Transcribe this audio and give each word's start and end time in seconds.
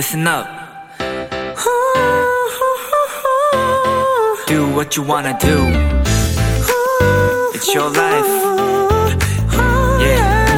listen 0.00 0.26
up. 0.26 0.46
Do 4.46 4.66
what 4.74 4.96
you 4.96 5.04
wanna 5.06 5.36
do. 5.38 5.58
It's 7.52 7.68
your 7.74 7.90
life. 7.94 8.26
Yeah. 10.00 10.48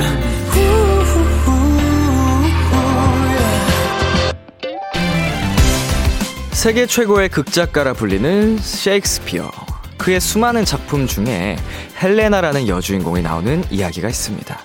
세계 6.52 6.86
최고의 6.86 7.28
극작가라 7.30 7.94
불리는 7.94 8.58
셰익스피어. 8.58 9.50
그의 9.98 10.20
수많은 10.20 10.64
작품 10.64 11.08
중에 11.08 11.56
헬레나라는 12.00 12.68
여주인공이 12.68 13.22
나오는 13.22 13.64
이야기가 13.72 14.08
있습니다. 14.08 14.61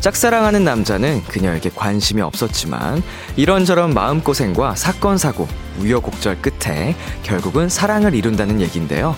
짝사랑하는 0.00 0.64
남자는 0.64 1.24
그녀에게 1.24 1.70
관심이 1.74 2.22
없었지만 2.22 3.02
이런저런 3.36 3.94
마음고생과 3.94 4.76
사건, 4.76 5.18
사고, 5.18 5.48
우여곡절 5.80 6.40
끝에 6.40 6.94
결국은 7.24 7.68
사랑을 7.68 8.14
이룬다는 8.14 8.60
얘기인데요. 8.60 9.16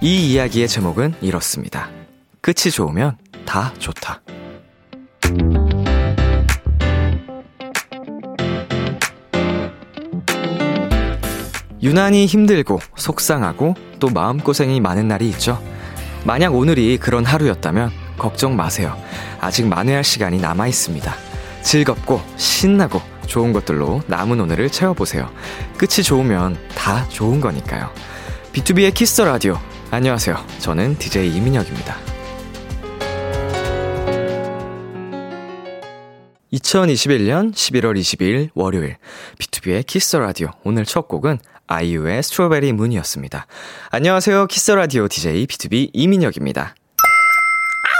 이 0.00 0.32
이야기의 0.32 0.68
제목은 0.68 1.14
이렇습니다. 1.20 1.90
끝이 2.40 2.70
좋으면 2.72 3.16
다 3.44 3.72
좋다. 3.78 4.22
유난히 11.82 12.24
힘들고 12.24 12.80
속상하고 12.96 13.74
또 14.00 14.08
마음고생이 14.08 14.80
많은 14.80 15.06
날이 15.06 15.28
있죠. 15.30 15.62
만약 16.24 16.54
오늘이 16.54 16.96
그런 16.96 17.26
하루였다면 17.26 18.03
걱정 18.18 18.56
마세요. 18.56 18.96
아직 19.40 19.66
만회할 19.66 20.04
시간이 20.04 20.40
남아 20.40 20.66
있습니다. 20.68 21.14
즐겁고 21.62 22.20
신나고 22.36 23.00
좋은 23.26 23.52
것들로 23.52 24.02
남은 24.06 24.40
오늘을 24.40 24.70
채워보세요. 24.70 25.30
끝이 25.76 26.04
좋으면 26.04 26.58
다 26.74 27.08
좋은 27.08 27.40
거니까요. 27.40 27.90
B2B의 28.52 28.94
키스터 28.94 29.24
라디오. 29.24 29.58
안녕하세요. 29.90 30.36
저는 30.58 30.98
DJ 30.98 31.34
이민혁입니다. 31.36 31.96
2021년 36.52 37.52
11월 37.52 37.98
22일 37.98 38.50
월요일 38.54 38.96
B2B의 39.38 39.84
키스터 39.86 40.20
라디오 40.20 40.50
오늘 40.62 40.84
첫 40.84 41.08
곡은 41.08 41.38
아이유의 41.66 42.22
strawberry 42.22 42.72
moon이었습니다. 42.72 43.46
안녕하세요. 43.90 44.46
키스 44.46 44.70
라디오 44.72 45.08
DJ 45.08 45.46
B2B 45.46 45.90
이민혁입니다. 45.92 46.74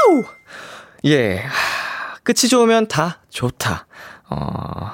아우! 0.05 0.25
예. 1.07 1.43
끝이 2.23 2.49
좋으면 2.49 2.89
다 2.89 3.21
좋다. 3.31 3.87
어, 4.31 4.91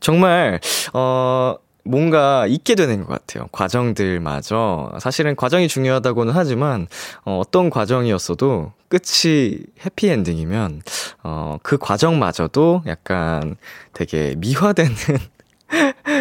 정말, 0.00 0.60
어, 0.92 1.56
뭔가 1.84 2.46
잊게 2.46 2.74
되는 2.74 3.04
것 3.04 3.08
같아요. 3.08 3.46
과정들마저. 3.52 4.96
사실은 5.00 5.36
과정이 5.36 5.68
중요하다고는 5.68 6.32
하지만, 6.34 6.86
어, 7.24 7.38
어떤 7.38 7.70
과정이었어도 7.70 8.72
끝이 8.88 9.58
해피엔딩이면, 9.84 10.82
어, 11.22 11.58
그 11.62 11.78
과정마저도 11.78 12.82
약간 12.86 13.56
되게 13.92 14.34
미화되는 14.38 14.94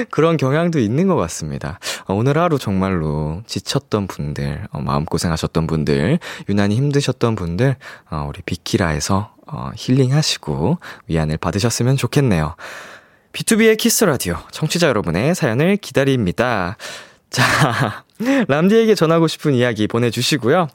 그런 0.09 0.37
경향도 0.37 0.79
있는 0.79 1.07
것 1.07 1.15
같습니다. 1.15 1.79
어, 2.05 2.13
오늘 2.13 2.37
하루 2.37 2.57
정말로 2.57 3.41
지쳤던 3.47 4.07
분들, 4.07 4.67
어, 4.71 4.81
마음고생하셨던 4.81 5.67
분들, 5.67 6.19
유난히 6.49 6.75
힘드셨던 6.75 7.35
분들, 7.35 7.75
어, 8.09 8.25
우리 8.27 8.41
비키라에서 8.41 9.33
어, 9.47 9.71
힐링하시고 9.75 10.79
위안을 11.07 11.37
받으셨으면 11.37 11.97
좋겠네요. 11.97 12.55
B2B의 13.33 13.77
키스 13.77 14.03
라디오 14.03 14.37
청취자 14.51 14.87
여러분의 14.87 15.35
사연을 15.35 15.77
기다립니다. 15.77 16.77
자, 17.29 18.02
람디에게 18.47 18.95
전하고 18.95 19.27
싶은 19.27 19.53
이야기 19.53 19.87
보내주시고요. 19.87 20.67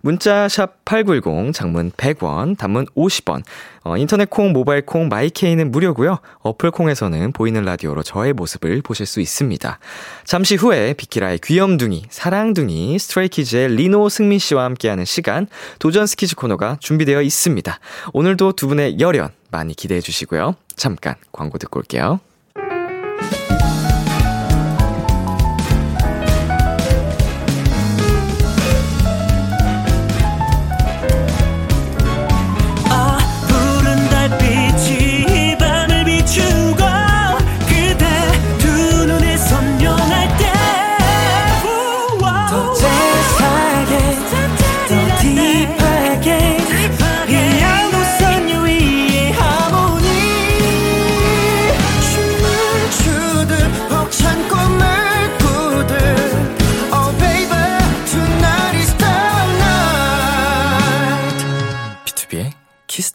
문자 0.00 0.48
샵 0.48 0.84
8910, 0.84 1.52
장문 1.52 1.90
100원, 1.92 2.56
단문 2.56 2.86
50원, 2.96 3.42
어, 3.84 3.96
인터넷 3.96 4.28
콩, 4.30 4.52
모바일 4.52 4.84
콩, 4.84 5.08
마이케이는 5.08 5.70
무료고요. 5.70 6.18
어플 6.40 6.70
콩에서는 6.70 7.32
보이는 7.32 7.62
라디오로 7.62 8.02
저의 8.02 8.32
모습을 8.32 8.82
보실 8.82 9.06
수 9.06 9.20
있습니다. 9.20 9.78
잠시 10.24 10.56
후에 10.56 10.94
비키라의 10.94 11.38
귀염둥이, 11.42 12.06
사랑둥이, 12.08 12.98
스트레이키즈의 12.98 13.68
리노 13.76 14.08
승민 14.08 14.38
씨와 14.38 14.64
함께하는 14.64 15.04
시간, 15.04 15.46
도전 15.78 16.06
스키즈 16.06 16.34
코너가 16.36 16.78
준비되어 16.80 17.22
있습니다. 17.22 17.78
오늘도 18.12 18.52
두 18.52 18.68
분의 18.68 18.98
열연 18.98 19.28
많이 19.50 19.74
기대해 19.74 20.00
주시고요. 20.00 20.54
잠깐 20.74 21.14
광고 21.32 21.58
듣고 21.58 21.78
올게요. 21.78 22.20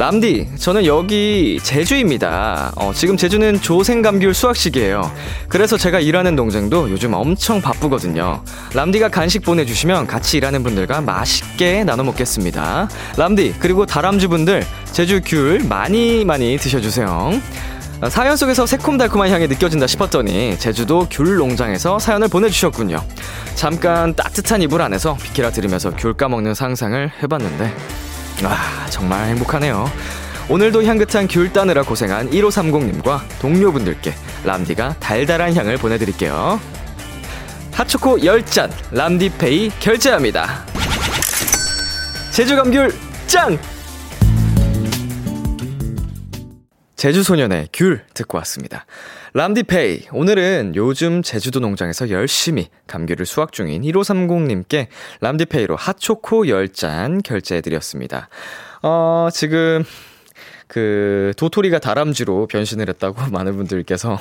람디, 0.00 0.48
저는 0.56 0.86
여기 0.86 1.60
제주입니다. 1.62 2.72
어, 2.76 2.90
지금 2.94 3.18
제주는 3.18 3.60
조생감귤 3.60 4.32
수확 4.32 4.64
시기예요. 4.64 5.12
그래서 5.46 5.76
제가 5.76 6.00
일하는 6.00 6.34
농장도 6.36 6.90
요즘 6.90 7.12
엄청 7.12 7.60
바쁘거든요. 7.60 8.42
람디가 8.72 9.10
간식 9.10 9.42
보내주시면 9.42 10.06
같이 10.06 10.38
일하는 10.38 10.62
분들과 10.62 11.02
맛있게 11.02 11.84
나눠 11.84 12.02
먹겠습니다. 12.06 12.88
람디, 13.18 13.56
그리고 13.58 13.84
다람쥐 13.84 14.28
분들, 14.28 14.64
제주 14.90 15.20
귤 15.22 15.66
많이 15.68 16.24
많이 16.24 16.56
드셔주세요. 16.56 17.32
사연 18.08 18.38
속에서 18.38 18.64
새콤달콤한 18.64 19.28
향이 19.28 19.48
느껴진다 19.48 19.86
싶었더니 19.86 20.58
제주도 20.58 21.06
귤 21.10 21.36
농장에서 21.36 21.98
사연을 21.98 22.28
보내주셨군요. 22.28 23.04
잠깐 23.54 24.14
따뜻한 24.14 24.62
이불 24.62 24.80
안에서 24.80 25.18
비키라 25.22 25.50
들으면서 25.50 25.90
귤 25.90 26.14
까먹는 26.14 26.54
상상을 26.54 27.12
해봤는데 27.22 27.74
아, 28.44 28.86
정말 28.90 29.28
행복하네요. 29.28 29.90
오늘도 30.48 30.84
향긋한 30.84 31.28
귤 31.28 31.52
따느라 31.52 31.82
고생한 31.82 32.30
1530님과 32.30 33.20
동료분들께 33.40 34.14
람디가 34.44 34.96
달달한 34.98 35.54
향을 35.54 35.76
보내드릴게요. 35.76 36.60
핫초코 37.72 38.18
10잔, 38.18 38.70
람디페이 38.90 39.70
결제합니다. 39.78 40.64
제주감귤 42.32 42.92
짱! 43.26 43.58
제주소년의 46.96 47.68
귤 47.72 48.04
듣고 48.12 48.38
왔습니다. 48.38 48.84
람디페이. 49.32 50.08
오늘은 50.12 50.72
요즘 50.74 51.22
제주도 51.22 51.60
농장에서 51.60 52.10
열심히 52.10 52.68
감귤을 52.88 53.26
수확 53.26 53.52
중인 53.52 53.82
1530님께 53.82 54.88
람디페이로 55.20 55.76
핫초코 55.76 56.44
10잔 56.44 57.22
결제해드렸습니다. 57.22 58.28
어, 58.82 59.28
지금 59.32 59.84
그 60.66 61.32
도토리가 61.36 61.78
다람쥐로 61.78 62.48
변신을 62.48 62.88
했다고 62.88 63.22
많은 63.30 63.56
분들께서 63.56 64.18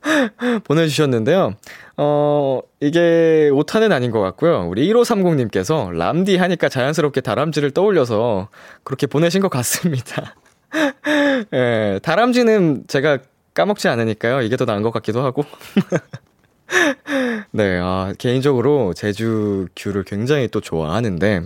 보내주셨는데요. 0.64 1.54
어, 1.98 2.60
이게 2.80 3.50
오타는 3.52 3.92
아닌 3.92 4.10
것 4.10 4.20
같고요. 4.20 4.66
우리 4.68 4.90
1530님께서 4.90 5.94
람디 5.94 6.38
하니까 6.38 6.70
자연스럽게 6.70 7.20
다람쥐를 7.20 7.72
떠올려서 7.72 8.48
그렇게 8.84 9.06
보내신 9.06 9.42
것 9.42 9.50
같습니다. 9.50 10.34
예, 11.52 12.00
다람쥐는 12.02 12.84
제가 12.86 13.18
까먹지 13.54 13.88
않으니까요. 13.88 14.42
이게 14.42 14.56
더 14.56 14.64
나은 14.64 14.82
것 14.82 14.90
같기도 14.90 15.22
하고. 15.22 15.44
네, 17.50 17.80
아, 17.82 18.14
개인적으로 18.16 18.94
제주 18.94 19.66
귤을 19.74 20.04
굉장히 20.04 20.46
또 20.48 20.60
좋아하는데, 20.60 21.42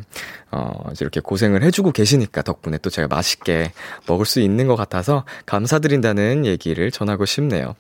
어, 0.50 0.90
이렇게 1.00 1.20
고생을 1.20 1.62
해주고 1.62 1.92
계시니까 1.92 2.42
덕분에 2.42 2.78
또 2.78 2.90
제가 2.90 3.08
맛있게 3.08 3.72
먹을 4.06 4.26
수 4.26 4.40
있는 4.40 4.66
것 4.66 4.76
같아서 4.76 5.24
감사드린다는 5.46 6.44
얘기를 6.44 6.90
전하고 6.90 7.24
싶네요. 7.24 7.74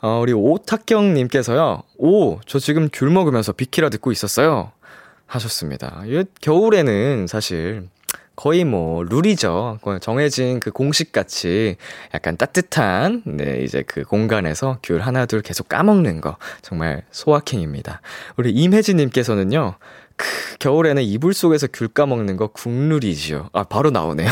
어, 0.00 0.20
우리 0.22 0.32
오탁경님께서요, 0.32 1.82
오, 1.98 2.40
저 2.46 2.58
지금 2.58 2.88
귤 2.92 3.10
먹으면서 3.10 3.52
비키라 3.52 3.90
듣고 3.90 4.12
있었어요. 4.12 4.72
하셨습니다. 5.26 6.04
겨울에는 6.40 7.26
사실 7.26 7.86
거의 8.38 8.62
뭐 8.62 9.02
룰이죠. 9.02 9.80
정해진 10.00 10.60
그 10.60 10.70
공식 10.70 11.10
같이 11.10 11.74
약간 12.14 12.36
따뜻한 12.36 13.24
네 13.26 13.62
이제 13.64 13.82
그 13.84 14.04
공간에서 14.04 14.78
귤 14.84 15.00
하나 15.00 15.26
둘 15.26 15.42
계속 15.42 15.68
까먹는 15.68 16.20
거 16.20 16.36
정말 16.62 17.02
소확행입니다. 17.10 18.00
우리 18.36 18.52
임혜진 18.52 18.96
님께서는요. 18.98 19.74
크, 20.14 20.26
겨울에는 20.60 21.02
이불 21.02 21.34
속에서 21.34 21.66
귤 21.72 21.88
까먹는 21.88 22.36
거 22.36 22.46
국룰이지요. 22.46 23.48
아 23.52 23.64
바로 23.64 23.90
나오네요. 23.90 24.30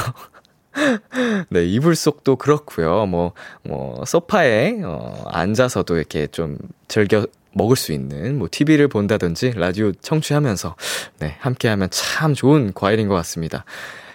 네, 1.51 1.65
이불 1.65 1.97
속도 1.97 2.37
그렇고요. 2.37 3.07
뭐, 3.07 3.33
뭐, 3.65 4.05
소파에, 4.05 4.83
어, 4.85 5.25
앉아서도 5.33 5.97
이렇게 5.97 6.27
좀 6.29 6.59
즐겨 6.87 7.27
먹을 7.57 7.77
수 7.77 7.93
있는, 7.93 8.39
뭐, 8.39 8.49
TV를 8.51 8.89
본다든지, 8.89 9.53
라디오 9.57 9.93
청취하면서, 9.93 10.75
네, 11.21 11.37
함께 11.41 11.69
하면 11.69 11.89
참 11.91 12.35
좋은 12.35 12.73
과일인 12.75 13.09
것 13.09 13.15
같습니다. 13.15 13.65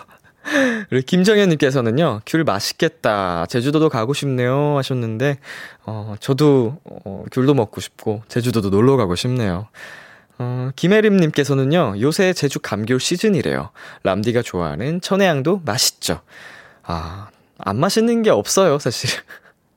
그리고 0.88 1.04
김정현님께서는요, 1.06 2.20
귤 2.24 2.44
맛있겠다. 2.44 3.46
제주도도 3.46 3.88
가고 3.88 4.14
싶네요. 4.14 4.76
하셨는데, 4.76 5.38
어, 5.84 6.14
저도, 6.20 6.78
어, 6.84 7.24
귤도 7.32 7.54
먹고 7.54 7.80
싶고, 7.80 8.22
제주도도 8.28 8.70
놀러 8.70 8.96
가고 8.96 9.16
싶네요. 9.16 9.68
어, 10.38 10.70
김혜림님께서는요, 10.76 11.96
요새 12.00 12.32
제주 12.32 12.60
감귤 12.60 13.00
시즌이래요. 13.00 13.70
람디가 14.02 14.42
좋아하는 14.42 15.00
천혜향도 15.00 15.62
맛있죠. 15.64 16.20
아, 16.82 17.28
안 17.58 17.80
맛있는 17.80 18.22
게 18.22 18.30
없어요, 18.30 18.78
사실. 18.78 19.10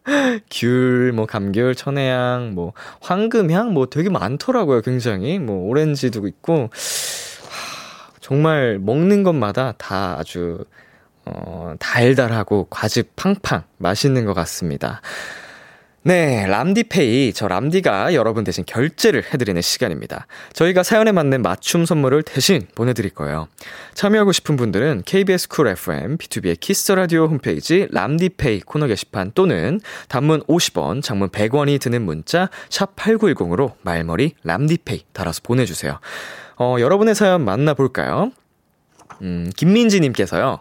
귤, 0.51 1.13
뭐, 1.13 1.25
감귤, 1.25 1.75
천혜향, 1.75 2.53
뭐, 2.53 2.73
황금향, 2.99 3.73
뭐 3.73 3.87
되게 3.87 4.09
많더라고요, 4.09 4.81
굉장히. 4.81 5.39
뭐, 5.39 5.67
오렌지도 5.67 6.27
있고, 6.27 6.63
하, 6.63 6.67
정말 8.29 8.77
먹는 8.77 9.23
것마다 9.23 9.73
다 9.79 10.15
아주, 10.19 10.63
어, 11.25 11.73
달달하고 11.79 12.67
과즙 12.69 13.15
팡팡 13.15 13.63
맛있는 13.77 14.25
것 14.25 14.35
같습니다. 14.35 15.01
네, 16.03 16.45
람디페이. 16.45 17.33
저 17.33 17.47
람디가 17.47 18.13
여러분 18.13 18.43
대신 18.43 18.63
결제를 18.67 19.23
해드리는 19.33 19.59
시간입니다. 19.59 20.27
저희가 20.53 20.83
사연에 20.83 21.11
맞는 21.11 21.41
맞춤 21.41 21.85
선물을 21.85 22.21
대신 22.21 22.67
보내드릴 22.75 23.09
거예요. 23.09 23.47
참여하고 23.95 24.31
싶은 24.31 24.57
분들은 24.57 25.03
KBS 25.07 25.47
쿨 25.47 25.67
FM, 25.67 26.17
B2B의 26.17 26.59
키스 26.59 26.91
라디오 26.91 27.25
홈페이지 27.25 27.87
람디페이 27.91 28.61
코너 28.61 28.85
게시판 28.85 29.31
또는 29.33 29.81
단문 30.07 30.43
50원, 30.43 31.01
장문 31.01 31.29
100원이 31.29 31.81
드는 31.81 32.03
문자 32.03 32.51
샵 32.69 32.95
8910으로 32.95 33.73
말머리 33.81 34.35
람디페이 34.43 35.05
달아서 35.13 35.41
보내주세요. 35.43 35.99
어, 36.59 36.75
여러분의 36.77 37.15
사연 37.15 37.45
만나볼까요? 37.45 38.31
음, 39.21 39.49
김민지님께서요. 39.55 40.59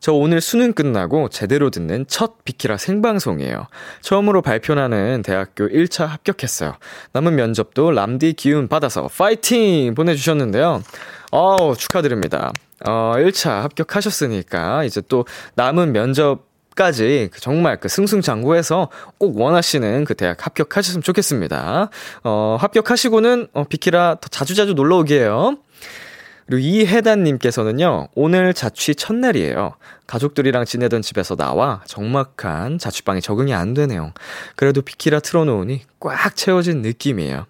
저 0.00 0.12
오늘 0.12 0.40
수능 0.40 0.72
끝나고 0.72 1.28
제대로 1.28 1.70
듣는 1.70 2.06
첫 2.08 2.44
비키라 2.44 2.76
생방송이에요. 2.76 3.66
처음으로 4.02 4.42
발표나는 4.42 5.22
대학교 5.22 5.66
1차 5.68 6.06
합격했어요. 6.06 6.74
남은 7.12 7.36
면접도 7.36 7.90
람디 7.90 8.34
기운 8.34 8.68
받아서 8.68 9.08
파이팅! 9.08 9.94
보내주셨는데요. 9.94 10.82
어우, 11.30 11.76
축하드립니다. 11.76 12.52
어, 12.86 13.14
1차 13.16 13.62
합격하셨으니까 13.62 14.84
이제 14.84 15.02
또 15.08 15.26
남은 15.54 15.92
면접 15.92 16.53
까지 16.74 17.28
그 17.32 17.40
정말 17.40 17.78
그 17.78 17.88
승승장구해서 17.88 18.90
꼭 19.18 19.38
원하시는 19.38 20.04
그 20.04 20.14
대학 20.14 20.44
합격하셨으면 20.44 21.02
좋겠습니다. 21.02 21.90
어, 22.24 22.56
합격하시고는 22.60 23.48
어, 23.52 23.64
비키라 23.64 24.16
더 24.20 24.28
자주자주 24.28 24.74
놀러 24.74 24.98
오게요. 24.98 25.56
그리고 26.46 26.58
이혜단님께서는요, 26.58 28.08
오늘 28.14 28.52
자취 28.52 28.94
첫날이에요. 28.94 29.76
가족들이랑 30.06 30.66
지내던 30.66 31.00
집에서 31.00 31.36
나와 31.36 31.82
적막한 31.86 32.78
자취방에 32.78 33.20
적응이 33.20 33.54
안 33.54 33.72
되네요. 33.72 34.12
그래도 34.54 34.82
비키라 34.82 35.20
틀어놓으니 35.20 35.82
꽉 36.00 36.36
채워진 36.36 36.82
느낌이에요. 36.82 37.46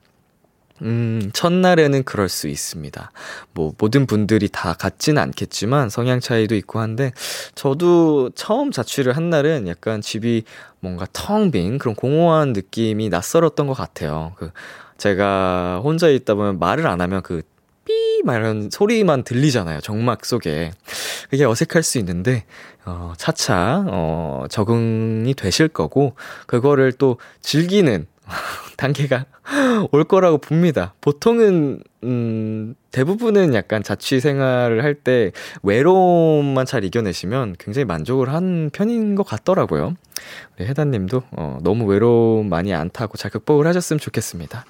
음, 0.84 1.30
첫날에는 1.32 2.04
그럴 2.04 2.28
수 2.28 2.46
있습니다. 2.48 3.10
뭐, 3.52 3.72
모든 3.78 4.06
분들이 4.06 4.48
다 4.48 4.74
같지는 4.74 5.20
않겠지만 5.22 5.88
성향 5.88 6.20
차이도 6.20 6.54
있고 6.56 6.78
한데, 6.78 7.12
저도 7.54 8.30
처음 8.34 8.70
자취를 8.70 9.16
한 9.16 9.30
날은 9.30 9.66
약간 9.66 10.00
집이 10.00 10.44
뭔가 10.80 11.06
텅 11.12 11.50
빈 11.50 11.78
그런 11.78 11.94
공허한 11.94 12.52
느낌이 12.52 13.08
낯설었던 13.08 13.66
것 13.66 13.72
같아요. 13.74 14.32
그, 14.36 14.50
제가 14.98 15.80
혼자 15.82 16.08
있다 16.08 16.34
보면 16.34 16.58
말을 16.58 16.86
안 16.86 17.00
하면 17.00 17.22
그 17.22 17.42
삐막 17.86 18.36
이런 18.36 18.70
소리만 18.70 19.24
들리잖아요. 19.24 19.80
정막 19.80 20.24
속에. 20.24 20.72
그게 21.30 21.44
어색할 21.44 21.82
수 21.82 21.98
있는데, 21.98 22.44
어, 22.84 23.12
차차, 23.16 23.84
어, 23.88 24.44
적응이 24.50 25.34
되실 25.34 25.68
거고, 25.68 26.14
그거를 26.46 26.92
또 26.92 27.18
즐기는 27.40 28.06
단계가 28.76 29.26
올 29.92 30.04
거라고 30.04 30.38
봅니다. 30.38 30.94
보통은, 31.00 31.80
음, 32.02 32.74
대부분은 32.90 33.54
약간 33.54 33.82
자취 33.82 34.20
생활을 34.20 34.82
할 34.82 34.94
때 34.94 35.32
외로움만 35.62 36.66
잘 36.66 36.84
이겨내시면 36.84 37.56
굉장히 37.58 37.84
만족을 37.84 38.32
한 38.32 38.70
편인 38.72 39.14
것 39.16 39.24
같더라고요. 39.24 39.94
우리 40.56 40.66
혜단님도, 40.66 41.22
어, 41.32 41.58
너무 41.62 41.84
외로움 41.84 42.48
많이 42.48 42.72
안 42.72 42.90
타고 42.90 43.16
잘 43.18 43.30
극복을 43.30 43.66
하셨으면 43.66 43.98
좋겠습니다. 43.98 44.64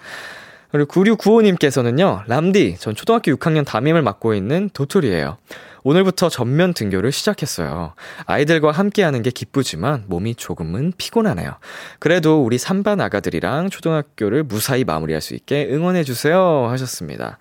그리고 0.73 0.93
9695님께서는요, 0.93 2.25
람디, 2.27 2.77
전 2.79 2.97
초등학교 2.97 3.31
6학년 3.33 3.65
담임을 3.65 4.03
맡고 4.03 4.35
있는 4.35 4.71
도토리예요. 4.73 5.37
오늘부터 5.85 6.31
전면 6.31 6.73
등교를 6.73 7.13
시작했어요. 7.13 7.93
아이들과 8.25 8.73
함께하는 8.73 9.23
게 9.23 9.31
기쁘지만 9.31 10.05
몸이 10.09 10.35
조금은 10.35 10.95
피곤하네요. 10.97 11.57
그래도 11.99 12.43
우리 12.43 12.57
3반 12.57 13.01
아가들이랑 13.01 13.69
초등학교를 13.69 14.45
무사히 14.45 14.85
마무리할 14.85 15.21
수 15.21 15.35
있게 15.35 15.69
응원해주세요. 15.71 16.69
하셨습니다. 16.71 17.39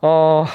어, 0.00 0.46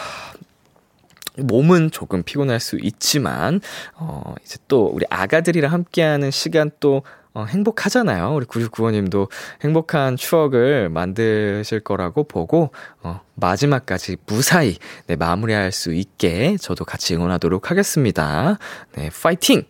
몸은 1.38 1.92
조금 1.92 2.24
피곤할 2.24 2.60
수 2.60 2.78
있지만, 2.82 3.62
어, 3.96 4.34
이제 4.44 4.58
또 4.68 4.86
우리 4.86 5.06
아가들이랑 5.10 5.72
함께하는 5.72 6.32
시간 6.32 6.72
또 6.80 7.04
어, 7.34 7.46
행복하잖아요. 7.46 8.36
우리 8.36 8.46
9695님도 8.46 9.30
행복한 9.62 10.16
추억을 10.16 10.90
만드실 10.90 11.80
거라고 11.80 12.24
보고, 12.26 12.72
어, 13.02 13.22
마지막까지 13.36 14.18
무사히, 14.28 14.78
네, 15.08 15.16
마무리할 15.16 15.72
수 15.72 15.94
있게 15.94 16.58
저도 16.58 16.86
같이 16.86 17.16
응원하도록 17.16 17.72
하겠습니다. 17.72 18.60
네, 18.96 19.10
파이팅! 19.10 19.64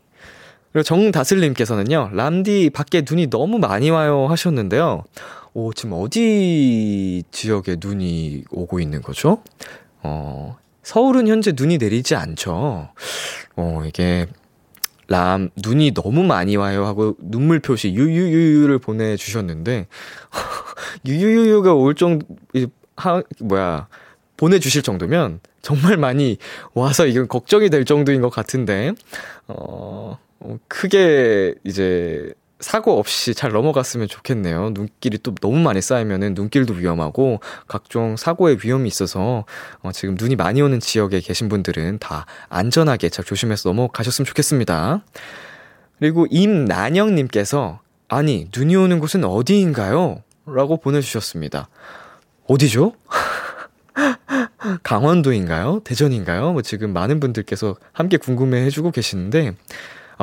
그리고 0.74 0.84
정다슬님께서는요, 0.84 2.10
람디 2.14 2.72
밖에 2.72 3.04
눈이 3.08 3.30
너무 3.30 3.60
많이 3.60 3.92
와요 3.92 4.28
하셨는데요. 4.28 5.04
오, 5.54 5.72
지금 5.72 5.94
어디 5.94 7.24
지역에 7.32 7.78
눈이 7.80 8.46
오고 8.52 8.80
있는 8.80 9.02
거죠? 9.02 9.44
어, 10.02 10.58
서울은 10.82 11.28
현재 11.28 11.54
눈이 11.56 11.78
내리지 11.78 12.16
않죠. 12.16 12.90
어, 13.56 13.84
이게 13.86 14.26
람, 15.14 15.52
눈이 15.64 15.94
너무 15.94 16.24
많이 16.24 16.56
와요 16.56 16.88
하고 16.88 17.16
눈물 17.20 17.60
표시 17.60 17.94
유유유유를 17.94 18.80
보내주셨는데, 18.80 19.86
유유유유가 21.06 21.76
올 21.76 21.94
정도, 21.94 22.26
하, 22.96 23.22
뭐야, 23.40 23.88
보내주실 24.38 24.82
정도면 24.82 25.40
정말 25.62 25.98
많이 25.98 26.38
와서 26.74 27.06
이건 27.06 27.28
걱정이 27.28 27.70
될 27.70 27.86
정도인 27.86 28.22
것 28.22 28.30
같은데, 28.30 28.94
어, 29.48 30.18
어 30.40 30.58
크게 30.68 31.54
이제 31.64 32.34
사고 32.64 32.98
없이 32.98 33.36
잘 33.36 33.52
넘어갔으면 33.52 34.08
좋겠네요. 34.08 34.72
눈길이 34.72 35.20
또 35.20 35.36
너무 35.36 35.60
많이 35.60 35.82
쌓이면은 35.82 36.34
눈길도 36.34 36.74
위험하고 36.76 37.42
각종 37.68 38.18
사고의 38.18 38.58
위험이 38.64 38.88
있어서 38.88 39.46
어, 39.82 39.92
지금 39.92 40.16
눈이 40.18 40.36
많이 40.36 40.62
오는 40.62 40.80
지역에 40.80 41.20
계신 41.20 41.50
분들은 41.50 42.00
다 42.00 42.26
안전하게 42.50 43.10
잘 43.10 43.26
조심해서 43.26 43.70
넘어가셨으면 43.70 44.26
좋겠습니다. 44.26 45.04
그리고 46.00 46.26
임난영님께서, 46.30 47.80
아니, 48.10 48.50
눈이 48.56 48.76
오는 48.76 49.00
곳은 49.00 49.24
어디인가요? 49.24 50.24
라고 50.46 50.78
보내주셨습니다. 50.78 51.70
어디죠? 52.48 52.94
강원도인가요? 54.84 55.82
대전인가요? 55.84 56.54
뭐 56.54 56.62
지금 56.62 56.94
많은 56.94 57.20
분들께서 57.20 57.76
함께 57.92 58.18
궁금해 58.18 58.66
해주고 58.66 58.92
계시는데, 58.92 59.50
아, 59.50 59.54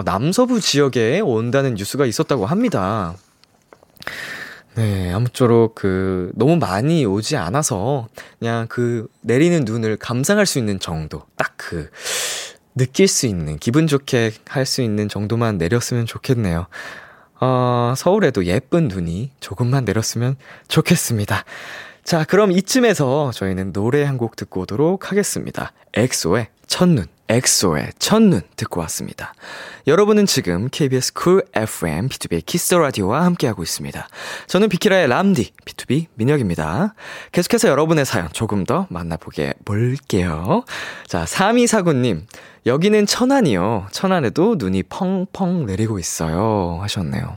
남서부 0.05 0.61
지역에 0.61 1.21
온다는 1.21 1.75
뉴스가 1.75 2.07
있었다고 2.07 2.47
합니다. 2.47 3.15
네, 4.77 5.13
아무쪼록 5.13 5.75
그, 5.75 6.31
너무 6.35 6.57
많이 6.57 7.05
오지 7.05 7.37
않아서, 7.37 8.09
그냥 8.39 8.67
그, 8.69 9.09
내리는 9.21 9.65
눈을 9.65 9.97
감상할 9.97 10.47
수 10.47 10.59
있는 10.59 10.79
정도, 10.79 11.25
딱 11.37 11.55
그, 11.57 11.91
느낄 12.77 13.09
수 13.09 13.27
있는, 13.27 13.59
기분 13.59 13.89
좋게 13.89 14.33
할 14.47 14.65
수 14.65 14.81
있는 14.81 15.09
정도만 15.09 15.59
내렸으면 15.59 16.07
좋겠네요. 16.07 16.67
어, 17.41 17.95
서울에도 17.97 18.45
예쁜 18.47 18.87
눈이 18.89 19.33
조금만 19.41 19.85
내렸으면 19.85 20.37
좋겠습니다. 20.69 21.45
자, 22.05 22.25
그럼 22.25 22.53
이쯤에서 22.53 23.33
저희는 23.35 23.73
노래 23.73 24.05
한 24.05 24.19
곡 24.19 24.37
듣고 24.37 24.61
오도록 24.63 25.11
하겠습니다. 25.11 25.73
엑소의 25.95 26.49
첫눈, 26.67 27.07
엑소의 27.31 27.93
첫눈 28.01 28.43
듣고 28.57 28.81
왔습니다. 28.81 29.35
여러분은 29.87 30.27
지금 30.27 30.69
KBS 30.71 31.13
쿨 31.15 31.45
FM 31.55 32.09
B2B의 32.09 32.45
키스 32.45 32.75
라디오와 32.75 33.25
함께하고 33.25 33.63
있습니다. 33.63 34.09
저는 34.49 34.69
비키라의 34.69 35.07
람디 35.07 35.53
BTOB 35.65 36.07
민혁입니다. 36.15 36.95
계속해서 37.31 37.69
여러분의 37.69 38.05
사연 38.05 38.29
조금 38.33 38.65
더 38.65 38.87
만나보게 38.91 39.55
볼게요. 39.65 40.65
자, 41.07 41.25
3249님. 41.25 42.23
여기는 42.67 43.07
천안이요. 43.07 43.87
천안에도 43.91 44.57
눈이 44.59 44.83
펑펑 44.85 45.67
내리고 45.67 45.99
있어요. 45.99 46.79
하셨네요. 46.83 47.37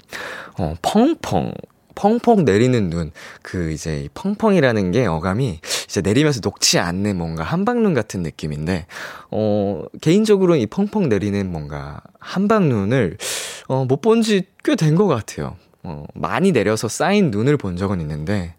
어, 0.57 0.75
펑펑. 0.81 1.53
펑펑 1.95 2.45
내리는 2.45 2.89
눈. 2.89 3.11
그 3.41 3.71
이제 3.71 4.07
펑펑이라는 4.13 4.91
게 4.91 5.05
어감이 5.05 5.59
이제 5.85 6.01
내리면서 6.01 6.41
녹지 6.41 6.79
않는 6.79 7.17
뭔가 7.17 7.43
한방눈 7.43 7.93
같은 7.93 8.21
느낌인데, 8.23 8.85
어, 9.31 9.83
개인적으로 10.01 10.55
이 10.55 10.65
펑펑 10.67 11.09
내리는 11.09 11.51
뭔가 11.51 12.01
한방눈을, 12.19 13.17
어, 13.67 13.85
못 13.85 14.01
본 14.01 14.21
지 14.21 14.43
꽤 14.63 14.75
된 14.75 14.95
것 14.95 15.07
같아요. 15.07 15.55
어, 15.83 16.05
많이 16.13 16.51
내려서 16.51 16.87
쌓인 16.87 17.29
눈을 17.31 17.57
본 17.57 17.75
적은 17.77 17.99
있는데, 18.01 18.55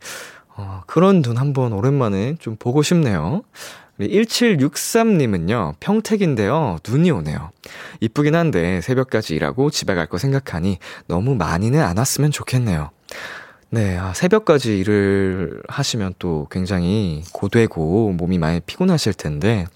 어, 0.57 0.83
그런 0.87 1.23
눈 1.23 1.37
한번 1.38 1.73
오랜만에 1.73 2.37
좀 2.38 2.57
보고 2.57 2.83
싶네요. 2.83 3.43
1763님은요, 4.00 5.75
평택인데요, 5.81 6.79
눈이 6.87 7.11
오네요. 7.11 7.50
이쁘긴 8.00 8.35
한데, 8.35 8.81
새벽까지 8.81 9.35
일하고 9.37 9.71
집에 9.71 9.95
갈 9.95 10.07
거 10.09 10.19
생각하니 10.19 10.79
너무 11.07 11.35
많이는 11.37 11.81
안 11.81 11.97
왔으면 11.97 12.31
좋겠네요. 12.31 12.91
네, 13.71 13.97
아, 13.97 14.12
새벽까지 14.14 14.78
일을 14.78 15.62
하시면 15.68 16.14
또 16.18 16.47
굉장히 16.50 17.23
고되고 17.33 18.12
몸이 18.12 18.38
많이 18.38 18.61
피곤하실 18.61 19.14
텐데, 19.14 19.66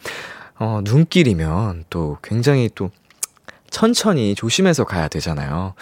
어, 0.59 0.81
눈길이면 0.85 1.85
또 1.91 2.19
굉장히 2.23 2.71
또 2.75 2.91
천천히 3.71 4.35
조심해서 4.35 4.85
가야 4.85 5.09
되잖아요. 5.09 5.75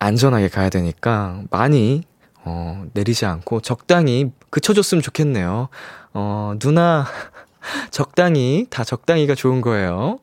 안전하게 0.00 0.48
가야 0.48 0.68
되니까 0.68 1.42
많이, 1.50 2.02
어, 2.44 2.84
내리지 2.94 3.24
않고 3.26 3.60
적당히 3.60 4.32
그쳐줬으면 4.50 5.02
좋겠네요. 5.02 5.68
어, 6.14 6.54
누나, 6.58 7.06
적당히, 7.90 8.66
다 8.70 8.82
적당히가 8.84 9.34
좋은 9.34 9.60
거예요. 9.60 10.18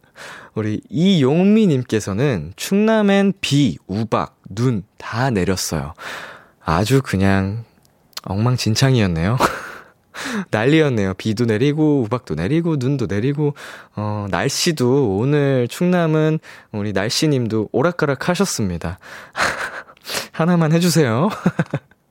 우리 0.54 0.82
이용미님께서는 0.90 2.54
충남엔 2.56 3.34
비, 3.42 3.78
우박, 3.88 4.36
눈 4.50 4.84
다 5.06 5.30
내렸어요. 5.30 5.94
아주 6.66 7.02
그냥 7.04 7.64
엉망진창이었네요. 8.24 9.38
난리였네요. 10.50 11.14
비도 11.16 11.46
내리고, 11.46 12.02
우박도 12.02 12.36
내리고, 12.36 12.78
눈도 12.78 13.06
내리고, 13.06 13.54
어, 13.96 14.28
날씨도 14.32 15.18
오늘 15.18 15.68
충남은 15.68 16.40
우리 16.72 16.92
날씨님도 16.92 17.70
오락가락 17.72 18.30
하셨습니다. 18.30 19.00
하나만 20.32 20.72
해주세요. 20.72 21.30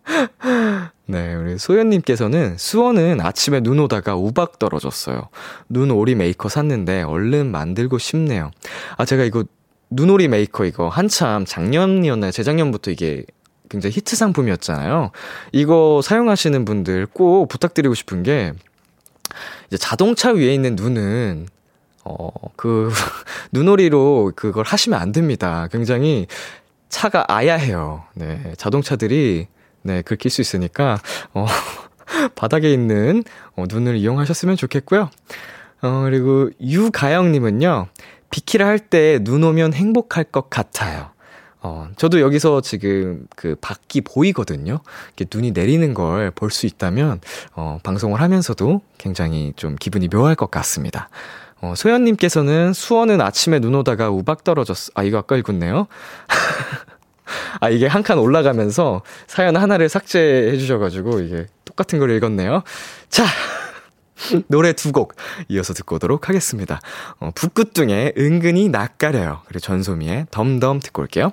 네, 1.06 1.34
우리 1.34 1.58
소연님께서는 1.58 2.56
수원은 2.56 3.20
아침에 3.20 3.60
눈 3.60 3.80
오다가 3.80 4.14
우박 4.16 4.58
떨어졌어요. 4.58 5.28
눈오리 5.68 6.14
메이커 6.14 6.48
샀는데 6.48 7.02
얼른 7.02 7.50
만들고 7.50 7.98
싶네요. 7.98 8.50
아, 8.96 9.04
제가 9.04 9.24
이거 9.24 9.44
눈오리 9.90 10.28
메이커 10.28 10.64
이거 10.64 10.88
한참 10.88 11.44
작년이었나요? 11.44 12.30
재작년부터 12.30 12.90
이게 12.90 13.24
굉장히 13.68 13.94
히트 13.96 14.16
상품이었잖아요. 14.16 15.10
이거 15.52 16.00
사용하시는 16.02 16.64
분들 16.64 17.06
꼭 17.06 17.48
부탁드리고 17.48 17.94
싶은 17.94 18.22
게, 18.22 18.52
이제 19.68 19.76
자동차 19.78 20.30
위에 20.32 20.52
있는 20.54 20.76
눈은, 20.76 21.48
어, 22.04 22.28
그, 22.56 22.90
눈오리로 23.52 24.32
그걸 24.36 24.64
하시면 24.64 25.00
안 25.00 25.12
됩니다. 25.12 25.68
굉장히 25.72 26.26
차가 26.88 27.24
아야해요. 27.28 28.04
네. 28.14 28.52
자동차들이, 28.58 29.46
네, 29.82 30.02
긁힐 30.02 30.30
수 30.30 30.40
있으니까, 30.40 30.98
어, 31.32 31.46
바닥에 32.36 32.70
있는 32.72 33.24
어, 33.56 33.64
눈을 33.68 33.96
이용하셨으면 33.96 34.56
좋겠고요. 34.56 35.10
어, 35.82 36.02
그리고 36.04 36.50
유가영님은요, 36.60 37.88
비키라 38.30 38.66
할 38.66 38.78
때 38.78 39.18
눈 39.20 39.42
오면 39.44 39.72
행복할 39.74 40.24
것 40.24 40.50
같아요. 40.50 41.10
어, 41.66 41.88
저도 41.96 42.20
여기서 42.20 42.60
지금 42.60 43.26
그 43.36 43.56
밖이 43.60 44.02
보이거든요. 44.04 44.80
이렇게 45.16 45.24
눈이 45.34 45.52
내리는 45.52 45.94
걸 45.94 46.30
볼 46.34 46.50
수 46.50 46.66
있다면, 46.66 47.20
어, 47.54 47.78
방송을 47.82 48.20
하면서도 48.20 48.82
굉장히 48.98 49.54
좀 49.56 49.74
기분이 49.76 50.08
묘할 50.08 50.34
것 50.36 50.50
같습니다. 50.50 51.08
어, 51.62 51.72
소연님께서는 51.74 52.74
수원은 52.74 53.20
아침에 53.22 53.60
눈 53.60 53.74
오다가 53.76 54.10
우박 54.10 54.44
떨어졌어. 54.44 54.92
아, 54.94 55.02
이거 55.04 55.18
아까 55.18 55.36
읽었네요. 55.36 55.86
아, 57.60 57.70
이게 57.70 57.86
한 57.86 58.02
칸 58.02 58.18
올라가면서 58.18 59.02
사연 59.26 59.56
하나를 59.56 59.88
삭제해 59.88 60.58
주셔가지고, 60.58 61.20
이게 61.20 61.46
똑같은 61.64 61.98
걸 61.98 62.10
읽었네요. 62.10 62.62
자! 63.08 63.24
노래 64.48 64.72
두 64.74 64.92
곡 64.92 65.14
이어서 65.48 65.72
듣고 65.74 65.96
오도록 65.96 66.28
하겠습니다. 66.28 66.80
어, 67.20 67.30
북구뚱의 67.34 68.14
은근히 68.18 68.68
낯가려요. 68.68 69.40
그리고 69.46 69.60
전소미의 69.60 70.26
덤덤 70.30 70.80
듣고 70.80 71.02
올게요. 71.02 71.32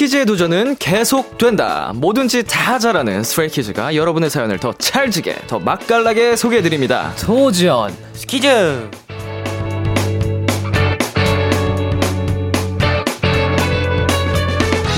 스키즈의 0.00 0.24
도전은 0.24 0.76
계속된다. 0.78 1.92
뭐든지 1.94 2.44
다 2.44 2.78
잘하는 2.78 3.22
스트레이키즈가 3.22 3.94
여러분의 3.94 4.30
사연을 4.30 4.58
더 4.58 4.72
찰지게, 4.72 5.36
더 5.46 5.58
맛깔나게 5.58 6.36
소개해드립니다. 6.36 7.12
도전 7.20 7.94
스키즈 8.14 8.88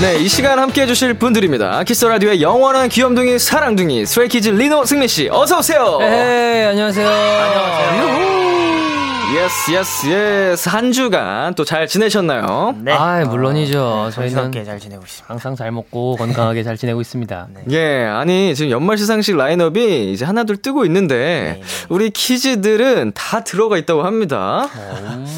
네, 0.01 0.17
이 0.19 0.27
시간 0.29 0.59
함께 0.59 0.83
해주실 0.83 1.15
분들입니다. 1.15 1.83
Kiss 1.83 2.05
the 2.05 2.16
Radio의 2.16 2.41
영원한 2.41 2.87
귀염둥이 2.87 3.39
사랑둥이 3.39 4.05
스트레이키즈 4.05 4.51
리노 4.51 4.85
승민 4.85 5.09
씨, 5.09 5.27
어서 5.29 5.59
오세요. 5.59 5.99
에이 6.01 6.65
안녕하세요 6.67 7.09
안녕하세요 7.09 8.92
yes 9.31 9.71
yes 9.71 10.07
yes 10.07 10.69
한 10.69 10.91
주간 10.91 11.55
또 11.55 11.63
잘 11.63 11.87
지내셨나요? 11.87 12.75
네 12.83 12.91
아 12.91 13.23
물론이죠 13.25 14.09
저희는 14.11 14.11
정신없게 14.35 14.63
잘 14.65 14.79
지내고 14.79 15.03
있습니다 15.03 15.25
항상 15.33 15.55
잘 15.55 15.71
먹고 15.71 16.17
건강하게 16.17 16.63
잘 16.63 16.77
지내고 16.77 17.01
있습니다 17.01 17.47
예, 17.71 18.03
아니 18.05 18.53
지금 18.53 18.69
연말 18.71 18.97
시상식 18.97 19.35
라인업이 19.37 20.11
이제 20.11 20.25
하나둘 20.25 20.57
뜨고 20.57 20.85
있는데 20.85 21.15
네, 21.15 21.59
네. 21.59 21.61
우리 21.89 22.09
키즈들은 22.09 23.13
다 23.15 23.43
들어가 23.43 23.77
있다고 23.77 24.03
합니다. 24.03 24.67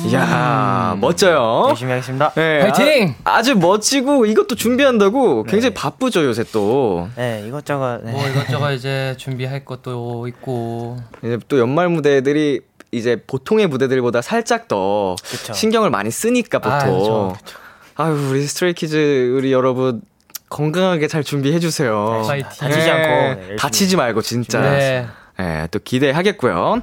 이야 0.07 0.97
멋져요. 0.99 1.65
열심히 1.69 1.91
하겠습니다 1.91 2.31
네, 2.35 2.59
파이팅! 2.59 3.15
아, 3.23 3.41
주 3.41 3.55
멋지고 3.55 4.25
이것도 4.25 4.55
준비한다고 4.55 5.43
굉장히 5.43 5.73
네. 5.73 5.79
바쁘죠 5.79 6.25
요새 6.25 6.43
또. 6.51 7.07
네 7.15 7.43
이것저것 7.47 8.01
네. 8.03 8.11
뭐 8.11 8.27
이것저것 8.27 8.71
이제 8.71 9.13
준비할 9.17 9.63
것도 9.63 10.27
있고 10.27 10.97
이제 11.23 11.37
또 11.47 11.59
연말 11.59 11.87
무대들이 11.89 12.61
이제 12.95 13.21
보통의 13.27 13.67
무대들보다 13.67 14.21
살짝 14.21 14.67
더 14.67 15.15
그쵸. 15.23 15.53
신경을 15.53 15.89
많이 15.89 16.11
쓰니까 16.11 16.59
보통. 16.59 17.31
아, 17.35 17.37
그쵸, 17.37 17.55
아유, 17.95 18.13
우리 18.29 18.43
스트레이키즈 18.45 19.33
우리 19.37 19.51
여러분 19.51 20.01
건강하게 20.49 21.07
잘 21.07 21.23
준비해 21.23 21.59
주세요. 21.59 22.23
파이팅. 22.25 22.49
다치지 22.57 22.89
않고 22.89 23.07
네. 23.49 23.55
다치지 23.57 23.95
말고 23.97 24.21
진짜. 24.21 24.61
네. 24.61 25.07
예, 25.39 25.67
또 25.71 25.79
기대하겠고요. 25.83 26.81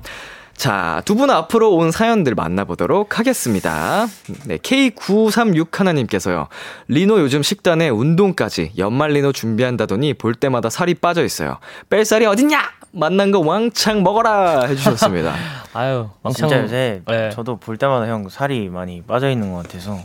자, 0.55 1.01
두 1.07 1.15
분 1.17 1.31
앞으로 1.31 1.75
온 1.75 1.91
사연들 1.91 2.35
만나보도록 2.35 3.19
하겠습니다. 3.19 4.07
네, 4.45 4.59
K936 4.59 5.75
하나님께서요. 5.75 6.49
리노 6.89 7.21
요즘 7.21 7.43
식단에 7.43 7.89
운동까지 7.89 8.73
연말 8.79 9.13
리노 9.13 9.33
준비한다더니 9.33 10.15
볼 10.15 10.35
때마다 10.35 10.69
살이 10.71 10.95
빠져 10.95 11.25
있어요. 11.25 11.59
뺄 11.89 12.05
살이 12.05 12.27
어딨냐? 12.27 12.61
만난 12.93 13.31
거 13.31 13.41
왕창 13.41 14.03
먹어라! 14.03 14.65
해주셨습니다. 14.67 15.35
아유, 15.73 16.09
왕창. 16.23 16.49
진짜 16.49 16.63
요새 16.63 17.03
네. 17.07 17.31
저도 17.31 17.57
볼 17.57 17.77
때마다 17.79 18.07
형 18.07 18.29
살이 18.29 18.69
많이 18.69 19.03
빠져 19.03 19.31
있는 19.31 19.53
것 19.53 19.63
같아서 19.63 19.99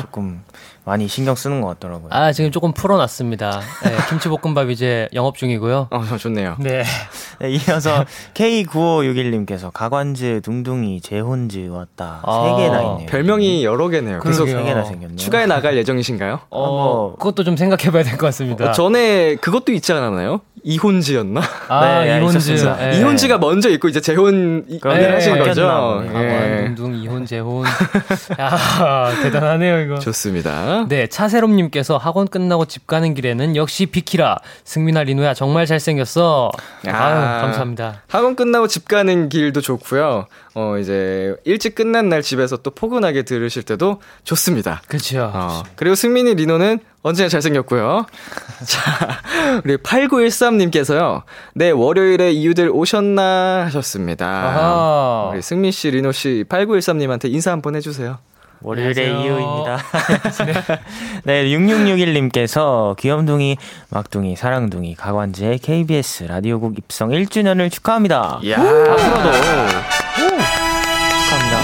조금 0.00 0.42
많이 0.90 1.06
신경 1.06 1.36
쓰는 1.36 1.60
것 1.60 1.68
같더라고요. 1.68 2.08
아, 2.10 2.32
지금 2.32 2.50
조금 2.50 2.72
풀어놨습니다. 2.72 3.60
네, 3.84 3.96
김치볶음밥 4.08 4.70
이제 4.70 5.08
영업 5.14 5.36
중이고요. 5.36 5.86
어, 5.88 6.02
좋네요. 6.18 6.56
네. 6.58 6.82
네, 7.38 7.48
이어서 7.50 8.04
K9561님께서 8.34 9.70
가관즈 9.72 10.40
둥둥이 10.42 11.00
재혼즈 11.00 11.68
왔다. 11.68 12.18
아, 12.24 12.56
세 12.56 12.64
개나 12.64 12.82
있네요. 12.82 13.06
별명이 13.06 13.64
여러 13.64 13.88
개네요. 13.88 14.18
그러게요. 14.18 14.58
세 14.58 14.64
개나 14.64 14.82
생겼네요. 14.84 15.16
추가해 15.16 15.46
나갈 15.46 15.76
예정이신가요? 15.76 16.40
어, 16.50 16.66
뭐- 16.72 17.16
그것도 17.16 17.44
좀 17.44 17.56
생각해봐야 17.56 18.02
될 18.02 18.18
것 18.18 18.26
같습니다. 18.26 18.70
어, 18.70 18.72
전에 18.72 19.36
그것도 19.36 19.70
있지 19.72 19.92
않았나요? 19.92 20.40
이혼지였나? 20.62 21.40
아, 21.68 22.00
네, 22.04 22.18
이혼즈. 22.18 22.36
있었습니다. 22.36 22.92
예. 22.92 22.98
이혼지가 22.98 23.38
먼저 23.38 23.70
있고 23.70 23.88
이제 23.88 24.00
재혼 24.00 24.66
이- 24.68 24.78
을 24.84 24.98
네, 25.00 25.08
하신 25.12 25.38
거죠? 25.38 25.62
보네. 25.62 26.08
강원, 26.12 26.24
예. 26.24 26.64
둥둥, 26.74 26.94
이혼, 26.96 27.24
재혼. 27.24 27.64
야, 28.38 29.10
대단하네요, 29.22 29.80
이거. 29.80 29.98
좋습니다. 30.00 30.79
네, 30.88 31.06
차세롬님께서 31.06 31.96
학원 31.96 32.28
끝나고 32.28 32.66
집 32.66 32.86
가는 32.86 33.14
길에는 33.14 33.56
역시 33.56 33.86
비키라. 33.86 34.38
승민아, 34.64 35.04
리노야, 35.04 35.34
정말 35.34 35.66
잘생겼어. 35.66 36.50
아. 36.86 36.90
아유, 36.90 37.42
감사합니다. 37.42 38.02
학원 38.08 38.36
끝나고 38.36 38.68
집 38.68 38.88
가는 38.88 39.28
길도 39.28 39.60
좋고요. 39.60 40.26
어, 40.54 40.78
이제 40.78 41.36
일찍 41.44 41.74
끝난 41.74 42.08
날 42.08 42.22
집에서 42.22 42.56
또 42.56 42.70
포근하게 42.70 43.22
들으실 43.22 43.62
때도 43.62 44.00
좋습니다. 44.24 44.82
그렇죠. 44.88 45.30
어, 45.32 45.62
그리고 45.76 45.94
승민이 45.94 46.34
리노는 46.34 46.80
언제나 47.02 47.28
잘생겼고요. 47.28 48.06
자, 48.66 49.20
우리 49.64 49.76
8913님께서요. 49.76 51.22
네, 51.54 51.70
월요일에 51.70 52.32
이유들 52.32 52.70
오셨나 52.70 53.64
하셨습니다. 53.66 54.26
아하. 54.26 55.30
우리 55.32 55.40
승민 55.40 55.70
씨, 55.70 55.90
리노 55.90 56.12
씨, 56.12 56.44
8913님한테 56.48 57.32
인사 57.32 57.52
한번 57.52 57.76
해주세요. 57.76 58.18
월요일의. 58.62 59.22
이유입니다. 59.22 59.78
네, 61.24 61.44
6661님께서 61.56 62.96
귀염둥이, 62.96 63.56
막둥이, 63.90 64.36
사랑둥이, 64.36 64.94
가관지의 64.96 65.58
KBS 65.58 66.24
라디오국 66.24 66.76
입성 66.78 67.10
1주년을 67.10 67.70
축하합니다. 67.70 68.40
이야. 68.42 68.58
앞으로도 68.58 69.32
축하합니다. 71.22 71.60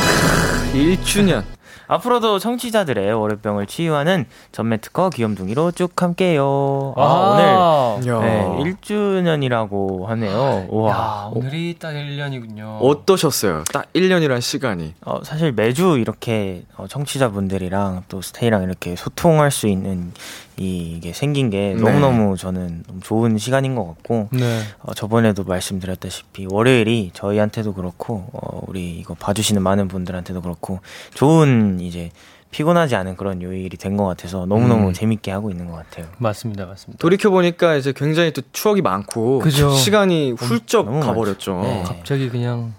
1주년. 0.75 1.45
앞으로도 1.89 2.39
청취자들의 2.39 3.13
월요병을 3.13 3.67
치유하는 3.67 4.27
전매 4.53 4.77
특허 4.79 5.11
귀염둥이로 5.11 5.73
쭉 5.73 5.91
함께해요. 6.01 6.95
아, 6.97 7.03
아, 7.03 7.99
오늘 7.99 8.09
야. 8.09 8.21
네, 8.21 8.47
1주년이라고 8.59 10.07
하네요. 10.07 10.67
우와. 10.69 10.91
야, 10.91 11.31
오늘이 11.33 11.77
딱 11.79 11.93
1년이군요. 11.93 12.79
어떠셨어요? 12.81 13.65
딱 13.73 13.93
1년이란 13.93 14.41
시간이. 14.41 14.95
어, 15.05 15.23
사실 15.23 15.53
매주 15.53 15.99
이렇게 15.99 16.65
어, 16.77 16.87
청취자분들이랑 16.87 18.05
또 18.09 18.21
스테이랑 18.21 18.63
이렇게 18.65 18.97
소통할 18.97 19.51
수 19.51 19.69
있는 19.69 20.13
이, 20.59 20.95
이게 20.97 21.13
생긴 21.13 21.51
게 21.51 21.75
네. 21.77 21.81
너무너무 21.83 22.37
저는 22.37 22.85
너무 22.87 23.01
좋은 23.01 23.37
시간인 23.37 23.75
것 23.75 23.87
같고 23.87 24.29
네. 24.33 24.61
어, 24.81 24.95
저번에도 24.95 25.45
말씀드렸다시피 25.45 26.47
월요일이 26.51 27.11
저희한테도 27.13 27.75
그렇고 27.75 28.29
어, 28.33 28.63
우리 28.67 28.99
이거 28.99 29.15
봐주시는 29.15 29.63
많은 29.63 29.89
분들한테도 29.89 30.41
그렇고 30.41 30.81
좋은 31.15 31.76
이제 31.81 32.11
피곤하지 32.51 32.95
않은 32.97 33.17
그런 33.17 33.43
요일이 33.43 33.77
된 33.77 33.97
것 33.97 34.05
같아서 34.07 34.47
너무너무 34.47 34.89
음. 34.89 34.93
재밌게 34.93 35.31
하고 35.31 35.51
있는 35.51 35.67
것 35.71 35.77
같아요. 35.77 36.07
맞습니다, 36.19 36.67
맞습니다. 36.67 37.01
돌이켜 37.01 37.31
보니까 37.31 37.75
이제 37.77 37.93
굉장히 37.95 38.31
또 38.33 38.43
추억이 38.53 38.83
많고. 38.83 39.41
그죠. 39.41 39.71
시간이 39.71 40.33
훌쩍 40.33 40.87
너무 40.87 41.01
가버렸죠. 41.01 41.61
네. 41.63 41.83
갑자기 41.87 42.29
그냥 42.31 42.73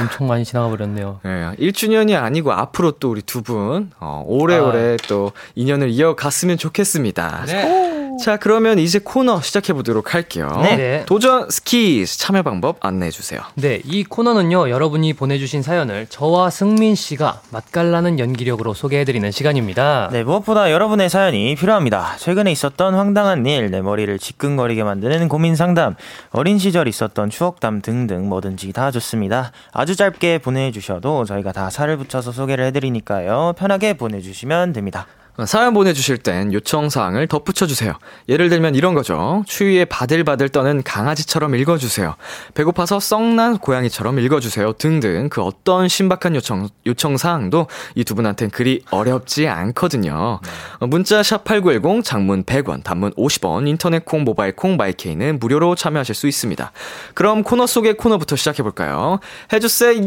엄청 0.00 0.28
많이 0.28 0.44
지나가 0.44 0.68
버렸네요. 0.68 1.20
네, 1.24 1.52
1주년이 1.58 2.20
아니고 2.20 2.52
앞으로 2.52 2.92
또 2.92 3.10
우리 3.10 3.20
두 3.22 3.42
분, 3.42 3.90
어, 4.00 4.24
오래오래 4.26 4.96
또 5.08 5.32
인연을 5.56 5.90
이어갔으면 5.90 6.56
좋겠습니다. 6.56 7.44
네. 7.46 8.01
자, 8.20 8.36
그러면 8.36 8.78
이제 8.78 8.98
코너 8.98 9.40
시작해 9.40 9.72
보도록 9.72 10.14
할게요. 10.14 10.48
네. 10.62 11.04
도전 11.06 11.50
스키즈 11.50 12.18
참여 12.18 12.42
방법 12.42 12.76
안내해 12.80 13.10
주세요. 13.10 13.40
네, 13.54 13.80
이 13.84 14.04
코너는요, 14.04 14.70
여러분이 14.70 15.14
보내 15.14 15.38
주신 15.38 15.62
사연을 15.62 16.06
저와 16.08 16.50
승민 16.50 16.94
씨가 16.94 17.42
맛깔나는 17.50 18.18
연기력으로 18.18 18.74
소개해 18.74 19.04
드리는 19.04 19.30
시간입니다. 19.30 20.10
네, 20.12 20.22
무엇보다 20.22 20.70
여러분의 20.70 21.10
사연이 21.10 21.54
필요합니다. 21.54 22.16
최근에 22.18 22.52
있었던 22.52 22.94
황당한 22.94 23.44
일, 23.46 23.70
내 23.70 23.80
머리를 23.80 24.18
지끈거리게 24.18 24.84
만드는 24.84 25.28
고민 25.28 25.56
상담, 25.56 25.96
어린 26.30 26.58
시절 26.58 26.88
있었던 26.88 27.30
추억담 27.30 27.82
등등 27.82 28.28
뭐든지 28.28 28.72
다 28.72 28.90
좋습니다. 28.90 29.52
아주 29.72 29.96
짧게 29.96 30.38
보내 30.38 30.70
주셔도 30.70 31.24
저희가 31.24 31.52
다 31.52 31.70
살을 31.70 31.96
붙여서 31.96 32.32
소개를 32.32 32.66
해 32.66 32.70
드리니까요. 32.70 33.54
편하게 33.58 33.94
보내 33.94 34.20
주시면 34.20 34.72
됩니다. 34.72 35.06
사연 35.46 35.74
보내주실 35.74 36.18
땐 36.18 36.52
요청사항을 36.52 37.26
덧붙여주세요. 37.26 37.94
예를 38.28 38.50
들면 38.50 38.74
이런 38.76 38.94
거죠. 38.94 39.42
추위에 39.46 39.84
바들바들 39.86 40.50
떠는 40.50 40.82
강아지처럼 40.84 41.54
읽어주세요. 41.56 42.14
배고파서 42.54 43.00
썩난 43.00 43.58
고양이처럼 43.58 44.18
읽어주세요. 44.20 44.74
등등 44.74 45.28
그 45.30 45.42
어떤 45.42 45.88
신박한 45.88 46.36
요청, 46.36 46.68
요청사항도 46.86 47.66
이 47.96 48.04
두 48.04 48.14
분한텐 48.14 48.50
그리 48.50 48.82
어렵지 48.90 49.48
않거든요. 49.48 50.38
어, 50.80 50.86
문자 50.86 51.22
샵8910 51.22 52.04
장문 52.04 52.44
100원, 52.44 52.84
단문 52.84 53.12
50원, 53.14 53.66
인터넷 53.66 54.04
콩, 54.04 54.24
모바일 54.24 54.54
콩, 54.54 54.76
마이케이는 54.76 55.38
무료로 55.38 55.76
참여하실 55.76 56.14
수 56.14 56.28
있습니다. 56.28 56.72
그럼 57.14 57.42
코너 57.42 57.66
속의 57.66 57.96
코너부터 57.96 58.36
시작해볼까요? 58.36 59.18
해주세요! 59.50 60.04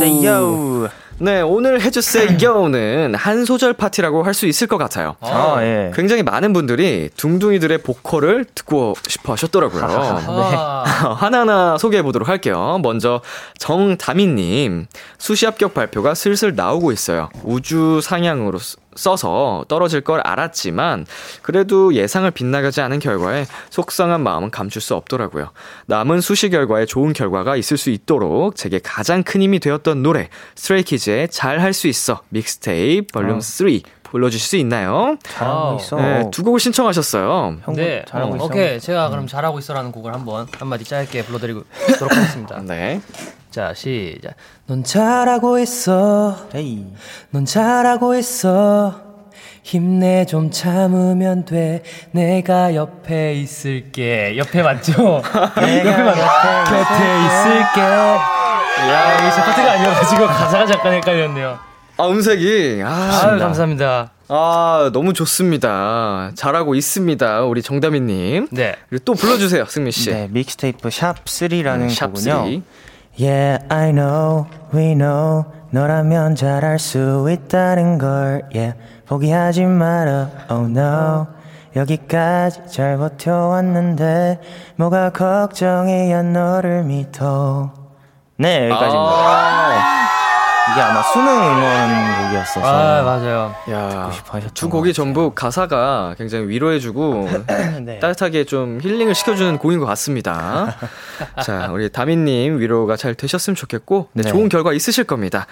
Say 0.00 0.26
yo! 0.26 0.88
네, 1.18 1.40
오늘 1.40 1.80
해주세요는 1.80 3.14
한 3.16 3.44
소절 3.44 3.72
파티라고 3.74 4.22
할 4.24 4.34
수 4.34 4.46
있을 4.46 4.66
것 4.66 4.78
같아요. 4.78 5.14
아, 5.20 5.58
예. 5.60 5.92
굉장히 5.94 6.24
많은 6.24 6.52
분들이 6.52 7.08
둥둥이들의 7.16 7.78
보컬을 7.78 8.44
듣고 8.52 8.94
싶어 9.06 9.32
하셨더라고요. 9.34 9.84
아, 9.84 10.82
하나하나 11.16 11.78
소개해 11.78 12.02
보도록 12.02 12.28
할게요. 12.28 12.80
먼저 12.82 13.20
정다미님 13.58 14.86
수시 15.18 15.46
합격 15.46 15.72
발표가 15.72 16.14
슬슬 16.14 16.54
나오고 16.56 16.90
있어요. 16.90 17.28
우주 17.44 18.00
상향으로 18.02 18.58
쓰- 18.58 18.76
써서 18.96 19.64
떨어질 19.68 20.00
걸 20.02 20.20
알았지만 20.20 21.06
그래도 21.42 21.94
예상을 21.94 22.30
빗나가지 22.30 22.80
않은 22.80 22.98
결과에 22.98 23.46
속상한 23.70 24.22
마음은 24.22 24.50
감출 24.50 24.80
수 24.82 24.94
없더라고요. 24.94 25.50
남은 25.86 26.20
수시 26.20 26.50
결과에 26.50 26.86
좋은 26.86 27.12
결과가 27.12 27.56
있을 27.56 27.76
수 27.76 27.90
있도록 27.90 28.56
제게 28.56 28.78
가장 28.82 29.22
큰 29.22 29.42
힘이 29.42 29.58
되었던 29.60 30.02
노래 30.02 30.28
스트레이키즈의 30.56 31.28
잘 31.28 31.60
할 31.60 31.72
수 31.72 31.88
있어 31.88 32.20
믹스테이프 32.28 33.06
볼륨 33.12 33.40
3 33.40 33.66
불러주실 34.04 34.46
수 34.46 34.56
있나요? 34.56 35.16
잘하고 35.24 35.58
아우. 35.70 35.76
있어. 35.76 35.96
네, 35.96 36.30
두 36.30 36.44
곡을 36.44 36.60
신청하셨어요. 36.60 37.56
형 37.64 37.74
네, 37.74 38.04
잘하고 38.06 38.34
어, 38.34 38.36
있어. 38.36 38.44
오케이. 38.44 38.78
제가 38.78 39.08
그럼 39.10 39.26
잘하고 39.26 39.58
있어라는 39.58 39.90
곡을 39.90 40.14
한번 40.14 40.46
한마디 40.56 40.84
짧게 40.84 41.24
불러드리도록 41.24 41.66
하겠습니다. 42.00 42.60
네. 42.62 43.00
자, 43.54 43.72
시작. 43.72 44.34
넌 44.66 44.82
잘하고 44.82 45.60
있어. 45.60 46.48
헤이. 46.56 46.86
넌 47.30 47.44
잘하고 47.44 48.16
있어. 48.16 49.00
힘내 49.62 50.26
좀 50.26 50.50
참으면 50.50 51.44
돼. 51.44 51.84
내가 52.10 52.74
옆에 52.74 53.34
있을게. 53.34 54.36
옆에 54.38 54.60
맞죠? 54.60 54.92
옆에 55.22 56.02
맞 56.02 56.14
곁에 56.64 57.04
있을게. 57.26 57.80
야, 57.80 59.18
이게 59.20 59.30
제 59.36 59.40
파트가 59.42 59.70
아니어가지고 59.70 60.26
가사가 60.26 60.66
잠깐 60.66 60.94
헷갈렸네요. 60.94 61.56
아, 61.96 62.08
음색이. 62.08 62.82
아, 62.84 63.20
아유, 63.22 63.38
감사합니다. 63.38 64.10
아, 64.26 64.90
너무 64.92 65.12
좋습니다. 65.12 66.32
잘하고 66.34 66.74
있습니다. 66.74 67.42
우리 67.44 67.62
정다미님. 67.62 68.48
네. 68.50 68.74
그리고 68.88 69.04
또 69.04 69.14
불러주세요, 69.14 69.66
승민씨. 69.66 70.10
네, 70.10 70.28
믹스테이프 70.32 70.90
샵 70.90 71.24
3라는 71.24 71.82
음, 71.82 71.88
샵 71.88 72.08
곡은요. 72.08 72.62
3. 73.16 73.24
Yeah, 73.26 73.64
I 73.68 73.92
know, 73.92 74.46
we 74.74 74.94
know. 74.94 75.44
너라면 75.70 76.34
잘할 76.34 76.78
수 76.78 77.26
있다는 77.30 77.98
걸. 77.98 78.42
Yeah, 78.54 78.78
포기하지 79.06 79.64
마라. 79.66 80.30
Oh 80.50 80.70
no. 80.70 81.26
여기까지 81.76 82.60
잘 82.70 82.96
버텨왔는데 82.98 84.40
뭐가 84.76 85.10
걱정이야 85.10 86.22
너를 86.22 86.84
믿어. 86.84 87.72
네, 88.36 88.68
여기까지입니다. 88.70 89.12
아, 89.12 89.83
이게 90.74 90.82
아마 90.82 91.02
수능 91.02 91.28
응원 91.28 92.24
곡이었어서. 92.26 92.66
아, 92.66 93.02
맞아요. 93.02 93.54
야, 93.70 94.10
싶어 94.12 94.38
하셨던 94.38 94.54
두것 94.54 94.80
곡이. 94.80 94.92
전부 94.92 95.30
가사가 95.32 96.16
굉장히 96.18 96.48
위로해주고 96.48 97.28
네. 97.82 98.00
따뜻하게 98.00 98.42
좀 98.44 98.80
힐링을 98.82 99.14
시켜주는 99.14 99.56
곡인 99.58 99.78
것 99.78 99.86
같습니다. 99.86 100.74
자, 101.44 101.70
우리 101.72 101.88
다민님 101.90 102.58
위로가 102.58 102.96
잘 102.96 103.14
되셨으면 103.14 103.54
좋겠고, 103.54 104.08
네, 104.14 104.24
네. 104.24 104.30
좋은 104.30 104.48
결과 104.48 104.72
있으실 104.72 105.04
겁니다. 105.04 105.46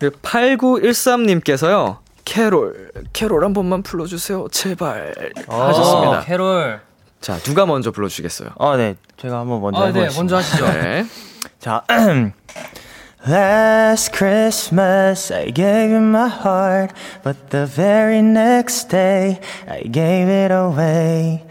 그리고 0.00 0.16
8913님께서요, 0.22 1.98
캐롤, 2.24 2.90
캐롤 3.12 3.44
한 3.44 3.52
번만 3.52 3.84
불러주세요. 3.84 4.48
제발. 4.50 5.14
하셨습니다. 5.46 6.18
어, 6.18 6.20
캐롤. 6.24 6.80
자, 7.20 7.38
누가 7.38 7.64
먼저 7.64 7.92
불러주시겠어요? 7.92 8.50
어, 8.56 8.76
네. 8.76 8.96
제가 9.18 9.38
한번 9.38 9.60
먼저 9.60 9.78
아, 9.78 9.84
네, 9.84 10.00
해보겠습니다. 10.00 10.20
먼저 10.20 10.36
하시죠. 10.36 10.66
네. 10.66 11.06
자, 11.60 11.84
Last 13.27 14.13
Christmas 14.13 15.29
I 15.29 15.51
gave 15.51 15.91
you 15.91 15.99
my 15.99 16.27
heart, 16.27 16.93
but 17.23 17.49
the 17.49 17.65
very 17.65 18.21
next 18.21 18.89
day 18.89 19.39
I 19.67 19.81
gave 19.83 20.27
it 20.29 20.51
away. 20.51 21.43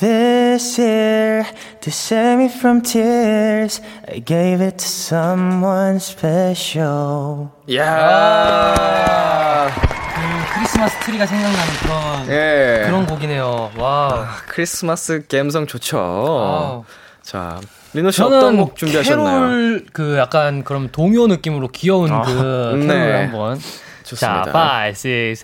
This 0.00 0.78
year, 0.78 1.46
to 1.82 1.90
save 1.90 2.38
me 2.38 2.48
from 2.48 2.80
tears, 2.80 3.82
I 4.08 4.20
gave 4.20 4.62
it 4.62 4.78
to 4.78 4.88
someone 4.88 6.00
special. 6.00 7.50
야 7.70 9.68
그 10.14 10.54
크리스마스 10.54 10.98
트리가 11.00 11.26
생각나는 11.26 11.72
그런 11.82 12.28
예. 12.30 12.82
그런 12.86 13.06
곡이네요. 13.06 13.72
와. 13.76 14.28
크리스마스 14.48 15.26
감성 15.28 15.66
좋죠. 15.66 15.98
아우. 15.98 16.84
자, 17.22 17.60
리노 17.95 18.11
씨 18.11 18.21
어떤 18.21 18.57
곡 18.57 18.75
준비하셨나요? 18.75 19.39
캐롤 19.39 19.85
그 19.93 20.17
약간 20.17 20.63
그럼 20.63 20.89
동요 20.91 21.27
느낌으로 21.27 21.69
귀여운 21.69 22.11
아, 22.11 22.21
그 22.21 22.75
네. 22.79 22.87
캐롤 22.87 23.15
한번. 23.15 23.59
좋습니다. 24.03 24.51
자, 24.51 24.91
5, 24.91 25.07
6. 25.09 25.35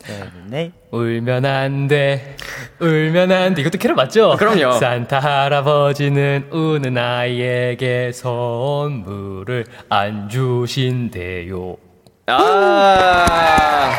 네. 0.47 0.71
울면 0.91 1.45
안 1.45 1.87
돼. 1.87 2.35
울면 2.79 3.31
안 3.31 3.55
돼. 3.55 3.61
이것도 3.61 3.79
캐롤 3.79 3.95
맞죠? 3.95 4.35
그럼요. 4.37 4.73
산타 4.73 5.19
할아버지는 5.19 6.47
우는 6.51 6.97
아이에게 6.97 8.11
선물을 8.13 9.65
안 9.89 10.29
주신대요. 10.29 11.77
아, 12.27 13.91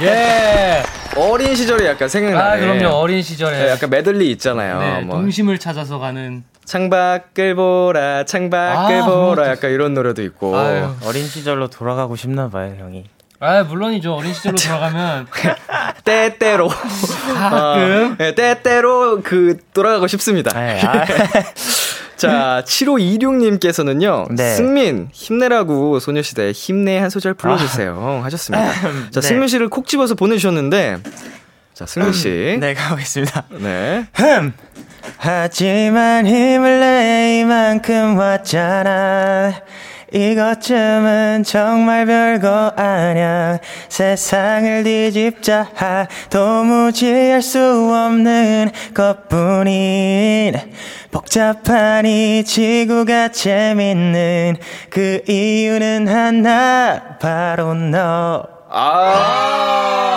예. 0.00 0.82
어린 1.16 1.54
시절이 1.56 1.84
약간 1.86 2.08
생각나네. 2.08 2.44
아, 2.44 2.56
그럼요. 2.58 2.94
어린 2.96 3.22
시절에. 3.22 3.58
네, 3.58 3.68
약간 3.70 3.90
메들리 3.90 4.30
있잖아요. 4.32 4.78
네, 4.80 5.00
뭐. 5.02 5.16
동심을 5.16 5.58
찾아서 5.58 5.98
가는. 5.98 6.44
창밖을 6.64 7.56
보라, 7.56 8.24
창밖을 8.24 9.02
아, 9.02 9.06
보라, 9.06 9.48
약간 9.48 9.72
이런 9.72 9.92
노래도 9.94 10.22
있고. 10.22 10.56
아유. 10.56 10.88
어린 11.04 11.26
시절로 11.26 11.68
돌아가고 11.68 12.14
싶나 12.14 12.48
봐요, 12.48 12.74
형이. 12.78 13.06
아, 13.40 13.62
물론이죠. 13.64 14.14
어린 14.14 14.32
시절로 14.32 14.54
돌아가면 14.62 15.26
때때로. 16.04 16.68
가끔 16.68 18.12
어, 18.12 18.16
네, 18.18 18.34
때때로 18.34 19.20
그 19.22 19.56
돌아가고 19.74 20.06
싶습니다. 20.06 20.52
네, 20.58 20.80
아, 20.84 21.04
자, 22.20 22.62
7526님께서는요, 22.66 24.34
네. 24.34 24.54
승민, 24.54 25.08
힘내라고 25.12 26.00
소녀시대 26.00 26.52
힘내 26.52 26.98
한 26.98 27.08
소절 27.08 27.32
불러주세요. 27.34 28.20
하셨습니다. 28.24 28.72
자, 29.10 29.20
네. 29.20 29.26
승민 29.26 29.48
씨를 29.48 29.68
콕 29.68 29.86
집어서 29.86 30.14
보내주셨는데, 30.14 30.98
자, 31.72 31.86
승민 31.86 32.12
씨. 32.12 32.58
네, 32.60 32.74
가보겠습니다. 32.74 33.44
네. 33.60 34.06
흠. 34.12 34.52
하지만 35.16 36.26
힘을 36.26 36.80
내 36.80 37.40
이만큼 37.40 38.18
왔잖아. 38.18 39.54
이것쯤은 40.12 41.44
정말 41.44 42.06
별거 42.06 42.72
아냐. 42.76 43.58
세상을 43.88 44.82
뒤집자 44.84 45.68
도무지 46.30 47.32
알 47.32 47.42
수 47.42 47.58
없는 47.60 48.70
것뿐인 48.94 50.54
복잡한 51.10 52.06
이 52.06 52.44
지구가 52.44 53.28
재밌는 53.28 54.56
그 54.90 55.20
이유는 55.26 56.08
하나 56.08 57.18
바로 57.20 57.74
너. 57.74 58.44
아. 58.68 60.16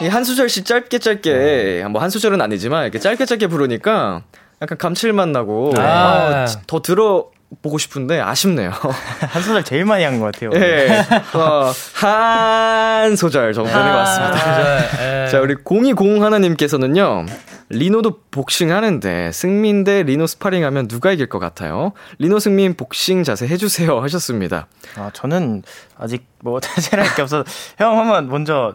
이한 0.00 0.22
소절씩 0.24 0.64
짧게 0.64 0.98
짧게, 1.00 1.84
뭐한 1.90 2.10
소절은 2.10 2.40
아니지만, 2.40 2.84
이렇게 2.84 2.98
짧게 3.00 3.24
짧게 3.24 3.48
부르니까 3.48 4.22
약간 4.62 4.78
감칠맛 4.78 5.28
나고, 5.30 5.72
아. 5.76 5.82
아, 5.82 6.46
더 6.66 6.80
들어 6.82 7.30
보고 7.62 7.78
싶은데 7.78 8.20
아쉽네요. 8.20 8.70
한 9.30 9.42
소절 9.42 9.64
제일 9.64 9.84
많이 9.84 10.04
한 10.04 10.20
것 10.20 10.26
같아요. 10.32 10.50
예. 10.54 10.88
어, 11.34 11.72
한 11.94 13.16
소절 13.16 13.52
정도 13.54 13.70
되는 13.70 13.84
것 13.90 13.96
같습니다. 13.98 14.36
아, 14.38 15.24
예. 15.24 15.28
자, 15.28 15.40
우리 15.40 15.54
020 15.64 16.22
하나님께서는요, 16.22 17.26
리노도 17.70 18.20
복싱 18.30 18.70
하는데, 18.72 19.32
승민 19.32 19.84
대 19.84 20.02
리노 20.02 20.26
스파링 20.26 20.64
하면 20.64 20.88
누가 20.88 21.10
이길 21.12 21.28
것 21.28 21.38
같아요? 21.38 21.92
리노 22.18 22.38
승민 22.38 22.74
복싱 22.74 23.24
자세 23.24 23.46
해주세요. 23.48 24.00
하셨습니다. 24.00 24.66
아, 24.96 25.10
저는 25.12 25.62
아직 25.96 26.26
뭐 26.40 26.60
자세할 26.60 27.14
게 27.14 27.22
없어서 27.22 27.44
형 27.78 27.98
한번 27.98 28.28
먼저 28.28 28.74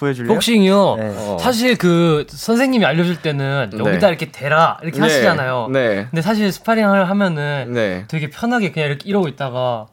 보여줄래요? 0.00 0.32
복싱이요. 0.32 0.96
네. 0.98 1.14
어. 1.14 1.36
사실 1.38 1.76
그 1.76 2.26
선생님이 2.28 2.84
알려줄 2.86 3.20
때는 3.20 3.70
여기다 3.74 4.06
네. 4.06 4.08
이렇게 4.08 4.32
대라 4.32 4.78
이렇게 4.82 4.96
네. 4.98 5.02
하시잖아요. 5.02 5.68
네. 5.70 6.06
근데 6.10 6.22
사실 6.22 6.50
스파링을 6.50 7.10
하면은 7.10 7.72
네. 7.74 8.04
되게 8.08 8.30
편하게 8.30 8.72
그냥 8.72 8.88
이렇게 8.88 9.08
이러고 9.08 9.28
있다가 9.28 9.86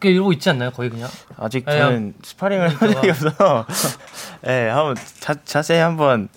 그냥 0.00 0.14
이러고 0.16 0.32
있지 0.32 0.50
않나요? 0.50 0.72
거의 0.72 0.90
그냥. 0.90 1.08
아직 1.38 1.64
네, 1.64 1.78
저는 1.78 2.14
스파링을 2.22 2.68
한 2.70 2.92
적이 2.92 3.10
없어서 3.10 3.66
예, 4.48 4.66
한번 4.74 4.96
자, 5.20 5.34
자세히 5.44 5.78
한번 5.78 6.28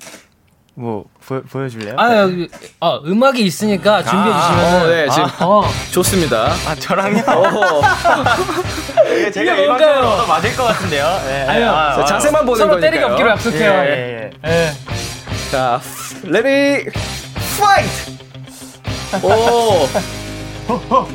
뭐 0.76 1.06
보, 1.26 1.42
보여줄래요? 1.42 1.96
아, 1.98 2.18
여기, 2.18 2.48
아 2.80 3.00
음악이 3.04 3.42
있으니까 3.44 4.04
준비해 4.04 4.36
주시면. 4.36 4.66
어, 4.84 4.88
네, 4.88 5.10
지금 5.10 5.28
어, 5.40 5.64
좋습니다. 5.92 6.52
아 6.68 6.76
저랑요? 6.76 7.24
어허. 9.06 9.14
이게 9.16 9.32
제가 9.32 9.54
이게 9.54 9.66
뭔가요? 9.68 10.00
얻어 10.00 10.26
맞을 10.28 10.56
것 10.56 10.64
같은데요. 10.66 11.20
예, 11.30 11.46
아니요. 11.48 11.70
아, 11.72 11.96
자, 11.96 12.02
아, 12.02 12.06
자세만 12.06 12.46
보는 12.46 12.58
서로 12.60 12.72
거니까요. 12.72 12.92
때리기 12.92 13.12
없기로 13.12 13.30
약속해요. 13.30 13.72
예, 13.72 13.90
예. 13.90 14.30
예, 14.46 14.52
예. 14.52 14.72
자, 15.52 15.80
ready, 16.24 16.90
fight! 17.60 18.12
오! 19.24 19.88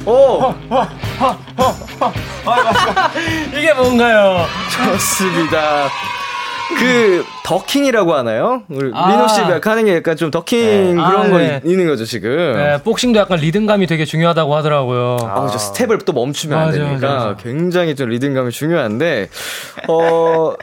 오! 0.07 0.55
이게 3.57 3.73
뭔가요? 3.75 4.47
좋습니다. 4.93 5.89
그 6.79 7.25
더킹이라고 7.45 8.15
하나요? 8.15 8.63
우리 8.69 8.91
아. 8.95 9.11
리노 9.11 9.29
씨가 9.29 9.61
하는 9.71 9.85
게 9.85 9.97
약간 9.97 10.17
좀 10.17 10.31
더킹 10.31 10.61
네. 10.61 10.93
그런 10.95 11.27
아, 11.27 11.29
거 11.31 11.39
네. 11.39 11.61
있- 11.65 11.71
있는 11.71 11.87
거죠 11.87 12.05
지금. 12.05 12.55
네, 12.57 12.81
복싱도 12.83 13.19
약간 13.19 13.39
리듬감이 13.39 13.87
되게 13.87 14.05
중요하다고 14.05 14.55
하더라고요. 14.57 15.17
아, 15.23 15.49
저 15.51 15.59
스텝을 15.59 15.99
또 15.99 16.13
멈추면 16.13 16.59
안 16.59 16.67
맞아, 16.67 16.79
되니까 16.79 16.95
맞아, 17.09 17.25
맞아. 17.27 17.37
굉장히 17.43 17.95
좀 17.95 18.09
리듬감이 18.09 18.51
중요한데 18.51 19.29
어. 19.89 20.55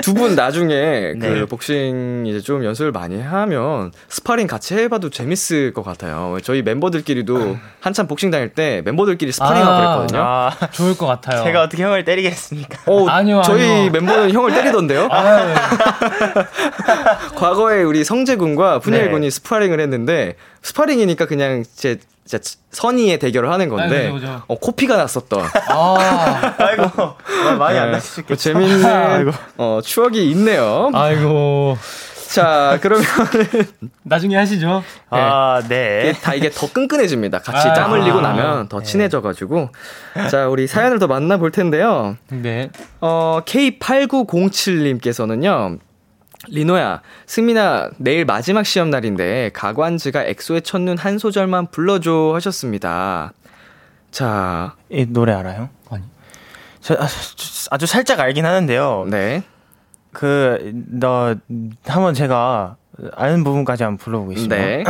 두 0.00 0.14
분 0.14 0.34
나중에 0.34 1.14
그 1.20 1.26
네. 1.26 1.44
복싱 1.44 2.24
이제 2.26 2.40
좀 2.40 2.64
연습을 2.64 2.92
많이 2.92 3.20
하면 3.20 3.92
스파링 4.08 4.46
같이 4.46 4.74
해봐도 4.74 5.10
재밌을 5.10 5.72
것 5.74 5.82
같아요. 5.82 6.38
저희 6.42 6.62
멤버들끼리도 6.62 7.58
한참 7.80 8.06
복싱 8.06 8.30
다닐 8.30 8.48
때 8.48 8.80
멤버들끼리 8.84 9.32
스파링하고 9.32 9.70
아. 9.70 9.76
그랬거든요. 9.96 10.20
아, 10.22 10.50
좋을 10.72 10.96
것 10.96 11.06
같아요. 11.06 11.44
제가 11.44 11.62
어떻게 11.62 11.82
형을 11.82 12.04
때리겠습니까? 12.04 12.78
어, 12.86 13.06
아니요, 13.12 13.42
저희 13.44 13.62
아니요. 13.68 13.90
멤버는 13.90 14.30
형을 14.32 14.52
때리던데요? 14.54 15.08
아유, 15.10 15.54
과거에 17.36 17.82
우리 17.82 18.04
성재 18.04 18.36
군과 18.36 18.78
프니엘 18.78 19.06
네. 19.06 19.10
군이 19.10 19.30
스파링을 19.30 19.80
했는데 19.80 20.36
스파링이니까 20.62 21.26
그냥 21.26 21.64
제, 21.74 21.98
제 22.24 22.38
선의의 22.70 23.18
대결을 23.18 23.50
하는 23.50 23.68
건데 23.68 24.08
아, 24.08 24.12
그죠, 24.12 24.26
그죠. 24.26 24.42
어, 24.46 24.56
코피가 24.58 24.96
났었던 24.96 25.44
아, 25.68 26.54
아이고 26.58 26.84
아, 26.96 27.16
많이 27.58 27.76
안 27.78 27.86
네, 27.86 27.92
나시겠죠? 27.92 28.26
그 28.28 28.36
재밌는 28.36 29.32
어, 29.58 29.80
추억이 29.82 30.30
있네요. 30.30 30.90
아이고. 30.94 31.76
자 32.28 32.78
그러면 32.80 33.04
나중에 34.04 34.36
하시죠. 34.36 34.82
아, 35.10 35.60
네. 35.68 36.14
다 36.22 36.32
이게 36.34 36.48
더 36.48 36.72
끈끈해집니다. 36.72 37.40
같이 37.40 37.68
아, 37.68 37.74
땀 37.74 37.92
흘리고 37.92 38.20
아, 38.20 38.22
나면 38.22 38.68
더 38.68 38.80
친해져가지고 38.82 39.68
자 40.30 40.48
우리 40.48 40.66
사연을 40.66 40.98
더 40.98 41.08
만나볼 41.08 41.50
텐데요. 41.50 42.16
네. 42.30 42.70
어, 43.02 43.40
K8907님께서는요, 43.44 45.78
리노야, 46.48 47.02
승민아, 47.26 47.90
내일 47.98 48.24
마지막 48.24 48.66
시험 48.66 48.90
날인데, 48.90 49.50
가관즈가 49.54 50.24
엑소의 50.24 50.62
첫눈 50.62 50.98
한 50.98 51.18
소절만 51.18 51.68
불러줘 51.70 52.32
하셨습니다. 52.34 53.32
자, 54.10 54.74
이 54.90 55.06
노래 55.06 55.32
알아요? 55.32 55.68
아니. 55.90 56.02
저 56.80 56.94
아, 56.94 57.06
아주 57.70 57.86
살짝 57.86 58.20
알긴 58.20 58.44
하는데요. 58.44 59.06
네. 59.08 59.44
그, 60.12 60.72
너, 60.90 61.34
한번 61.86 62.14
제가 62.14 62.76
아는 63.14 63.44
부분까지 63.44 63.84
한번 63.84 63.98
불러보겠습니다. 63.98 64.56
네. 64.56 64.84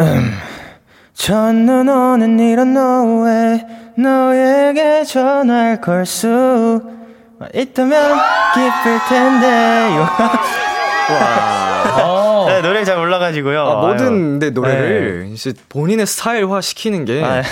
음, 0.00 0.32
첫눈 1.14 1.88
오는 1.88 2.38
이런 2.38 2.74
노에 2.74 3.66
너에게 3.96 5.04
전화를 5.04 5.80
걸수 5.80 6.93
있다면 7.52 8.18
기쁠 8.54 9.00
텐데. 9.08 9.90
네, 12.46 12.60
노래 12.62 12.84
잘 12.84 12.96
몰라가지고요. 12.96 13.60
아, 13.60 13.80
모든 13.86 14.38
내. 14.38 14.50
노래를 14.50 15.28
이제 15.32 15.52
본인의 15.68 16.06
스타일화 16.06 16.60
시키는 16.60 17.04
게 17.04 17.22
아, 17.24 17.42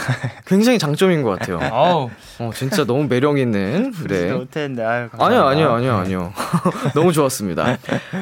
굉장히 0.46 0.78
장점인 0.78 1.22
것 1.22 1.38
같아요. 1.38 1.59
아우. 1.72 2.11
어, 2.38 2.50
진짜 2.55 2.85
너무 2.85 3.07
매력 3.09 3.38
있는 3.38 3.92
네. 4.09 4.33
못했는데. 4.33 4.83
아유, 4.85 5.09
아니요. 5.18 5.42
아니요, 5.46 5.72
아니요, 5.72 5.94
아니요. 5.96 6.33
너무 6.94 7.12
좋았습니다. 7.12 7.78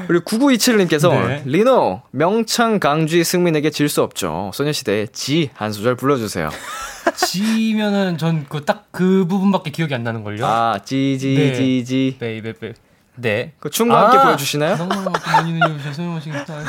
그리고 0.09 0.25
9927님께서 0.25 1.11
네. 1.27 1.43
리노 1.47 2.03
명창 2.11 2.79
강쥐 2.81 3.23
승민에게 3.25 3.71
질 3.71 3.89
수 3.89 4.03
없죠. 4.03 4.51
소녀시대의 4.55 5.09
지 5.13 5.51
한 5.55 5.73
소절 5.73 5.97
불러주세요. 5.97 6.51
지면은 7.17 8.19
전 8.19 8.47
그 8.49 8.65
딱 8.65 9.00
그 9.00 9.27
부분밖에 9.29 9.71
기억이 9.71 9.95
안 9.95 10.03
나는 10.05 10.23
걸요. 10.25 10.47
아, 10.47 10.79
Gee 10.85 11.10
Gee 11.10 11.35
네. 11.35 11.55
Gee 11.55 11.81
Gee. 11.81 12.17
Baby 12.19 12.53
ba. 12.55 12.73
네. 13.21 13.53
그 13.61 13.71
춤과 13.71 14.05
함께 14.05 14.19
아, 14.19 14.25
보여주시나요? 14.25 14.77
너무너무 14.77 15.11
멋진 15.11 15.45
눈이 15.45 15.59
눈이 15.61 15.95
소용없으니까. 15.95 16.65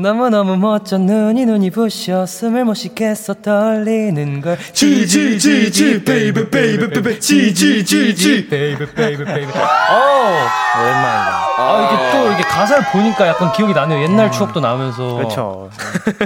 너무 0.00 0.30
너무 0.30 0.56
멋져 0.56 0.96
눈이 0.96 1.44
눈이 1.44 1.70
부셔 1.70 2.24
숨을 2.24 2.64
못 2.64 2.74
쉬겠어 2.74 3.34
떨리는 3.34 4.40
걸 4.40 4.56
지지지지 4.72 6.04
베이베 6.04 6.50
베이베 6.50 6.90
베이베 6.90 7.18
지지지지 7.18 8.46
baby 8.48 8.94
baby 8.94 9.24
baby 9.24 9.50
어 9.58 10.46
오랜만이다. 10.80 11.47
아, 11.60 11.90
이게 11.90 12.12
또 12.12 12.32
이게 12.32 12.42
가사를 12.42 12.84
보니까 12.92 13.26
약간 13.26 13.52
기억이 13.52 13.74
나네요. 13.74 14.02
옛날 14.04 14.30
추억도 14.30 14.60
나면서. 14.60 15.14
그렇죠. 15.16 15.70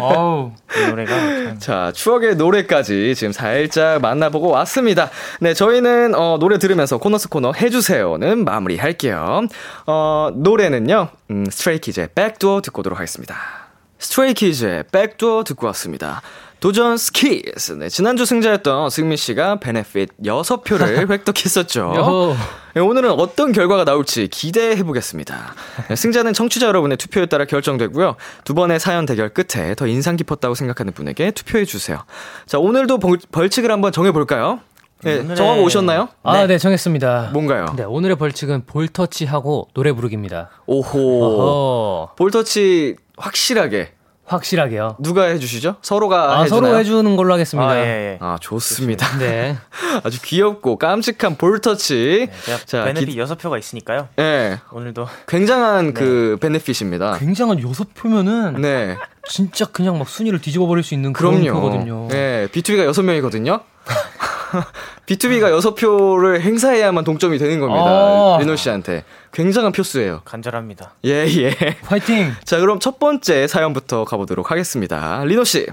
아우. 0.01 0.53
이 0.77 0.87
노래가 0.89 1.11
참 1.11 1.59
자, 1.59 1.93
추억의 1.95 2.37
노래까지 2.37 3.15
지금 3.15 3.33
살짝 3.33 4.01
만나보고 4.03 4.49
왔습니다. 4.51 5.09
네, 5.41 5.55
저희는 5.55 6.15
어, 6.15 6.37
노래 6.39 6.59
들으면서 6.59 6.99
코너 6.99 7.17
속 7.17 7.29
코너 7.29 7.53
해주세요는 7.53 8.45
마무리할게요. 8.45 9.43
어, 9.87 10.31
노래는요, 10.35 11.09
음, 11.31 11.45
스트레이키즈의 11.51 12.09
Back 12.15 12.38
Door 12.38 12.61
듣고 12.61 12.81
오도록 12.81 12.99
하겠습니다. 12.99 13.62
스트레이키즈의 14.03 14.85
Back 14.91 15.18
Door 15.18 15.45
듣고 15.45 15.67
왔습니다. 15.69 16.23
도전 16.61 16.97
스키즈. 16.97 17.73
네, 17.73 17.89
지난주 17.89 18.25
승자였던 18.25 18.91
승민 18.91 19.17
씨가 19.17 19.59
benefit 19.59 20.11
6표를 20.25 21.11
획득했었죠. 21.11 22.37
네, 22.75 22.81
오늘은 22.81 23.11
어떤 23.13 23.51
결과가 23.53 23.85
나올지 23.85 24.29
기대해 24.29 24.81
보겠습니다. 24.85 25.55
네, 25.89 25.97
승자는 25.97 26.33
청취자 26.35 26.67
여러분의 26.69 26.99
투표에 26.99 27.27
따라 27.27 27.45
결정되고요. 27.47 28.15
두 28.45 28.55
번의 28.55 28.79
사연 28.79 29.07
대결 29.07 29.31
끝에 29.31 29.75
더 29.75 29.87
인상 29.89 30.17
깊었다고 30.17 30.55
생각하는 30.55 30.93
분에게 30.93 31.33
투표해 31.33 31.65
주세요. 31.65 32.05
자, 32.47 32.59
오늘도 32.59 32.99
벌, 32.99 33.19
벌칙을 33.33 33.71
한번 33.73 33.91
정해 33.91 34.13
볼까요? 34.13 34.61
네, 35.03 35.21
오늘의- 35.21 35.35
정하고 35.37 35.63
오셨나요? 35.65 36.11
아, 36.23 36.47
네, 36.47 36.59
정했습니다. 36.59 37.31
뭔가요? 37.33 37.67
네, 37.77 37.83
오늘의 37.83 38.15
벌칙은 38.17 38.67
볼터치하고 38.67 39.67
노래 39.75 39.91
부르기입니다. 39.91 40.51
오호. 40.67 41.25
어허. 41.25 42.15
볼터치 42.17 42.95
확실하게 43.23 43.93
확실하게요. 44.25 44.97
누가 45.01 45.25
해 45.25 45.39
주시죠? 45.39 45.77
서로가 45.83 46.39
아? 46.41 46.47
서로 46.47 46.77
해주는 46.79 47.17
걸로 47.17 47.35
하겠습니다. 47.35 47.69
아, 47.71 47.77
예, 47.77 47.81
예. 47.83 48.19
아, 48.21 48.39
좋습니다. 48.41 49.19
네. 49.19 49.57
아주 50.05 50.23
귀엽고 50.23 50.79
깜찍한 50.79 51.37
볼터치. 51.37 52.29
제가 52.45 52.59
자, 52.65 52.85
베네핏 52.85 53.11
기- 53.11 53.19
여섯 53.19 53.37
표가 53.37 53.59
있으니까요. 53.59 54.09
네, 54.17 54.59
오늘도 54.73 55.07
굉장한 55.27 55.93
그 55.93 56.39
베네핏입니다. 56.41 57.19
굉장한 57.19 57.61
여섯 57.69 57.93
표면은 57.95 58.61
네. 58.63 58.97
진짜 59.29 59.67
그냥 59.67 59.99
막 59.99 60.09
순위를 60.09 60.41
뒤집어 60.41 60.67
버릴 60.67 60.83
수 60.85 60.95
있는 60.95 61.13
그런 61.13 61.41
그럼요. 61.43 61.61
거거든요. 61.61 62.09
네, 62.09 62.47
B2B가 62.53 62.89
6명이거든요. 62.91 63.61
B2B가 65.07 65.59
6표를 65.61 66.41
행사해야만 66.41 67.05
동점이 67.05 67.39
되는 67.39 67.59
겁니다. 67.61 67.85
아. 67.85 68.37
리노 68.41 68.57
씨한테. 68.57 69.05
굉장한 69.33 69.73
표수예요. 69.73 70.21
간절합니다. 70.25 70.93
예, 71.07 71.27
예. 71.27 71.51
파이팅! 71.85 72.33
자, 72.45 72.59
그럼 72.61 72.79
첫 72.81 72.99
번째 72.99 73.47
사연부터 73.47 74.05
가보도록 74.05 74.51
하겠습니다. 74.51 75.25
리노 75.25 75.45
씨. 75.45 75.67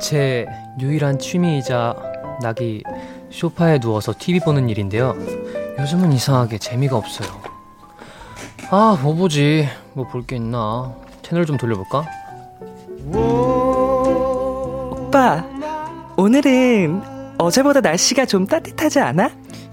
제 0.00 0.46
유일한 0.80 1.18
취미이자 1.18 1.94
낙이 2.42 2.82
소파에 3.30 3.78
누워서 3.80 4.14
TV 4.18 4.40
보는 4.40 4.68
일인데요. 4.68 5.14
요즘은 5.78 6.12
이상하게 6.12 6.58
재미가 6.58 6.96
없어요. 6.96 7.28
아, 8.70 8.98
뭐 9.02 9.14
보지? 9.14 9.68
뭐 9.94 10.06
볼 10.08 10.22
게 10.26 10.36
있나? 10.36 10.94
채널 11.22 11.44
좀 11.46 11.56
돌려볼까? 11.56 12.04
오빠, 14.92 15.44
오늘은 16.16 17.02
어제보다 17.40 17.80
날씨가 17.80 18.26
좀 18.26 18.46
따뜻하지 18.46 19.00
않아? 19.00 19.30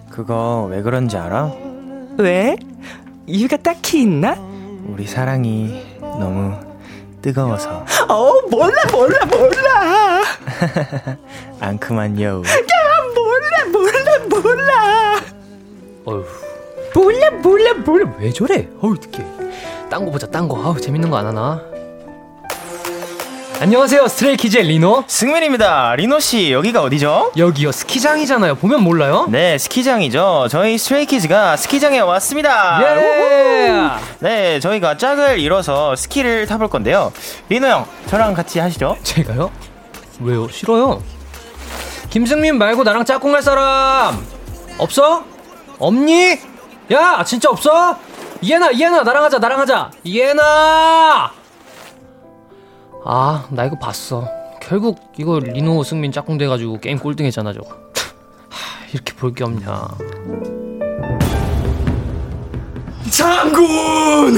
그거 0.10 0.68
왜 0.70 0.82
그런지 0.82 1.18
알아? 1.18 1.52
왜? 2.18 2.56
이유가 3.26 3.58
딱히 3.58 4.02
있나? 4.02 4.36
우리 4.88 5.06
사랑이 5.06 5.86
너무 6.00 6.54
뜨거워서 7.22 7.86
어, 8.08 8.32
몰라, 8.50 8.76
몰라, 8.92 9.20
몰라. 9.26 10.24
앙큼한 11.60 12.20
여우. 12.22 12.42
몰라, 13.16 13.66
몰라, 13.72 14.20
몰라. 14.30 15.20
어휴, 16.06 16.24
몰라, 16.96 17.32
몰라, 17.44 17.74
몰라. 17.86 18.14
왜 18.20 18.32
저래? 18.32 18.68
어우, 18.82 18.94
어떡해. 18.94 19.26
딴거 19.90 20.10
보자, 20.12 20.26
딴 20.28 20.48
거. 20.48 20.56
아우, 20.64 20.80
재밌는 20.80 21.10
거 21.10 21.18
안 21.18 21.28
하나? 21.28 21.62
안녕하세요, 23.60 24.08
스트레이키즈의 24.08 24.65
리노. 24.65 25.06
승민입니다. 25.08 25.96
리노 25.96 26.20
씨 26.20 26.52
여기가 26.52 26.84
어디죠? 26.84 27.32
여기요, 27.38 27.72
스키장이잖아요. 27.72 28.56
보면 28.56 28.84
몰라요? 28.84 29.26
네, 29.30 29.58
스키장이죠. 29.58 30.48
저희 30.52 30.78
스트레이키즈가 30.78 31.58
스키장에 31.58 32.00
왔습니다. 32.00 32.80
예! 32.84 33.89
네, 34.20 34.60
저희가 34.60 34.98
짝을 34.98 35.39
이뤄서 35.39 35.96
스키를 35.96 36.46
타볼 36.46 36.67
건데요. 36.67 37.12
리노 37.50 37.67
형, 37.67 37.86
저랑 38.06 38.36
같이 38.36 38.60
하시죠. 38.60 38.96
제가요? 39.02 39.50
왜요? 40.20 40.48
싫어요. 40.50 41.02
김승민 42.12 42.60
말고 42.60 42.84
나랑 42.84 43.06
짝꿍 43.06 43.34
할 43.34 43.41
사람 43.41 44.24
없어? 44.78 45.24
없니? 45.80 46.39
야, 46.91 47.24
진짜 47.26 47.50
없어? 47.50 47.98
이해나, 48.39 48.70
이해나, 48.70 49.02
나랑 49.02 49.24
하자, 49.24 49.39
나랑 49.39 49.60
하자. 49.62 49.89
이해나. 50.04 51.32
아, 53.06 53.46
나 53.50 53.66
이거 53.66 53.78
봤어. 53.78 54.28
결국 54.62 55.00
이거 55.18 55.40
리노 55.40 55.84
승민 55.84 56.12
짝꿍 56.12 56.38
돼가지고 56.38 56.80
게임 56.80 56.98
꼴등했잖아 57.00 57.54
저거. 57.54 57.70
하, 58.50 58.86
이렇게 58.94 59.14
볼 59.14 59.34
게 59.34 59.44
없냐. 59.44 59.88
장군! 63.12 64.38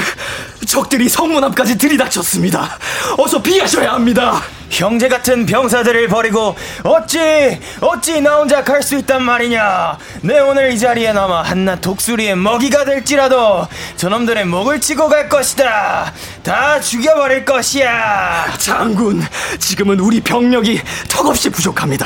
적들이 0.67 1.09
성문 1.09 1.43
앞까지 1.45 1.77
들이닥쳤습니다. 1.77 2.77
어서 3.17 3.41
피하셔야 3.41 3.93
합니다. 3.93 4.39
형제 4.69 5.07
같은 5.09 5.45
병사들을 5.45 6.07
버리고 6.07 6.55
어찌 6.83 7.59
어찌 7.81 8.21
나 8.21 8.37
혼자 8.37 8.63
갈 8.63 8.79
수 8.79 8.95
있단 8.97 9.21
말이냐 9.23 9.97
내 10.21 10.39
오늘 10.39 10.71
이 10.71 10.79
자리에 10.79 11.11
남아 11.11 11.41
한낱 11.43 11.81
독수리의 11.81 12.35
먹이가 12.37 12.85
될지라도 12.85 13.67
저놈들의 13.97 14.45
목을 14.45 14.79
치고 14.79 15.09
갈 15.09 15.27
것이다 15.27 16.13
다 16.43 16.79
죽여버릴 16.79 17.43
것이야 17.45 18.53
장군, 18.57 19.21
지금은 19.59 19.99
우리 19.99 20.21
병력이 20.21 20.81
턱없이 21.09 21.49
부족합니다. 21.49 22.05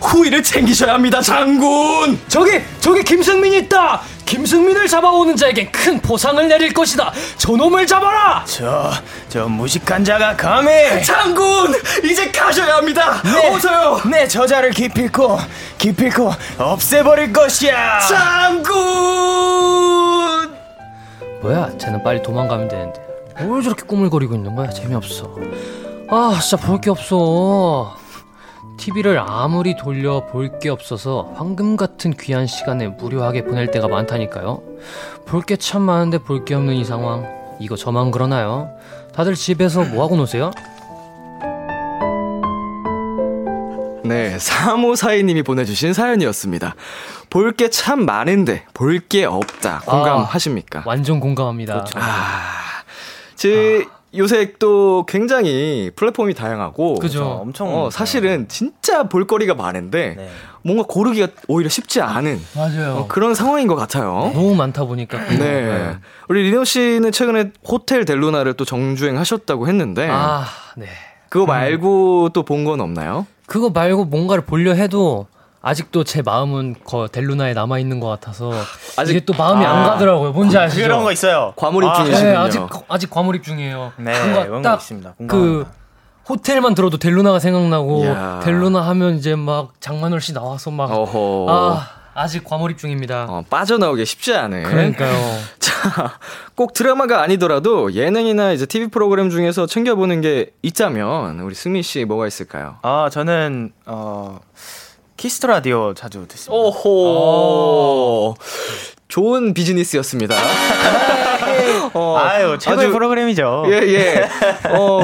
후위를 0.00 0.42
챙기셔야 0.42 0.94
합니다, 0.94 1.20
장군! 1.20 2.18
저기 2.28 2.60
저기 2.80 3.02
김승민이 3.04 3.58
있다. 3.58 4.00
김승민을 4.24 4.88
잡아오는 4.88 5.36
자에겐 5.36 5.70
큰 5.70 6.00
포상을 6.00 6.48
내릴 6.48 6.72
것이다. 6.72 7.12
저놈을 7.38 7.86
잡아라. 7.86 8.42
저 8.46 8.90
저 9.34 9.46
무식한 9.48 10.04
자가 10.04 10.36
감히 10.36 10.70
장군! 11.04 11.74
이제 12.04 12.30
가셔야 12.30 12.76
합니다! 12.76 13.20
네. 13.22 13.48
어서요! 13.54 14.00
내 14.10 14.26
저자를 14.28 14.70
기필코 14.70 15.38
기필코 15.78 16.30
없애버릴 16.58 17.32
것이야 17.32 18.00
장군! 18.00 18.74
뭐야? 21.42 21.76
쟤는 21.78 22.02
빨리 22.02 22.22
도망가면 22.22 22.68
되는데. 22.68 23.00
뭘 23.42 23.62
저렇게 23.62 23.84
꾸물거리고 23.86 24.34
있는 24.34 24.54
거야? 24.54 24.70
재미없어. 24.70 25.34
아, 26.10 26.38
진짜 26.40 26.56
볼 26.66 26.80
게 26.80 26.90
없어. 26.90 27.96
TV를 28.76 29.18
아무리 29.18 29.76
돌려 29.76 30.26
볼 30.26 30.58
게 30.58 30.68
없어서 30.68 31.32
황금 31.36 31.76
같은 31.76 32.12
귀한 32.18 32.46
시간에 32.46 32.88
무료하게 32.88 33.44
보낼 33.44 33.70
때가 33.70 33.88
많다니까요. 33.88 34.62
볼 35.26 35.42
게 35.42 35.56
참 35.56 35.82
많은데 35.82 36.18
볼 36.18 36.44
게 36.44 36.54
없는 36.54 36.74
이 36.74 36.84
상황. 36.84 37.26
이거 37.60 37.76
저만 37.76 38.10
그러나요? 38.10 38.70
다들 39.14 39.34
집에서 39.34 39.82
뭐 39.84 40.02
하고 40.04 40.16
노세요? 40.16 40.50
네, 44.04 44.36
3542님이 44.36 45.44
보내주신 45.44 45.92
사연이었습니다. 45.94 46.74
볼 47.30 47.52
게 47.52 47.68
참 47.70 48.04
많은데, 48.04 48.64
볼 48.74 49.00
게 49.08 49.24
없다. 49.24 49.80
공감하십니까? 49.86 50.82
완전 50.86 51.20
공감합니다. 51.20 51.84
아, 51.96 52.40
제 53.34 53.84
요새 54.16 54.52
또 54.60 55.04
굉장히 55.08 55.90
플랫폼이 55.96 56.34
다양하고. 56.34 56.94
그죠. 57.00 57.24
엄청 57.24 57.74
어, 57.74 57.90
사실은 57.90 58.46
진짜 58.48 59.04
볼거리가 59.08 59.54
많은데, 59.54 60.14
네. 60.16 60.28
뭔가 60.62 60.84
고르기가 60.88 61.28
오히려 61.48 61.68
쉽지 61.68 62.00
않은 62.00 62.40
맞아요. 62.54 62.94
어, 62.98 63.06
그런 63.08 63.34
상황인 63.34 63.66
것 63.66 63.74
같아요. 63.74 64.30
너무 64.32 64.54
많다 64.54 64.84
보니까. 64.84 65.18
네. 65.30 65.96
우리 66.28 66.42
리노 66.44 66.64
씨는 66.64 67.10
최근에 67.12 67.50
호텔 67.68 68.04
델루나를 68.04 68.54
또 68.54 68.64
정주행 68.64 69.18
하셨다고 69.18 69.66
했는데, 69.68 70.08
아, 70.10 70.44
네. 70.76 70.86
그거 71.28 71.46
말고 71.46 72.28
또본 72.32 72.64
건 72.64 72.80
없나요? 72.80 73.26
그거 73.46 73.70
말고 73.70 74.04
뭔가를 74.06 74.44
보려 74.44 74.72
해도 74.74 75.26
아직도 75.62 76.04
제 76.04 76.20
마음은 76.22 76.76
거 76.84 77.08
델루나에 77.08 77.54
남아 77.54 77.78
있는 77.78 77.98
것 78.00 78.08
같아서 78.08 78.52
아직- 78.98 79.12
이게 79.16 79.24
또 79.24 79.32
마음이 79.32 79.64
안 79.64 79.78
아, 79.84 79.90
가더라고요. 79.92 80.32
뭔지 80.32 80.58
아시죠? 80.58 80.82
그런 80.82 81.02
거 81.02 81.10
있어요. 81.12 81.54
과몰입 81.56 81.88
아, 81.88 81.94
중이시군요. 81.94 82.30
네, 82.30 82.36
아직 82.36 82.62
아직 82.88 83.10
과몰입 83.10 83.42
중이에요. 83.42 83.92
네, 83.96 84.18
뭔가 84.18 84.44
그런 84.46 84.62
거딱 84.62 84.80
있습니다. 84.80 85.14
그. 85.28 85.66
호텔만 86.26 86.74
들어도 86.74 86.96
델루나가 86.96 87.38
생각나고 87.38 88.04
이야. 88.04 88.40
델루나 88.42 88.80
하면 88.80 89.16
이제 89.18 89.34
막 89.36 89.72
장만월 89.80 90.22
씨 90.22 90.32
나와서 90.32 90.70
막 90.70 90.90
어허. 90.90 91.46
아, 91.50 91.86
아직 92.14 92.44
과몰입 92.44 92.78
중입니다. 92.78 93.26
어, 93.28 93.44
빠져나오기 93.50 94.04
쉽지 94.06 94.34
않은. 94.34 94.62
그러니까요. 94.62 95.12
자, 95.58 96.18
꼭 96.54 96.72
드라마가 96.72 97.22
아니더라도 97.22 97.92
예능이나 97.92 98.52
이제 98.52 98.66
TV 98.66 98.88
프로그램 98.88 99.30
중에서 99.30 99.66
챙겨보는 99.66 100.20
게 100.20 100.50
있다면 100.62 101.40
우리 101.40 101.54
승민 101.54 101.82
씨 101.82 102.04
뭐가 102.04 102.26
있을까요? 102.26 102.76
아, 102.82 103.08
저는 103.10 103.72
어 103.86 104.38
키스 105.16 105.36
더 105.36 105.48
라디오 105.48 105.92
자주 105.94 106.26
듣습니다. 106.28 106.54
오호. 106.54 108.34
좋은 109.08 109.52
비즈니스였습니다. 109.54 110.34
어, 111.94 112.16
아유, 112.18 112.56
최고의 112.58 112.86
아주- 112.86 112.92
프로그램이죠. 112.92 113.64
예, 113.68 113.72
예. 113.72 114.28
어, 114.70 115.00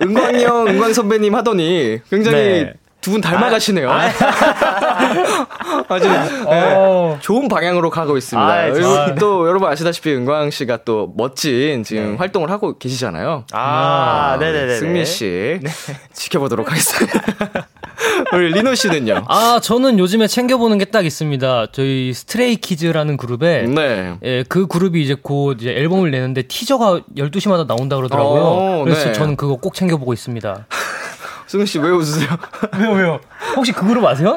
은광이 0.00 0.44
형, 0.44 0.66
은광 0.66 0.92
선배님 0.92 1.34
하더니 1.34 2.00
굉장히 2.10 2.36
네. 2.36 2.72
두분 3.02 3.20
닮아가시네요. 3.20 3.90
아주 5.88 6.08
네, 6.08 6.18
어. 6.46 7.18
좋은 7.20 7.48
방향으로 7.48 7.90
가고 7.90 8.16
있습니다. 8.16 8.48
아이, 8.48 8.70
그리고 8.72 8.88
진짜. 8.88 9.14
또 9.16 9.46
여러분 9.48 9.68
아시다시피 9.68 10.14
은광 10.14 10.50
씨가 10.50 10.78
또 10.84 11.12
멋진 11.16 11.82
지금 11.84 12.12
네. 12.12 12.16
활동을 12.16 12.50
하고 12.50 12.78
계시잖아요. 12.78 13.44
아, 13.52 14.36
네네네. 14.40 14.76
승민 14.76 15.04
씨 15.04 15.58
지켜보도록 16.14 16.70
하겠습니다. 16.70 17.20
우리 18.32 18.52
리노 18.52 18.74
씨는요? 18.74 19.24
아, 19.28 19.60
저는 19.62 19.98
요즘에 19.98 20.26
챙겨보는 20.26 20.78
게 20.78 20.86
딱 20.92 21.06
있습니다. 21.06 21.66
저희 21.72 22.12
스트레이 22.12 22.56
키즈라는 22.56 23.16
그룹에 23.16 23.62
네. 23.62 24.14
예, 24.24 24.44
그 24.46 24.66
그룹이 24.66 25.00
이제 25.02 25.16
곧 25.20 25.56
이제 25.58 25.70
앨범을 25.70 26.10
내는데 26.10 26.42
티저가 26.42 27.00
12시마다 27.16 27.66
나온다 27.66 27.96
그러더라고요. 27.96 28.42
어, 28.42 28.84
그래서 28.84 29.06
네. 29.06 29.12
저는 29.12 29.36
그거 29.36 29.56
꼭 29.56 29.72
챙겨보고 29.74 30.12
있습니다. 30.12 30.66
승민 31.46 31.66
씨 31.66 31.78
왜 31.78 31.90
웃으세요? 31.90 32.28
왜요, 32.78 32.90
왜요? 32.92 33.20
혹시 33.56 33.72
그 33.72 33.86
그룹 33.86 34.04
아세요? 34.06 34.36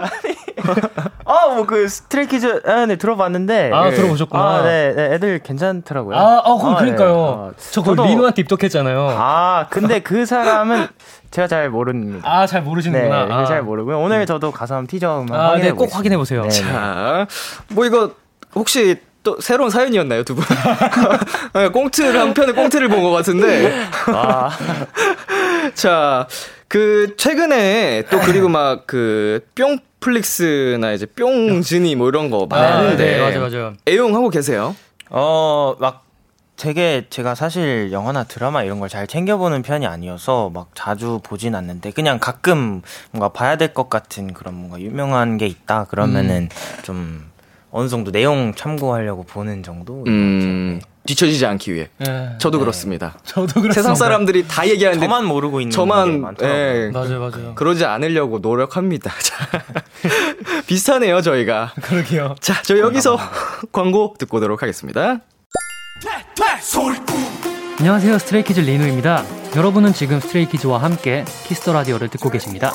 아, 1.25 1.47
뭐 1.53 1.65
그 1.65 1.87
스트레이키즈 1.87 2.61
아, 2.65 2.85
네, 2.85 2.95
들어봤는데. 2.97 3.71
아, 3.73 3.89
네. 3.89 3.95
들어보셨구나. 3.95 4.43
아, 4.43 4.61
네, 4.63 4.93
네, 4.95 5.13
애들 5.15 5.39
괜찮더라고요. 5.39 6.15
아, 6.15 6.41
아, 6.45 6.57
그럼 6.57 6.75
아, 6.75 6.77
그러니까요. 6.77 7.51
네. 7.51 7.57
아, 7.57 7.69
저 7.71 7.81
그거 7.81 7.95
저도- 8.03 8.07
리노한테 8.07 8.41
입덕했잖아요. 8.43 9.07
아, 9.17 9.67
근데 9.69 9.99
그 9.99 10.25
사람은 10.25 10.87
제가 11.31 11.47
잘 11.47 11.69
모릅니다. 11.69 12.27
아, 12.29 12.45
잘 12.47 12.61
네, 12.61 12.67
모르시는구나. 12.69 13.27
아. 13.29 13.45
잘 13.45 13.61
모르고요. 13.63 13.99
오늘 13.99 14.25
저도 14.25 14.51
가서 14.51 14.75
한번 14.75 14.87
티저 14.87 15.09
한번 15.09 15.39
아, 15.39 15.49
확인해 15.49 15.67
네, 15.69 15.71
꼭. 15.73 15.93
확인해 15.95 16.17
보세요. 16.17 16.43
네. 16.43 16.49
자, 16.49 17.27
뭐 17.69 17.85
이거 17.85 18.11
혹시 18.55 18.97
또 19.23 19.37
새로운 19.41 19.71
사연이었나요, 19.71 20.23
두 20.23 20.35
분? 20.35 20.45
네, 21.55 21.67
꽁트를 21.69 22.19
한 22.19 22.33
편의 22.35 22.53
꽁트를 22.53 22.87
본 22.89 23.01
것 23.01 23.09
같은데. 23.09 23.73
아, 24.13 24.51
자, 25.73 26.27
그 26.67 27.15
최근에 27.17 28.03
또 28.09 28.19
그리고 28.21 28.49
막 28.49 28.85
그 28.87 29.45
뿅플릭스나 29.55 30.91
이제 30.93 31.05
뿅즈니 31.05 31.95
뭐 31.95 32.09
이런 32.09 32.29
거 32.29 32.47
아, 32.51 32.55
하는데 32.79 33.03
네, 33.03 33.19
맞아요, 33.19 33.41
맞아요. 33.49 33.73
애용하고 33.87 34.29
계세요? 34.29 34.75
어, 35.09 35.75
막 35.79 36.03
되게 36.57 37.05
제가 37.09 37.35
사실 37.35 37.91
영화나 37.91 38.23
드라마 38.23 38.63
이런 38.63 38.79
걸 38.79 38.87
잘 38.89 39.07
챙겨보는 39.07 39.61
편이 39.61 39.85
아니어서 39.85 40.49
막 40.53 40.69
자주 40.73 41.19
보진 41.23 41.53
않는데 41.55 41.91
그냥 41.91 42.17
가끔 42.19 42.81
뭔가 43.11 43.29
봐야 43.29 43.57
될 43.57 43.73
것 43.73 43.89
같은 43.89 44.33
그런 44.33 44.53
뭔가 44.55 44.79
유명한 44.79 45.37
게 45.37 45.47
있다 45.47 45.85
그러면은 45.85 46.49
좀 46.83 47.29
어느 47.71 47.89
정도 47.89 48.11
내용 48.11 48.53
참고하려고 48.55 49.23
보는 49.23 49.63
정도. 49.63 50.03
음, 50.07 50.79
뒤처지지 51.05 51.45
않기 51.45 51.73
위해. 51.73 51.89
예. 52.07 52.31
저도 52.39 52.59
그렇습니다. 52.59 53.17
저도 53.23 53.45
그렇습니다. 53.47 53.73
세상 53.73 53.95
사람들이 53.95 54.47
다 54.47 54.67
얘기하는데 54.67 55.05
저만 55.05 55.25
모르고 55.25 55.61
있는 55.61 55.69
게 55.71 55.75
저만 55.75 56.21
많더라고요. 56.21 56.59
예, 56.59 56.89
맞아요, 56.91 57.19
맞아요. 57.19 57.55
그러지 57.55 57.85
않으려고 57.85 58.39
노력합니다. 58.39 59.11
자, 59.21 59.63
비슷하네요, 60.67 61.21
저희가. 61.21 61.73
그러게요. 61.81 62.35
자, 62.39 62.61
저희 62.63 62.79
여기서 62.79 63.17
광고 63.71 64.15
듣고 64.17 64.37
오도록 64.37 64.61
하겠습니다. 64.61 65.19
안녕하세요. 67.77 68.17
스트레이키즈 68.19 68.61
리노입니다. 68.61 69.23
여러분은 69.55 69.93
지금 69.93 70.19
스트레이키즈와 70.19 70.81
함께 70.81 71.23
키스 71.47 71.63
더 71.63 71.73
라디오를 71.73 72.07
듣고 72.09 72.29
계십니다. 72.29 72.73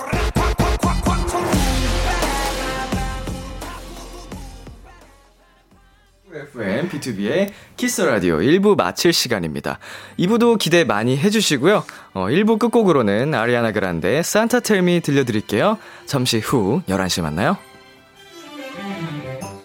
FM 6.55 6.89
B2B의 6.89 7.51
키스 7.77 8.03
라디오 8.03 8.39
1부 8.39 8.77
마칠 8.77 9.13
시간입니다. 9.13 9.79
2부도 10.19 10.59
기대 10.59 10.85
많이 10.85 11.17
해주시고요. 11.17 11.85
어, 12.15 12.27
1부 12.27 12.59
끝곡으로는 12.59 13.35
아리아나 13.35 13.73
그란데 13.73 14.23
산타 14.23 14.61
텔미 14.61 15.01
들려드릴게요. 15.01 15.79
잠시 16.07 16.39
후 16.39 16.83
11시 16.89 17.23
만나요. 17.23 17.57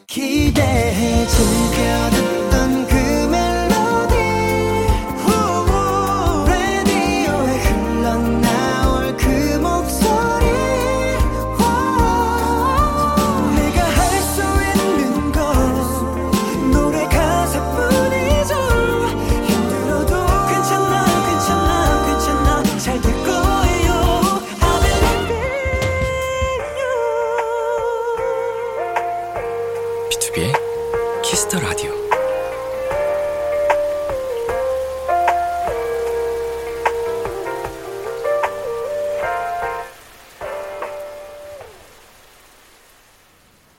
기대해 0.07 1.25
즐 1.27 1.64
키스 31.27 31.47
더 31.47 31.59
라디오. 31.59 31.91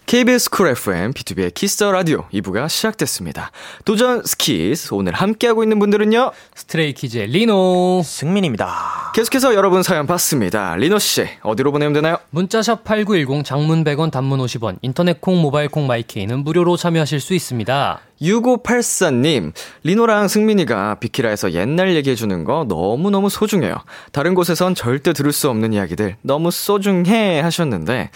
KBS 0.06 0.50
쿨 0.50 0.68
FM, 0.70 1.12
BTOB의 1.12 1.54
키스 1.54 1.78
더 1.78 1.92
라디오 1.92 2.26
2부가 2.32 2.68
시작됐습니다. 2.68 3.52
도전 3.84 4.24
스키즈, 4.24 4.92
오늘 4.92 5.12
함께하고 5.12 5.62
있는 5.62 5.78
분들은요, 5.78 6.32
스트레이키즈의 6.56 7.28
리노. 7.28 8.02
승민입니다. 8.04 9.05
계속해서 9.16 9.54
여러분 9.54 9.82
사연 9.82 10.06
받습니다. 10.06 10.76
리노 10.76 10.98
씨, 10.98 11.26
어디로 11.40 11.72
보내면 11.72 11.94
되나요? 11.94 12.18
문자 12.28 12.59
샵 12.59 12.84
8910 12.84 13.46
장문 13.46 13.82
100원 13.82 14.10
단문 14.10 14.40
50원 14.40 14.76
인터넷 14.82 15.22
콩 15.22 15.40
모바일 15.40 15.70
콩 15.70 15.86
마이K는 15.86 16.40
무료로 16.40 16.76
참여하실 16.76 17.20
수 17.20 17.32
있습니다. 17.32 18.00
6584님, 18.20 19.54
리노랑 19.84 20.28
승민이가 20.28 20.96
비키라에서 20.96 21.52
옛날 21.52 21.94
얘기해주는 21.94 22.44
거 22.44 22.66
너무너무 22.68 23.30
소중해요. 23.30 23.76
다른 24.12 24.34
곳에선 24.34 24.74
절대 24.74 25.14
들을 25.14 25.32
수 25.32 25.48
없는 25.48 25.72
이야기들 25.72 26.16
너무 26.20 26.50
소중해 26.50 27.40
하셨는데, 27.40 28.10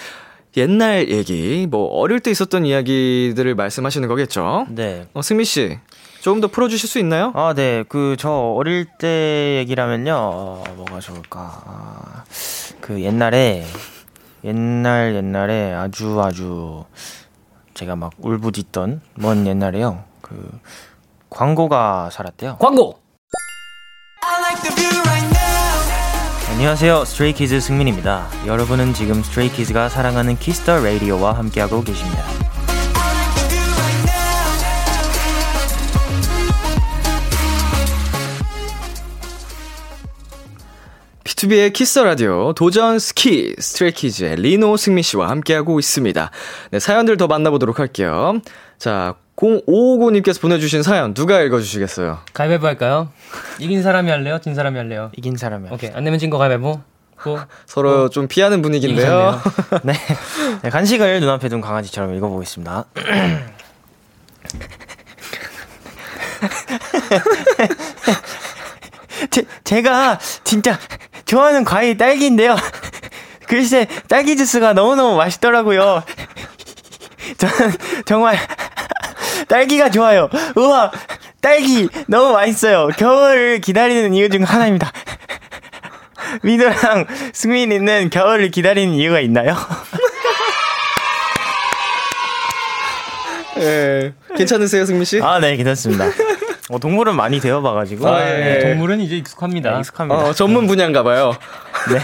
옛날 0.58 1.08
얘기, 1.08 1.66
뭐, 1.70 1.86
어릴 1.86 2.20
때 2.20 2.30
있었던 2.30 2.66
이야기들을 2.66 3.54
말씀하시는 3.54 4.06
거겠죠? 4.06 4.66
네. 4.68 5.06
어, 5.14 5.22
승민 5.22 5.44
씨, 5.44 5.78
조금 6.20 6.40
더 6.40 6.48
풀어주실 6.48 6.88
수 6.88 6.98
있나요? 6.98 7.32
아, 7.34 7.54
네. 7.54 7.82
그, 7.88 8.16
저 8.18 8.30
어릴 8.30 8.86
때 8.98 9.56
얘기라면요. 9.58 10.12
어, 10.14 10.64
뭐가 10.76 11.00
좋을까. 11.00 11.62
아, 11.66 12.24
그 12.80 13.00
옛날에, 13.02 13.64
옛날, 14.44 15.14
옛날에 15.14 15.72
아주 15.72 16.20
아주 16.22 16.84
제가 17.72 17.96
막 17.96 18.12
울부짖던 18.18 19.00
먼 19.14 19.46
옛날에요. 19.46 20.04
그, 20.20 20.50
광고가 21.30 22.10
살았대요. 22.12 22.56
광고! 22.58 22.98
안녕하세요. 26.50 27.06
Stray 27.06 27.36
Kids 27.36 27.60
승민입니다. 27.60 28.28
여러분은 28.46 28.92
지금 28.92 29.22
Stray 29.22 29.52
Kids가 29.52 29.88
사랑하는 29.88 30.36
Kiss 30.36 30.64
the 30.64 30.84
Radio와 30.84 31.32
함께하고 31.38 31.82
계십니다. 31.82 32.49
B2B의 41.34 41.72
키스 41.72 41.98
라디오 42.00 42.52
도전 42.54 42.98
스키 42.98 43.54
스트레이키즈의 43.58 44.36
리노 44.36 44.76
승민 44.76 45.02
씨와 45.02 45.28
함께하고 45.30 45.78
있습니다. 45.78 46.30
네, 46.72 46.78
사연들 46.80 47.16
더 47.16 47.26
만나보도록 47.28 47.78
할게요. 47.78 48.40
자, 48.78 49.14
0559님께서 49.36 50.40
보내주신 50.40 50.82
사연 50.82 51.14
누가 51.14 51.40
읽어주시겠어요? 51.40 52.18
가위바위보 52.32 52.66
할까요? 52.66 53.10
이긴 53.60 53.80
사람이 53.82 54.10
할래요? 54.10 54.38
진 54.42 54.54
사람이 54.56 54.76
할래요? 54.76 55.10
이긴 55.16 55.36
사람이 55.36 55.68
오케이. 55.70 55.90
안 55.94 56.02
내면 56.04 56.18
진 56.18 56.30
거 56.30 56.38
가위바위보. 56.38 56.80
고. 57.22 57.38
서로 57.66 58.08
좀 58.08 58.26
피하는 58.28 58.60
분위기인데요. 58.62 59.40
네. 59.84 59.92
네, 60.62 60.70
간식을 60.70 61.20
눈앞에 61.20 61.48
둔 61.48 61.60
강아지처럼 61.60 62.14
읽어보겠습니다. 62.16 62.86
제, 69.30 69.44
제가 69.64 70.18
진짜 70.44 70.78
좋아하는 71.30 71.62
과일이 71.62 71.96
딸기인데요. 71.96 72.56
글쎄, 73.46 73.86
딸기 74.08 74.36
주스가 74.36 74.72
너무너무 74.72 75.16
맛있더라고요. 75.16 76.02
저는 77.38 77.72
정말 78.04 78.36
딸기가 79.46 79.90
좋아요. 79.90 80.28
우와, 80.56 80.90
딸기 81.40 81.88
너무 82.08 82.32
맛있어요. 82.32 82.88
겨울을 82.96 83.60
기다리는 83.60 84.12
이유 84.12 84.28
중 84.28 84.42
하나입니다. 84.42 84.90
민호랑 86.42 87.06
승민이는 87.32 88.10
겨울을 88.10 88.50
기다리는 88.50 88.92
이유가 88.94 89.20
있나요? 89.20 89.56
예. 93.58 94.14
괜찮으세요, 94.36 94.84
승민 94.84 95.04
씨? 95.04 95.20
아, 95.22 95.38
네, 95.38 95.56
괜찮습니다. 95.56 96.06
어, 96.70 96.78
동물은 96.78 97.16
많이 97.16 97.40
되어봐가지고. 97.40 98.08
아, 98.08 98.22
예. 98.22 98.38
네, 98.38 98.58
동물은 98.60 99.00
이제 99.00 99.16
익숙합니다. 99.16 99.72
네, 99.72 99.78
익숙합니다. 99.80 100.28
어, 100.28 100.32
전문 100.32 100.68
분야인가 100.68 101.02
봐요. 101.02 101.32
네. 101.92 102.00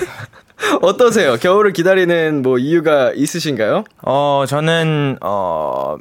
어떠세요? 0.83 1.37
겨울을 1.37 1.73
기다리는 1.73 2.43
뭐 2.43 2.59
이유가 2.59 3.13
있으신가요? 3.15 3.85
어, 4.03 4.45
저는, 4.49 5.19
어, 5.21 5.99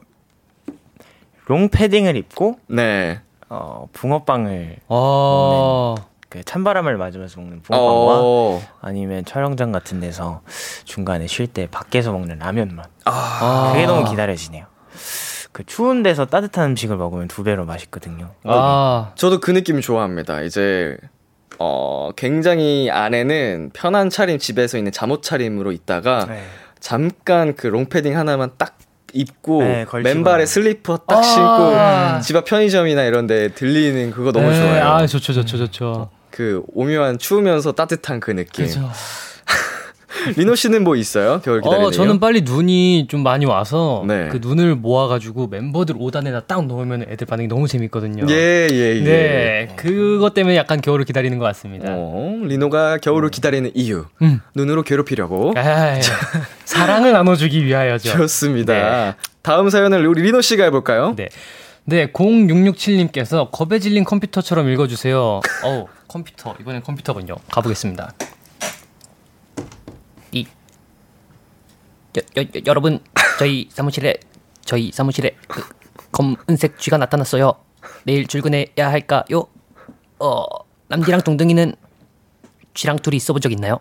롱패딩을 1.46 2.16
입고, 2.16 2.58
네. 2.68 3.20
어, 3.50 3.88
붕어빵을, 3.94 4.78
어. 4.88 5.96
그 6.30 6.44
찬바람을 6.44 6.98
맞으면서 6.98 7.40
먹는 7.40 7.62
붕어빵과, 7.62 8.20
어. 8.20 8.62
아니면 8.82 9.26
촬영장 9.26 9.72
같은 9.72 10.00
데서 10.00 10.42
중간에 10.86 11.28
쉴 11.28 11.46
때 11.46 11.68
밖에서 11.70 12.12
먹는 12.12 12.40
라면만. 12.40 12.86
아. 13.06 13.70
그게 13.74 13.86
너무 13.86 14.10
기다려지네요. 14.10 14.66
그 15.56 15.66
추운 15.66 16.04
데서 16.04 16.26
따뜻한 16.26 16.72
음식을 16.72 16.98
먹으면 16.98 17.30
두 17.30 17.42
배로 17.42 17.64
맛있거든요. 17.64 18.32
아. 18.44 19.14
저도 19.16 19.40
그 19.40 19.52
느낌 19.52 19.80
좋아합니다. 19.80 20.42
이제 20.42 20.98
어 21.60 22.10
굉장히 22.18 22.92
안에는 22.92 23.70
편한 23.74 24.10
차림 24.10 24.38
집에서 24.38 24.78
있는 24.78 24.92
잠옷 24.92 25.24
차림으로 25.24 25.72
있다가 25.72 26.26
네. 26.26 26.44
잠깐 26.82 27.56
그 27.56 27.68
롱패딩 27.68 28.18
하나만 28.18 28.52
딱 28.58 28.78
입고 29.14 29.64
네, 29.64 29.86
맨발에. 30.04 30.46
슬리퍼 30.46 30.98
딱 30.98 31.20
아. 31.20 31.22
신고 31.24 32.22
집앞 32.22 32.44
편의점이나 32.44 33.04
이런 33.04 33.26
데 33.26 33.48
들리는 33.48 34.12
그거 34.12 34.34
너무 34.34 34.50
네, 34.50 34.60
좋아요. 34.60 34.84
아, 34.84 35.08
좋죠, 35.08 35.32
좋죠, 35.32 35.58
좋죠. 35.58 36.10
그 36.32 36.64
오묘한 36.74 37.18
추우면서 37.18 37.72
따뜻한 37.72 38.20
그 38.20 38.32
느낌. 38.32 38.66
그죠. 38.66 38.90
리노 40.36 40.56
씨는 40.56 40.84
뭐 40.84 40.96
있어요? 40.96 41.42
겨울 41.44 41.62
기다리는 41.62 41.88
어, 41.88 41.92
저는 41.92 42.20
빨리 42.20 42.42
눈이 42.42 43.08
좀 43.10 43.24
많이 43.24 43.46
와서 43.46 44.04
네. 44.08 44.30
그 44.30 44.38
눈을 44.42 44.76
모아가지고 44.76 45.48
멤버들 45.48 45.96
5단에다 45.96 46.48
딱 46.48 46.66
넣으면 46.66 47.06
애들 47.10 47.28
반응이 47.28 47.48
너무 47.48 47.68
재밌거든요. 47.68 48.26
예, 48.30 48.68
예, 48.72 48.96
예. 48.98 49.04
네, 49.04 49.74
그것 49.76 50.34
때문에 50.34 50.56
약간 50.56 50.82
겨울을 50.82 51.06
기다리는 51.06 51.38
것 51.38 51.46
같습니다. 51.46 51.88
어, 51.90 52.36
리노가 52.44 52.98
겨울을 52.98 53.30
기다리는 53.30 53.72
이유. 53.74 54.06
음. 54.22 54.40
눈으로 54.56 54.84
괴롭히려고. 54.84 55.54
에이, 55.58 56.02
사랑을 56.66 57.12
나눠주기 57.12 57.66
위하여죠. 57.66 58.12
좋습니다. 58.18 59.16
다음 59.42 59.70
사연을 59.70 60.06
우리 60.08 60.24
리노 60.24 60.42
씨가 60.42 60.64
해볼까요? 60.66 61.14
네. 61.16 61.30
네, 61.88 62.12
0667님께서 62.12 63.50
겁에 63.52 63.78
질린 63.80 64.04
컴퓨터처럼 64.06 64.70
읽어주세요. 64.70 65.42
어우, 65.64 65.88
컴퓨터. 66.08 66.56
이번엔 66.60 66.82
컴퓨터군요. 66.82 67.36
가보겠습니다. 67.52 68.12
이, 70.32 70.48
여, 72.18 72.22
여, 72.38 72.42
여, 72.42 72.62
여러분, 72.68 73.00
저희 73.40 73.68
사무실에, 73.72 74.16
저희 74.64 74.92
사무실에 74.94 75.36
그 75.48 75.64
검은색 76.12 76.80
쥐가 76.80 76.98
나타났어요. 76.98 77.54
내일 78.04 78.26
출근해야 78.28 78.66
할까요? 78.78 79.48
어, 80.20 80.44
남디랑 80.88 81.22
동등이는 81.22 81.76
쥐랑 82.74 82.98
둘이 83.00 83.18
있어본 83.18 83.42
적 83.42 83.52
있나요? 83.52 83.80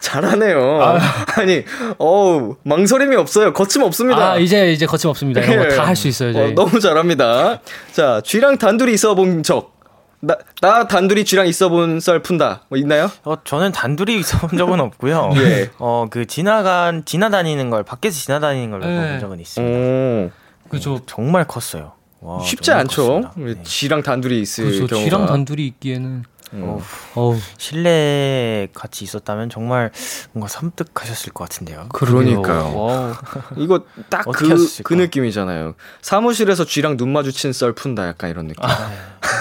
잘하네요. 0.00 0.80
아 0.82 1.42
니, 1.44 1.64
어우, 1.98 2.56
망설임이 2.64 3.16
없어요. 3.16 3.52
거침 3.52 3.82
없습니다. 3.82 4.32
아, 4.32 4.38
이제, 4.38 4.72
이제 4.72 4.86
거침 4.86 5.10
없습니다. 5.10 5.40
이런 5.40 5.68
거 5.68 5.74
다 5.76 5.84
할 5.86 5.96
수 5.96 6.08
있어요, 6.08 6.32
저희. 6.32 6.52
어, 6.52 6.54
너무 6.54 6.80
잘합니다. 6.80 7.60
자, 7.92 8.20
쥐랑 8.24 8.58
단둘이 8.58 8.92
있어 8.94 9.14
본 9.14 9.42
적. 9.42 9.79
나, 10.20 10.36
나 10.60 10.86
단둘이 10.86 11.24
쥐랑 11.24 11.46
있어 11.46 11.68
본 11.70 11.98
썰 12.00 12.20
푼다. 12.22 12.62
뭐 12.68 12.78
있나요? 12.78 13.10
어, 13.24 13.42
저는 13.42 13.72
단둘이 13.72 14.18
있어본 14.18 14.58
적은 14.58 14.78
없고요. 14.80 15.30
예. 15.40 15.70
어, 15.78 16.06
그 16.10 16.26
지나간, 16.26 17.04
지나다니는 17.04 17.70
걸, 17.70 17.82
밖에서 17.84 18.18
지나다니는 18.20 18.70
걸몇번 18.70 18.94
네. 19.02 19.10
본 19.12 19.20
적은 19.20 19.40
있습니다. 19.40 19.78
오, 19.78 20.30
그죠. 20.68 21.00
정말 21.06 21.46
컸어요. 21.46 21.92
와, 22.20 22.42
쉽지 22.42 22.70
않죠? 22.72 23.22
컸습니다. 23.22 23.60
네. 23.60 23.62
쥐랑 23.62 24.02
단둘이 24.02 24.40
있을 24.40 24.64
그래서 24.64 24.86
경우가. 24.86 25.04
쥐랑 25.04 25.26
단둘이 25.26 25.66
있기에는 25.66 26.24
어우, 26.52 26.80
어우 27.14 27.38
실내에 27.58 28.68
같이 28.74 29.04
있었다면 29.04 29.50
정말 29.50 29.92
뭔가 30.32 30.48
섬뜩하셨을 30.48 31.32
것 31.32 31.44
같은데요. 31.44 31.86
그러니까요. 31.92 33.14
이거 33.56 33.84
딱 34.08 34.26
어떻게 34.26 34.48
그? 34.48 34.82
그 34.82 34.94
느낌이잖아요. 34.94 35.74
사무실에서 36.02 36.64
쥐랑 36.64 36.96
눈 36.96 37.12
마주친 37.12 37.52
썰 37.52 37.72
푼다. 37.72 38.08
약간 38.08 38.30
이런 38.30 38.48
느낌. 38.48 38.64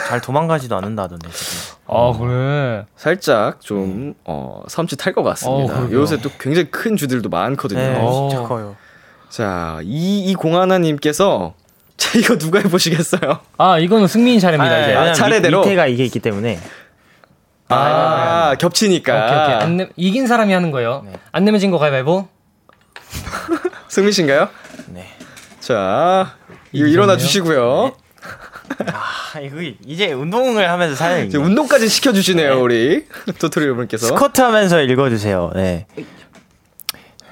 잘 0.08 0.22
도망가지도 0.22 0.76
않는다던데 0.76 1.30
지금. 1.32 1.58
아 1.88 2.14
그래. 2.18 2.86
살짝 2.96 3.60
좀, 3.62 4.14
어, 4.26 4.62
섬찟할 4.68 5.14
것 5.16 5.24
같습니다. 5.24 5.80
어. 5.82 5.90
요새 5.92 6.18
또 6.22 6.30
굉장히 6.40 6.70
큰 6.70 6.96
쥐들도 6.96 7.28
많거든요. 7.30 7.80
네, 7.80 7.98
어. 8.00 8.28
진짜 8.30 8.44
커요. 8.48 8.76
자, 9.30 9.80
이, 9.84 10.20
이 10.26 10.34
공하나님께서, 10.36 11.54
자, 12.00 12.18
이거 12.18 12.38
누가 12.38 12.60
해보시겠어요? 12.60 13.40
아 13.58 13.78
이거는 13.78 14.08
승민이 14.08 14.40
차례입니다 14.40 14.80
이제. 14.80 14.88
왜냐면 14.90 15.14
차례대로? 15.14 15.60
밑, 15.62 15.66
밑에가 15.68 15.86
이게 15.88 16.06
있기 16.06 16.20
때문에. 16.20 16.60
아, 17.72 18.56
겹치니까. 18.60 19.14
오케이 19.26 19.38
오케이. 19.44 19.56
안 19.56 19.78
내, 19.78 19.90
이긴 19.96 20.26
사람이 20.26 20.52
하는 20.54 20.72
거예요. 20.72 21.04
네. 21.06 21.14
안 21.32 21.46
내면 21.46 21.60
진 21.60 21.70
거 21.70 21.78
가위바위보. 21.78 22.28
승민 23.90 24.12
씨인가요? 24.12 24.50
네. 24.88 25.06
자, 25.60 26.36
이거. 26.72 26.88
일어나 26.88 27.16
주시고요. 27.18 27.92
아, 28.88 29.40
이거 29.40 29.58
이제 29.86 30.12
운동을 30.14 30.68
하면서 30.70 30.96
사는 30.96 31.28
이제 31.28 31.38
운동까지 31.38 31.90
시켜 31.90 32.12
주시네요, 32.14 32.60
우리. 32.62 33.06
도토리 33.40 33.66
여러분께서. 33.66 34.08
스쿼트 34.08 34.42
하면서 34.42 34.82
읽어 34.82 35.10
주세요. 35.10 35.52
네. 35.54 35.86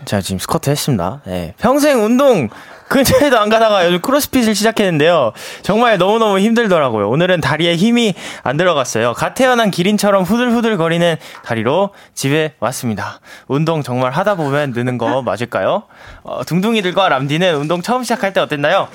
자, 0.05 0.21
지금 0.21 0.37
스쿼트 0.39 0.69
했습니다. 0.69 1.21
네. 1.25 1.53
평생 1.57 2.03
운동 2.03 2.49
근처에도 2.89 3.37
안 3.39 3.49
가다가 3.49 3.85
요즘 3.85 3.99
크로스핏을 4.01 4.55
시작했는데요. 4.55 5.33
정말 5.61 5.97
너무너무 5.97 6.39
힘들더라고요. 6.39 7.09
오늘은 7.09 7.41
다리에 7.41 7.75
힘이 7.75 8.13
안 8.43 8.57
들어갔어요. 8.57 9.13
갓 9.13 9.33
태어난 9.35 9.71
기린처럼 9.71 10.23
후들후들 10.23 10.77
거리는 10.77 11.17
다리로 11.43 11.89
집에 12.13 12.53
왔습니다. 12.59 13.19
운동 13.47 13.83
정말 13.83 14.11
하다 14.11 14.35
보면 14.35 14.71
느는 14.71 14.97
거 14.97 15.21
맞을까요? 15.27 15.83
어, 16.23 16.43
둥둥이들과 16.45 17.09
람디는 17.09 17.55
운동 17.55 17.81
처음 17.81 18.03
시작할 18.03 18.33
때 18.33 18.39
어땠나요? 18.39 18.87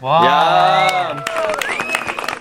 와. 0.00 0.26
야. 0.26 1.24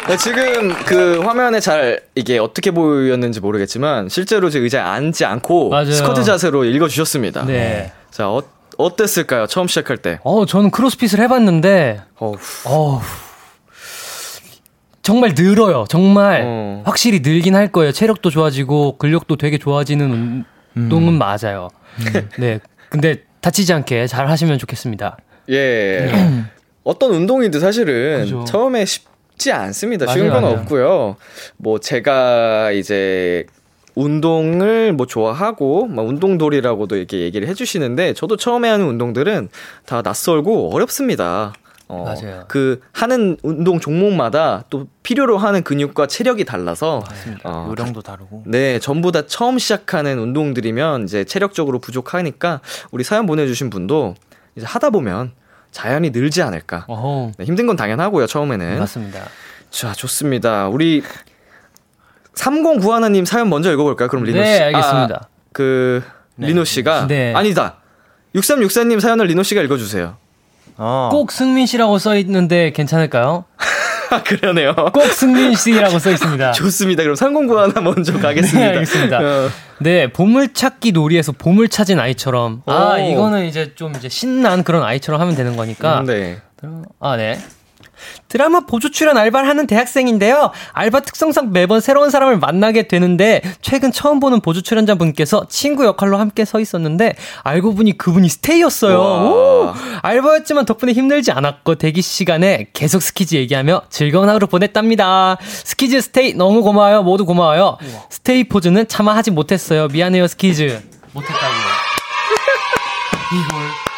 네, 0.08 0.18
지금 0.18 0.74
그 0.86 1.20
화면에 1.22 1.60
잘 1.60 2.02
이게 2.16 2.40
어떻게 2.40 2.72
보였는지 2.72 3.40
모르겠지만 3.42 4.10
실제로 4.10 4.50
제 4.50 4.58
의자에 4.58 4.82
앉지 4.82 5.24
않고 5.26 5.70
맞아요. 5.70 5.92
스쿼트 5.92 6.24
자세로 6.24 6.64
읽어주셨습니다. 6.66 7.46
네. 7.46 7.92
자, 8.10 8.28
어, 8.28 8.42
어땠을까요? 8.84 9.46
처음 9.48 9.68
시작할 9.68 9.98
때. 9.98 10.20
어 10.24 10.46
저는 10.46 10.72
크로스핏을 10.72 11.20
해봤는데 11.20 12.02
어우, 12.18 12.36
어 12.66 13.02
정말 15.04 15.34
늘어요. 15.36 15.86
정말 15.90 16.44
어. 16.46 16.82
확실히 16.86 17.20
늘긴 17.20 17.56
할 17.56 17.72
거예요. 17.72 17.92
체력도 17.92 18.30
좋아지고 18.30 18.98
근력도 18.98 19.36
되게 19.36 19.58
좋아지는 19.58 20.46
운동은 20.76 21.14
맞아요. 21.14 21.68
네. 22.40 22.60
근데 22.90 23.24
다치지 23.42 23.74
않게 23.74 24.08
잘 24.08 24.30
하시면 24.30 24.58
좋겠습니다. 24.60 25.18
예. 25.50 26.12
어떤 26.84 27.12
운동이든 27.12 27.60
사실은 27.60 28.22
그죠. 28.22 28.44
처음에 28.46 28.86
쉽, 28.86 29.10
쉽지 29.40 29.52
않습니다. 29.54 30.06
맞아요, 30.06 30.18
쉬운 30.18 30.30
건 30.30 30.42
맞아요. 30.44 30.56
없고요. 30.58 31.16
뭐 31.58 31.80
제가 31.80 32.72
이제 32.72 33.46
운동을 33.96 34.94
뭐 34.94 35.06
좋아하고 35.06 35.88
뭐 35.88 36.04
운동돌이라고도 36.04 36.96
이렇게 36.96 37.20
얘기를 37.20 37.48
해주시는데 37.48 38.14
저도 38.14 38.38
처음에 38.38 38.70
하는 38.70 38.88
운동들은 38.88 39.50
다 39.86 40.02
낯설고 40.02 40.74
어렵습니다. 40.74 41.54
어, 41.88 42.04
맞아요. 42.04 42.46
그 42.48 42.82
하는 42.94 43.36
운동 43.42 43.80
종목마다 43.80 44.64
또 44.70 44.88
필요로 45.02 45.40
하는 45.40 45.64
근육과 45.64 46.06
체력이 46.06 46.46
달라서 46.46 47.04
어, 47.44 47.68
요령도 47.70 48.02
다르고. 48.02 48.44
네, 48.46 48.78
전부 48.78 49.12
다 49.12 49.26
처음 49.26 49.58
시작하는 49.58 50.20
운동들이면 50.20 51.06
이제 51.06 51.24
체력적으로 51.24 51.80
부족하니까 51.80 52.62
우리 52.92 53.04
사연 53.04 53.26
보내주신 53.26 53.72
분도 53.72 54.14
이제 54.56 54.68
하다 54.68 54.92
보면 54.92 55.32
자연히 55.72 56.12
늘지 56.12 56.44
않을까. 56.44 56.86
네, 57.40 57.46
힘든 57.46 57.66
건 57.66 57.76
당연하고요, 57.76 58.28
처음에는. 58.28 58.78
맞습니다. 58.78 59.24
자, 59.72 59.94
좋습니다. 59.94 60.68
우리 60.68 61.02
3091님 62.40 63.26
사연 63.26 63.50
먼저 63.50 63.72
읽어볼까요? 63.72 64.08
그럼 64.08 64.24
리노 64.24 64.44
씨. 64.44 64.50
네, 64.50 64.62
알겠습니다. 64.64 65.16
아, 65.24 65.28
그, 65.52 66.02
리노 66.38 66.64
씨가. 66.64 67.08
네. 67.08 67.34
아니다. 67.36 67.76
6364님 68.36 69.00
사연을 69.00 69.28
리노 69.28 69.44
씨가 69.44 69.62
읽어주세요. 69.64 70.16
어. 70.78 71.10
꼭 71.12 71.32
승민 71.32 71.66
씨라고 71.66 71.98
써 71.98 72.16
있는데 72.18 72.72
괜찮을까요? 72.72 73.44
아, 74.12 74.24
그러네요. 74.24 74.74
꼭 74.94 75.04
승민 75.08 75.54
씨라고 75.56 76.00
써 76.00 76.10
있습니다. 76.12 76.54
좋습니다. 76.54 77.04
그럼 77.04 77.16
3091 77.16 77.84
먼저 77.84 78.14
가겠습니다. 78.18 78.60
네, 78.60 78.68
알겠습니다. 78.70 79.20
어, 79.20 79.50
네, 79.80 80.12
보물찾기 80.12 80.94
놀이에서 80.94 81.34
보물 81.34 81.68
찾은 81.68 82.00
아이처럼. 82.00 82.64
아, 82.66 82.96
오. 82.98 83.12
이거는 83.12 83.46
이제 83.46 83.74
좀 83.76 83.94
이제 83.96 84.08
신난 84.08 84.64
그런 84.64 84.84
아이처럼 84.84 85.20
하면 85.22 85.36
되는 85.36 85.56
거니까. 85.56 86.04
네. 86.06 86.40
아, 87.00 87.18
네. 87.18 87.38
드라마 88.28 88.62
보조 88.62 88.92
출연 88.92 89.18
알바를 89.18 89.48
하는 89.48 89.68
대학생인데요. 89.68 90.52
알바 90.74 91.02
특성상 91.02 91.52
매번 91.52 91.82
새로운 91.82 92.10
사람을 92.10 92.38
만나게 92.40 92.88
되는데 92.88 93.42
최근 93.62 93.92
처음 93.92 94.20
보는 94.20 94.42
보조 94.42 94.62
출연자 94.62 94.96
분께서 94.96 95.46
친구 95.50 95.86
역할로 95.86 96.18
함께 96.18 96.46
서 96.46 96.60
있었는데 96.60 97.16
알고 97.44 97.76
보니 97.76 97.98
그분이 97.98 98.30
STAY였어요. 98.30 99.00
와. 99.00 99.24
오! 99.24 99.74
알바였지만 100.02 100.66
덕분에 100.66 100.94
힘들지 100.94 101.32
않았고 101.32 101.76
대기 101.76 102.02
시간에 102.02 102.68
계속 102.74 103.02
스키즈 103.02 103.36
얘기하며 103.36 103.84
즐거운 103.90 104.30
하루 104.30 104.48
보냈답니다. 104.48 105.38
스키즈 105.42 106.02
STAY 106.02 106.34
너무 106.34 106.62
고마워요. 106.64 107.04
모두 107.04 107.26
고마워요. 107.26 107.78
STAY 108.10 108.46
포즈는 108.46 108.88
차마 108.88 109.16
하지 109.16 109.32
못했어요. 109.32 109.88
미안해요 109.88 110.28
스키즈. 110.28 110.82
못했다고요. 111.14 111.50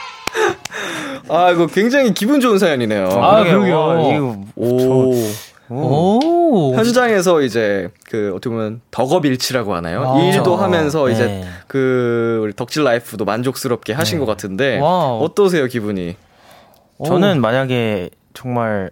아, 1.31 1.51
이거 1.51 1.65
굉장히 1.67 2.13
기분 2.13 2.39
좋은 2.41 2.59
사연이네요. 2.59 3.07
아, 3.07 3.43
그러게요. 3.43 3.79
와, 3.79 4.13
이거 4.13 4.37
오. 4.55 5.13
오. 5.69 6.73
현장에서 6.75 7.41
이제 7.41 7.89
그 8.09 8.33
어떻게 8.35 8.49
보면 8.53 8.81
덕업일치라고 8.91 9.73
하나요? 9.73 10.03
아, 10.03 10.19
일도. 10.21 10.57
하면서 10.57 11.09
이제 11.09 11.25
네. 11.25 11.45
그 11.67 12.41
우리 12.43 12.53
덕질 12.53 12.83
라이프도 12.83 13.23
만족스럽게 13.23 13.93
하신 13.93 14.19
것 14.19 14.25
같은데 14.25 14.79
wow. 14.79 15.23
어떠세요 15.23 15.67
기분이? 15.67 16.17
저는 17.05 17.39
만약에 17.39 18.09
정말 18.33 18.91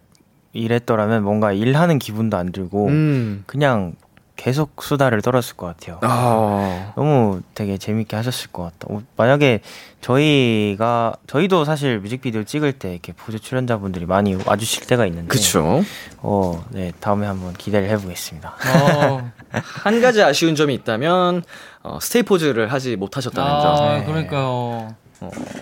일했더라면 0.54 1.24
뭔가 1.24 1.52
일하는 1.52 2.00
기분도 2.00 2.38
안 2.38 2.52
들고 2.54 2.88
음. 2.88 3.44
그냥 3.46 3.94
계속 4.40 4.82
수다를 4.82 5.22
떨었을 5.22 5.58
것 5.58 5.66
같아요. 5.66 6.00
아. 6.02 6.94
너무 6.96 7.42
되게 7.56 7.78
재밌게 7.78 8.16
하셨을 8.16 8.52
것 8.52 8.64
같다. 8.64 8.88
어, 8.90 9.02
만약에 9.18 9.60
저희가 10.00 11.14
저희도 11.28 11.66
사실 11.66 12.00
뮤직비디오 12.00 12.46
찍을 12.46 12.72
때 12.80 12.94
이렇게 12.94 13.12
보조 13.12 13.38
출연자분들이 13.38 14.06
많이 14.06 14.36
와주실 14.36 14.88
때가 14.88 15.06
있는데, 15.08 15.28
그쵸. 15.28 15.84
어, 16.20 16.66
네 16.70 16.94
다음에 17.02 17.28
한번 17.28 17.52
기대를 17.52 17.90
해보겠습니다. 17.90 18.56
어. 18.94 19.30
한 19.52 20.02
가지 20.02 20.24
아쉬운 20.24 20.56
점이 20.56 20.74
있다면 20.74 21.44
어, 21.84 22.00
스테이 22.02 22.24
포즈를 22.24 22.72
하지 22.72 22.96
못하셨다는 22.96 23.52
아, 23.52 23.76
점. 23.76 24.06
그러니까요. 24.06 24.96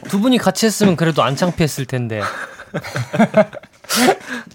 두 0.07 0.19
분이 0.19 0.37
같이 0.37 0.67
했으면 0.67 0.95
그래도 0.95 1.23
안 1.23 1.35
창피했을 1.35 1.85
텐데. 1.85 2.21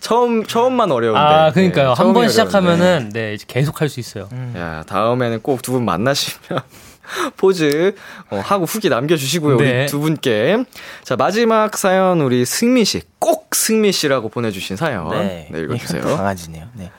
처음 0.02 0.44
처음만 0.44 0.90
어려운데. 0.90 1.20
아, 1.20 1.52
그러니까요. 1.52 1.84
네, 1.84 1.88
한 1.88 1.94
처음이 1.96 2.12
번 2.12 2.16
어려운데. 2.24 2.28
시작하면은 2.32 3.10
네, 3.12 3.34
이제 3.34 3.44
계속 3.46 3.80
할 3.80 3.88
수 3.88 4.00
있어요. 4.00 4.28
야 4.56 4.82
다음에는 4.88 5.42
꼭 5.42 5.62
두 5.62 5.72
분 5.72 5.84
만나시면 5.84 6.60
포즈 7.36 7.94
어, 8.30 8.40
하고 8.42 8.64
후기 8.64 8.88
남겨주시고요 8.88 9.56
네. 9.58 9.82
우리 9.82 9.86
두 9.86 10.00
분께 10.00 10.64
자 11.04 11.14
마지막 11.16 11.76
사연 11.76 12.20
우리 12.20 12.44
승민 12.44 12.84
씨꼭 12.84 13.54
승민 13.54 13.92
씨라고 13.92 14.28
보내주신 14.28 14.76
사연 14.76 15.08
네, 15.10 15.48
읽어주세요. 15.54 16.00
이것도 16.00 16.14
강아지네요. 16.18 16.66
네. 16.74 16.90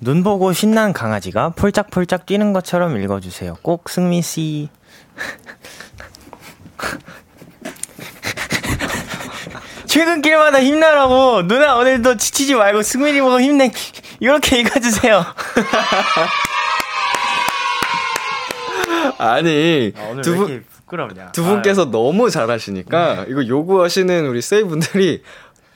눈 0.00 0.24
보고 0.24 0.52
신난 0.52 0.92
강아지가 0.92 1.50
폴짝폴짝 1.50 2.26
뛰는 2.26 2.52
것처럼 2.52 3.00
읽어주세요. 3.00 3.56
꼭 3.62 3.88
승민 3.88 4.22
씨. 4.22 4.68
출근길마다 9.94 10.60
힘내라고 10.60 11.46
누나 11.46 11.76
오늘도 11.76 12.16
지치지 12.16 12.56
말고 12.56 12.82
승민이 12.82 13.20
보고 13.20 13.40
힘내 13.40 13.70
이렇게 14.18 14.58
읽어주세요. 14.58 15.24
아니 19.18 19.92
오늘 20.10 20.22
두왜 20.24 20.36
분. 20.36 20.48
이렇게 20.48 20.64
부끄럽냐? 20.66 21.30
두 21.30 21.44
분께서 21.44 21.92
너무 21.92 22.28
잘하시니까 22.28 23.26
이거 23.28 23.46
요구하시는 23.46 24.26
우리 24.26 24.42
세이 24.42 24.64
분들이 24.64 25.22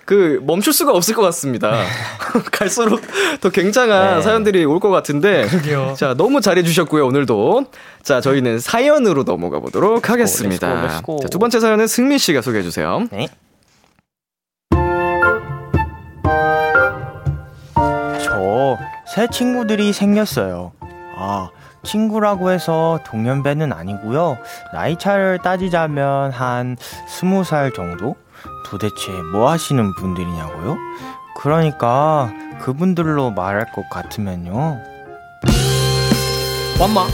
그 0.04 0.40
멈출 0.44 0.72
수가 0.72 0.90
없을 0.92 1.14
것 1.14 1.22
같습니다. 1.22 1.80
갈수록 2.50 3.00
더 3.40 3.50
굉장한 3.50 4.16
네. 4.16 4.22
사연들이 4.22 4.64
올 4.64 4.80
것 4.80 4.90
같은데 4.90 5.46
자 5.96 6.14
너무 6.14 6.40
잘해 6.40 6.64
주셨고요 6.64 7.06
오늘도 7.06 7.66
자 8.02 8.20
저희는 8.20 8.58
사연으로 8.58 9.22
넘어가 9.22 9.60
보도록 9.60 10.10
하겠습니다. 10.10 10.66
Let's 10.68 10.81
go, 10.81 10.88
let's 10.88 11.08
go. 11.08 11.20
자, 11.20 11.28
두 11.28 11.38
번째 11.38 11.60
사연은 11.60 11.86
승민 11.86 12.18
씨가 12.18 12.42
소개해 12.42 12.64
주세요. 12.64 13.06
네. 13.12 13.28
새 19.18 19.26
친구들이 19.26 19.92
생겼어요. 19.92 20.70
아, 21.16 21.48
친구라고 21.82 22.52
해서 22.52 23.00
동년배는 23.04 23.72
아니고요. 23.72 24.38
나이 24.72 24.96
차를 24.96 25.40
따지자면 25.42 26.30
한 26.30 26.76
스무 27.08 27.42
살 27.42 27.72
정도? 27.72 28.14
도대체 28.64 29.10
뭐 29.32 29.50
하시는 29.50 29.92
분들이냐고요? 29.96 30.76
그러니까 31.36 32.32
그분들로 32.60 33.32
말할 33.32 33.72
것 33.72 33.90
같으면요. 33.90 34.78
완마, 36.78 37.08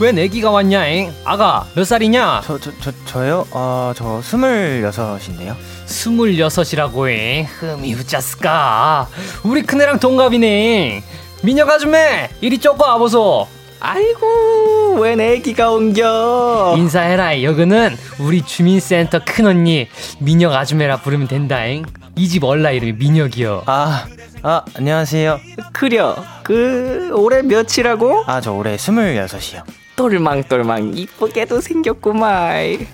왜 0.00 0.12
내기가 0.12 0.52
왔냐잉? 0.52 1.12
아가, 1.24 1.66
몇 1.74 1.82
살이냐? 1.82 2.42
저, 2.44 2.60
저, 2.60 2.70
저, 2.80 2.92
저요? 3.06 3.44
어, 3.50 3.92
저 3.96 4.22
스물여섯인데요. 4.22 5.56
스물여섯이라고잉. 5.86 7.44
흠이 7.46 7.92
후짜스까. 7.94 9.08
우리 9.42 9.62
큰애랑 9.62 9.98
동갑이네. 9.98 11.02
미녀 11.42 11.64
아줌매, 11.66 12.28
이리 12.40 12.58
쪼고 12.58 12.82
와보소. 12.84 13.46
아이고 13.82 14.96
왜 15.00 15.16
내기가 15.16 15.70
옮겨 15.70 16.74
인사해라, 16.76 17.42
여기는 17.42 17.96
우리 18.18 18.42
주민센터 18.42 19.20
큰언니, 19.24 19.88
미녀 20.18 20.50
아줌매라 20.52 20.98
부르면 20.98 21.28
된다잉. 21.28 21.84
이 22.16 22.28
집 22.28 22.44
얼라 22.44 22.72
이름이 22.72 22.92
미녀기요. 22.94 23.62
아, 23.66 24.04
아, 24.42 24.62
안녕하세요. 24.76 25.40
그려 25.72 26.16
그 26.42 27.10
올해 27.14 27.40
몇이라고? 27.40 28.24
아, 28.26 28.40
저 28.42 28.52
올해 28.52 28.76
스물여섯이요. 28.76 29.62
똘망똘망 29.96 30.92
이쁘게도 30.94 31.60
생겼구만 31.60 32.86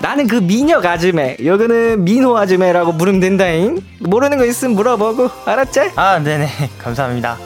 나는 0.00 0.26
그 0.26 0.36
미녀 0.36 0.80
아줌매 0.80 1.36
여기는 1.44 2.02
민호 2.04 2.36
아줌매라고 2.36 2.96
부르면 2.96 3.20
된다잉 3.20 3.80
모르는 4.00 4.38
거 4.38 4.44
있으면 4.44 4.74
물어보고 4.76 5.30
알았지? 5.46 5.92
아, 5.96 6.18
네네. 6.18 6.48
감사합니다. 6.82 7.38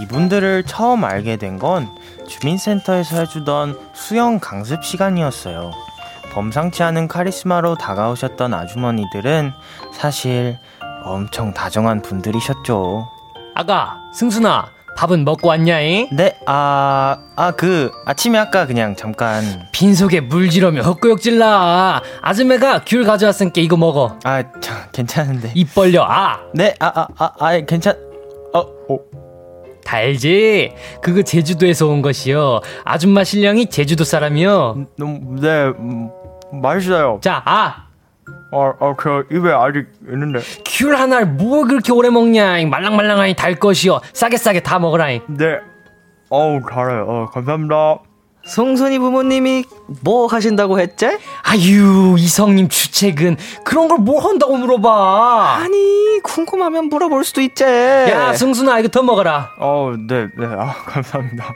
이분들을 0.00 0.64
처음 0.64 1.04
알게 1.04 1.36
된 1.36 1.58
건 1.58 1.88
주민센터에서 2.26 3.18
해주던 3.20 3.78
수영 3.94 4.38
강습 4.40 4.84
시간이었어요. 4.84 5.70
범상치 6.32 6.82
않은 6.82 7.08
카리스마로 7.08 7.76
다가오셨던 7.76 8.54
아주머니들은 8.54 9.52
사실 9.92 10.58
엄청 11.04 11.52
다정한 11.52 12.00
분들이셨죠. 12.00 13.06
아가, 13.54 13.98
승순아, 14.14 14.70
밥은 14.96 15.24
먹고 15.24 15.48
왔냐잉? 15.48 16.08
네, 16.16 16.38
아, 16.46 17.18
아, 17.36 17.50
그, 17.50 17.90
아침에 18.06 18.38
아까 18.38 18.66
그냥 18.66 18.96
잠깐. 18.96 19.42
빈속에 19.72 20.20
물 20.20 20.48
지르며 20.48 20.80
헛구역질라. 20.82 22.02
아줌매가 22.22 22.82
귤 22.86 23.04
가져왔으니까 23.04 23.60
이거 23.60 23.76
먹어. 23.76 24.18
아, 24.24 24.42
저, 24.60 24.72
괜찮은데. 24.92 25.52
입 25.54 25.74
벌려, 25.74 26.04
아! 26.04 26.40
네, 26.54 26.74
아, 26.80 26.86
아, 26.94 27.08
아, 27.18 27.30
아, 27.38 27.60
괜찮, 27.60 27.94
어, 28.54 28.60
어. 28.60 28.98
달지? 29.84 30.72
그거 31.00 31.22
제주도에서 31.22 31.86
온 31.86 32.02
것이요. 32.02 32.60
아줌마 32.84 33.24
신령이 33.24 33.66
제주도 33.66 34.04
사람이요. 34.04 34.86
너무, 34.96 35.40
네, 35.40 35.66
음, 35.78 36.10
맛있어요. 36.52 37.18
자, 37.22 37.42
아! 37.44 37.86
어, 38.52 38.72
어, 38.80 38.94
그 38.96 39.26
입에 39.30 39.50
아직 39.50 39.86
있는데. 40.10 40.40
귤 40.66 40.94
하나를 40.94 41.26
뭘 41.26 41.66
그렇게 41.66 41.90
오래 41.92 42.10
먹냐? 42.10 42.58
이 42.58 42.66
말랑말랑하니 42.66 43.34
달 43.34 43.54
것이여. 43.54 44.00
싸게 44.12 44.36
싸게 44.36 44.60
다 44.60 44.78
먹으라잉. 44.78 45.22
네. 45.28 45.58
어우, 46.28 46.60
달아요. 46.68 47.06
어, 47.08 47.26
감사합니다. 47.30 48.00
송순이 48.44 48.98
부모님이 48.98 49.64
뭐 50.02 50.26
하신다고 50.26 50.80
했지? 50.80 51.06
아유, 51.44 52.16
이성님 52.18 52.68
주책은 52.68 53.36
그런 53.64 53.88
걸 53.88 53.98
뭘 53.98 54.24
한다고 54.24 54.56
물어봐. 54.56 55.58
아니 55.60 56.18
궁금하면 56.24 56.86
물어볼 56.88 57.24
수도 57.24 57.40
있지. 57.40 57.62
야, 57.64 58.32
승순아, 58.34 58.80
이거 58.80 58.88
더 58.88 59.02
먹어라. 59.02 59.50
어, 59.60 59.92
네, 60.08 60.26
네. 60.36 60.46
아, 60.46 60.74
감사합니다. 60.86 61.54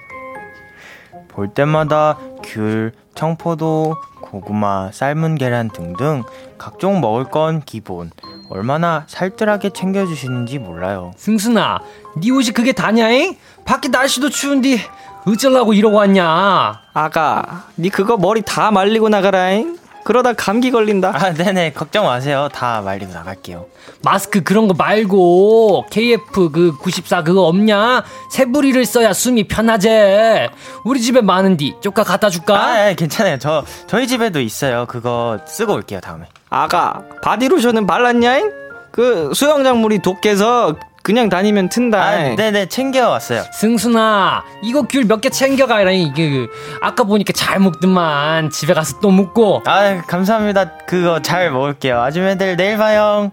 볼 1.29 1.49
때마다 1.49 2.19
귤, 2.45 2.93
청포도, 3.15 3.97
고구마, 4.21 4.91
삶은 4.93 5.37
계란 5.37 5.71
등등 5.71 6.23
각종 6.57 7.01
먹을 7.01 7.25
건 7.25 7.63
기본. 7.67 8.11
얼마나 8.49 9.05
살뜰하게 9.09 9.71
챙겨주시는지 9.71 10.59
몰라요. 10.61 11.13
승순아, 11.17 11.81
네 12.23 12.31
옷이 12.31 12.51
그게 12.51 12.71
다냐잉? 12.73 13.37
밖에 13.65 13.89
날씨도 13.89 14.31
추운데 14.31 14.79
어쩌려고 15.27 15.75
이러고 15.75 15.97
왔냐? 15.97 16.81
아가, 16.95 17.65
니 17.79 17.89
그거 17.91 18.17
머리 18.17 18.43
다 18.43 18.71
말리고 18.71 19.09
나가라잉. 19.09 19.77
그러다 20.05 20.35
감기 20.35 20.71
걸린다. 20.71 21.11
아, 21.13 21.35
네네. 21.35 21.73
걱정 21.73 22.05
마세요. 22.07 22.49
다 22.53 22.81
말리고 22.81 23.13
나갈게요. 23.13 23.67
마스크 24.05 24.45
그런 24.45 24.69
거 24.69 24.75
말고 24.75 25.87
KF 25.91 26.51
그 26.53 26.77
94 26.79 27.25
그거 27.25 27.43
없냐? 27.49 28.05
새부리를 28.31 28.85
써야 28.85 29.13
숨이 29.13 29.49
편하제. 29.49 30.49
우리 30.85 31.01
집에 31.01 31.21
많은디 31.23 31.79
쪼까 31.81 32.05
갖다 32.05 32.31
줄까? 32.31 32.55
아, 32.65 32.89
예, 32.91 32.95
괜찮아요. 32.95 33.39
저, 33.41 33.65
저희 33.89 34.07
집에도 34.07 34.41
있어요. 34.41 34.87
그거 34.87 35.41
쓰고 35.45 35.73
올게요, 35.75 35.99
다음에. 35.99 36.27
아가, 36.51 37.03
바디로션은 37.23 37.89
발랐냐잉? 37.89 38.53
그 38.93 39.33
수영장 39.35 39.81
물이 39.81 40.03
독해서 40.03 40.77
그냥 41.07 41.29
다니면 41.29 41.69
튼다. 41.69 42.03
아, 42.03 42.35
네네. 42.35 42.67
챙겨왔어요. 42.67 43.45
승순아, 43.53 44.43
이거 44.65 44.83
귤 44.89 45.05
몇 45.07 45.21
개 45.21 45.31
챙겨가라니 45.31 46.03
이게 46.03 46.29
그, 46.31 46.49
아까 46.83 47.05
보니까 47.05 47.33
잘 47.33 47.61
먹더만 47.61 48.51
집에 48.51 48.75
가서 48.75 48.99
또 49.01 49.13
먹고. 49.13 49.63
아, 49.67 50.03
감사합니다. 50.09 50.73
그거 50.89 51.23
잘 51.23 51.53
먹을게요. 51.53 52.03
아줌매들 52.03 52.57
내일 52.57 52.77
봐요. 52.77 53.31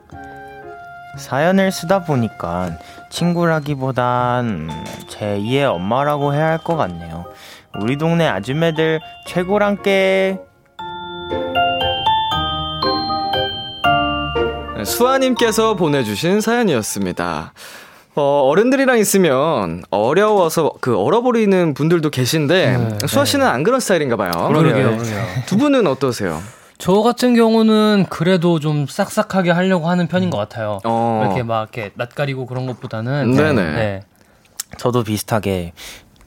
사연을 1.17 1.71
쓰다 1.71 2.03
보니까 2.03 2.78
친구라기보단 3.09 4.69
제 5.09 5.39
2의 5.39 5.63
엄마라고 5.74 6.36
해야 6.36 6.45
할 6.49 6.57
것 6.59 6.76
같네요. 6.76 7.26
우리 7.80 7.97
동네 7.97 8.28
아줌매들 8.28 8.99
최고란께. 9.26 10.38
수아님께서 14.86 15.75
보내주신 15.75 16.41
사연이었습니다. 16.41 17.53
어, 18.15 18.41
어른들이랑 18.45 18.99
있으면 18.99 19.84
어려워서 19.89 20.71
그 20.81 20.97
얼어버리는 20.97 21.73
분들도 21.73 22.09
계신데 22.11 22.99
수아 23.07 23.25
씨는 23.25 23.45
안 23.45 23.63
그런 23.63 23.79
스타일인가 23.79 24.15
봐요. 24.15 24.31
그러게요, 24.49 24.97
네. 24.97 25.43
두 25.47 25.57
분은 25.57 25.88
어떠세요? 25.88 26.39
저 26.77 27.01
같은 27.01 27.34
경우는 27.34 28.07
그래도 28.09 28.59
좀 28.59 28.86
싹싹하게 28.88 29.51
하려고 29.51 29.89
하는 29.89 30.07
편인 30.07 30.29
것 30.29 30.38
같아요. 30.38 30.79
어. 30.84 31.21
이렇게 31.23 31.41
막 31.41 31.69
이렇게 31.73 31.91
낯가리고 31.95 32.45
그런 32.45 32.65
것보다는. 32.67 33.31
네네. 33.31 33.71
네. 33.71 34.01
저도 34.77 35.03
비슷하게 35.03 35.73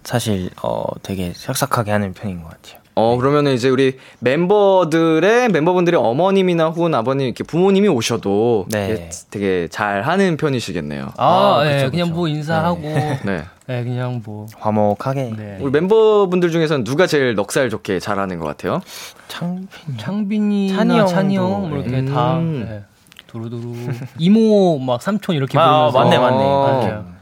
사실 0.03 0.51
어 0.63 0.85
되게 1.03 1.33
싹싹하게 1.35 1.91
하는 1.91 2.15
편인 2.15 2.43
것 2.43 2.49
같아요. 2.51 2.81
어, 2.99 3.19
그러면은 3.19 3.53
이제 3.53 3.69
우리 3.69 3.99
멤버들의 4.21 5.51
멤버분들의 5.51 6.01
어머님이나 6.01 6.69
혹은 6.71 6.95
아버님, 6.95 7.27
이렇게 7.27 7.45
부모님이 7.45 7.89
오셔도 7.89 8.65
네. 8.71 9.11
되게- 9.31 9.69
잘 9.71 10.01
하는 10.01 10.39
편이시겠네요. 10.39 11.13
아, 11.19 11.59
아, 11.61 11.65
네, 11.65 11.77
그쵸, 11.77 11.91
그냥 11.91 12.07
그쵸. 12.09 12.17
뭐 12.17 12.27
인사하고, 12.29 12.81
네, 12.81 13.21
네. 13.67 13.85
그냥 13.85 14.23
뭐, 14.25 14.47
화목하게. 14.59 15.35
네. 15.37 15.59
우리 15.61 15.71
멤버분들 15.73 16.51
중에서는 16.51 16.85
누가 16.85 17.07
제일 17.07 17.35
넉살 17.35 17.69
좋게 17.69 18.01
잘 18.01 18.19
하는 18.19 18.39
것 18.39 18.47
같아요? 18.47 18.81
창 19.29 19.69
창빈이나 19.99 20.77
찬이 20.79 20.95
형도, 20.99 21.07
찬이 21.07 21.37
형, 21.37 21.69
뭐 21.69 21.79
이렇게 21.79 21.99
음. 21.99 22.07
다, 22.15 22.39
네. 22.41 22.83
두루두루. 23.27 23.75
이모, 24.19 24.79
막 24.79 25.03
삼촌 25.03 25.37
이렇게 25.37 25.59
아, 25.59 25.91
부르면서. 25.91 25.99
맞네, 25.99 26.19
맞네. 26.19 26.45
어. 26.45 26.81
맞아요. 26.81 27.16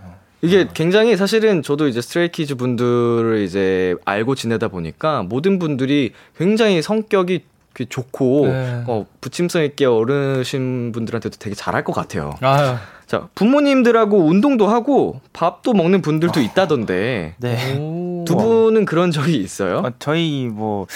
이게 0.45 0.69
굉장히 0.75 1.17
사실은 1.17 1.63
저도 1.63 1.89
이제 1.89 2.01
Stray 2.01 2.31
Kids 2.31 2.55
분들을 2.57 3.43
이제 3.43 3.95
알고 4.05 4.35
지내다 4.35 4.69
보니까 4.69 5.23
모든 5.23 5.59
분들이 5.59 6.13
굉장히 6.37 6.83
성격이 6.83 7.45
좋고 7.89 8.47
네. 8.47 8.85
어, 8.87 9.05
붙임성 9.21 9.65
있게 9.65 9.85
어르신 9.87 10.93
분들한테도 10.93 11.39
되게 11.41 11.55
잘할 11.57 11.83
것 11.83 11.93
같아요. 11.93 12.35
아유. 12.41 12.77
자 13.07 13.29
부모님들하고 13.35 14.19
운동도 14.19 14.67
하고 14.69 15.21
밥도 15.33 15.73
먹는 15.75 16.01
분들도 16.01 16.41
있다던데 16.41 17.35
네. 17.39 17.77
오. 17.79 18.25
두 18.27 18.37
분은 18.37 18.85
그런 18.85 19.11
적이 19.11 19.37
있어요? 19.39 19.79
어, 19.79 19.91
저희 19.99 20.49
뭐 20.51 20.87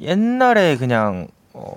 옛날에 0.00 0.76
그냥 0.76 1.28
어 1.52 1.70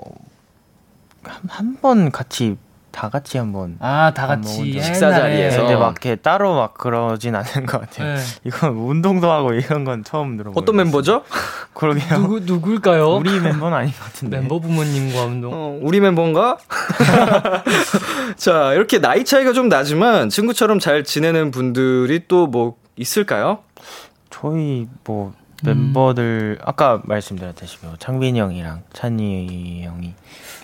한 1.48 1.78
번 1.82 2.12
같이 2.12 2.58
다 2.92 3.10
같이 3.10 3.38
한번 3.38 3.78
아, 3.80 4.12
다밥 4.14 4.42
같이. 4.42 4.80
식사 4.82 5.12
자리에서. 5.12 5.62
근데 5.62 5.76
막 5.76 5.92
이렇게 5.92 6.16
따로 6.16 6.56
막 6.56 6.74
그러진 6.76 7.36
않는 7.36 7.66
것 7.66 7.82
같아요. 7.82 8.16
네. 8.16 8.22
이건 8.46 8.72
운동도 8.72 9.32
하고 9.32 9.54
이런 9.54 9.84
건 9.84 10.04
처음 10.04 10.38
들어보요. 10.38 10.60
어떤 10.62 10.76
멤버죠? 10.76 11.24
그러게요. 11.74 12.20
누구, 12.20 12.40
누굴까요? 12.42 13.16
우리 13.16 13.40
멤버는 13.40 13.78
아닌 13.78 13.92
것 13.94 14.00
같은데. 14.04 14.38
멤버 14.40 14.60
부모님과 14.60 15.24
운동. 15.24 15.52
어, 15.54 15.80
우리 15.82 16.00
멤버인가? 16.00 16.58
자, 18.38 18.74
이렇게 18.74 19.00
나이 19.00 19.24
차이가 19.24 19.54
좀 19.54 19.70
나지만 19.70 20.30
친구처럼 20.30 20.80
잘 20.80 21.04
지내는 21.04 21.52
분들이 21.52 22.28
또 22.28 22.48
뭐 22.52 22.76
있을까요? 22.98 23.60
저희 24.30 24.88
뭐 25.06 25.32
멤버들 25.64 26.60
아까 26.66 27.02
말씀드렸다시피 27.06 27.86
뭐 27.86 27.96
창빈이 27.98 28.40
형이랑 28.40 28.84
찬이 28.94 29.84
형이 29.86 30.14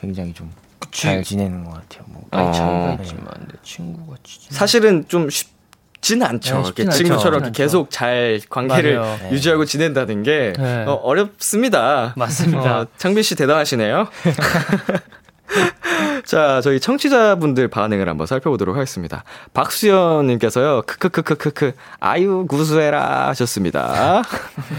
굉장히 0.02 0.34
좀 0.34 0.52
잘 0.92 1.24
지내는 1.24 1.64
것 1.64 1.72
같아요. 1.74 2.04
뭐 2.08 2.24
나이 2.32 2.54
차이가 2.54 2.96
네. 2.98 3.04
있지만 3.04 3.26
내 3.52 3.58
친구가 3.64 4.18
진짜. 4.24 4.56
사실은 4.56 5.06
좀 5.08 5.30
쉽진 5.30 6.24
않죠. 6.24 6.56
네, 6.56 6.60
이렇게 6.62 6.84
쉽진 6.84 6.88
않죠. 6.90 6.98
친구처럼 6.98 7.40
이렇게 7.42 7.64
계속 7.64 7.92
잘 7.92 8.40
관계를 8.50 8.98
맞아요. 9.00 9.18
네. 9.24 9.32
유지하고 9.32 9.66
지낸다는 9.66 10.24
게 10.24 10.54
네. 10.58 10.86
어, 10.88 11.14
렵습니다 11.14 12.14
맞습니다. 12.16 12.86
창빈 12.98 13.24
씨 13.24 13.36
대단하시네요. 13.36 14.08
자, 16.28 16.60
저희 16.60 16.82
청취자분들 16.82 17.70
반응을 17.70 18.10
한번 18.10 18.28
살펴보도록 18.28 18.76
하겠습니다. 18.76 19.24
박수연님께서요, 19.54 20.82
크크크크크크, 20.86 21.72
아유, 22.02 22.46
구수해라 22.50 23.30
하셨습니다. 23.30 24.24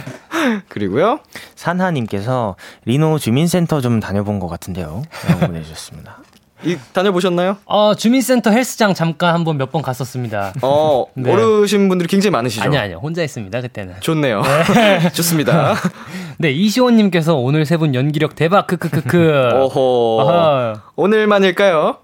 그리고요, 0.69 1.21
산하 1.55 1.91
님께서 1.91 2.55
리노 2.85 3.19
주민센터 3.19 3.81
좀 3.81 3.99
다녀본 3.99 4.41
것 4.41 4.49
같은데요. 4.49 5.05
라고 5.27 5.47
보내 5.47 5.63
주셨습니다. 5.63 6.19
이, 6.65 6.77
다녀보셨나요? 6.93 7.57
어, 7.67 7.95
주민센터 7.95 8.51
헬스장 8.51 8.93
잠깐 8.95 9.35
한번 9.35 9.57
몇 9.59 9.69
번 9.71 9.83
갔었습니다. 9.83 10.55
어, 10.63 11.05
네. 11.15 11.31
어르신 11.31 11.89
분들이 11.89 12.09
굉장히 12.09 12.33
많으시죠? 12.33 12.63
아니요, 12.65 12.81
아니요. 12.81 13.01
혼자 13.03 13.23
있습니다, 13.23 13.61
그때는. 13.61 13.95
좋네요. 14.01 14.43
좋습니다. 15.13 15.75
네, 16.39 16.51
이시원님께서 16.53 17.35
오늘 17.37 17.65
세 17.67 17.77
분 17.79 17.95
연기력 17.95 18.35
대박, 18.35 18.67
크크크크. 18.67 19.51
어허. 19.53 20.21
아하. 20.29 20.83
오늘만일까요? 20.97 21.99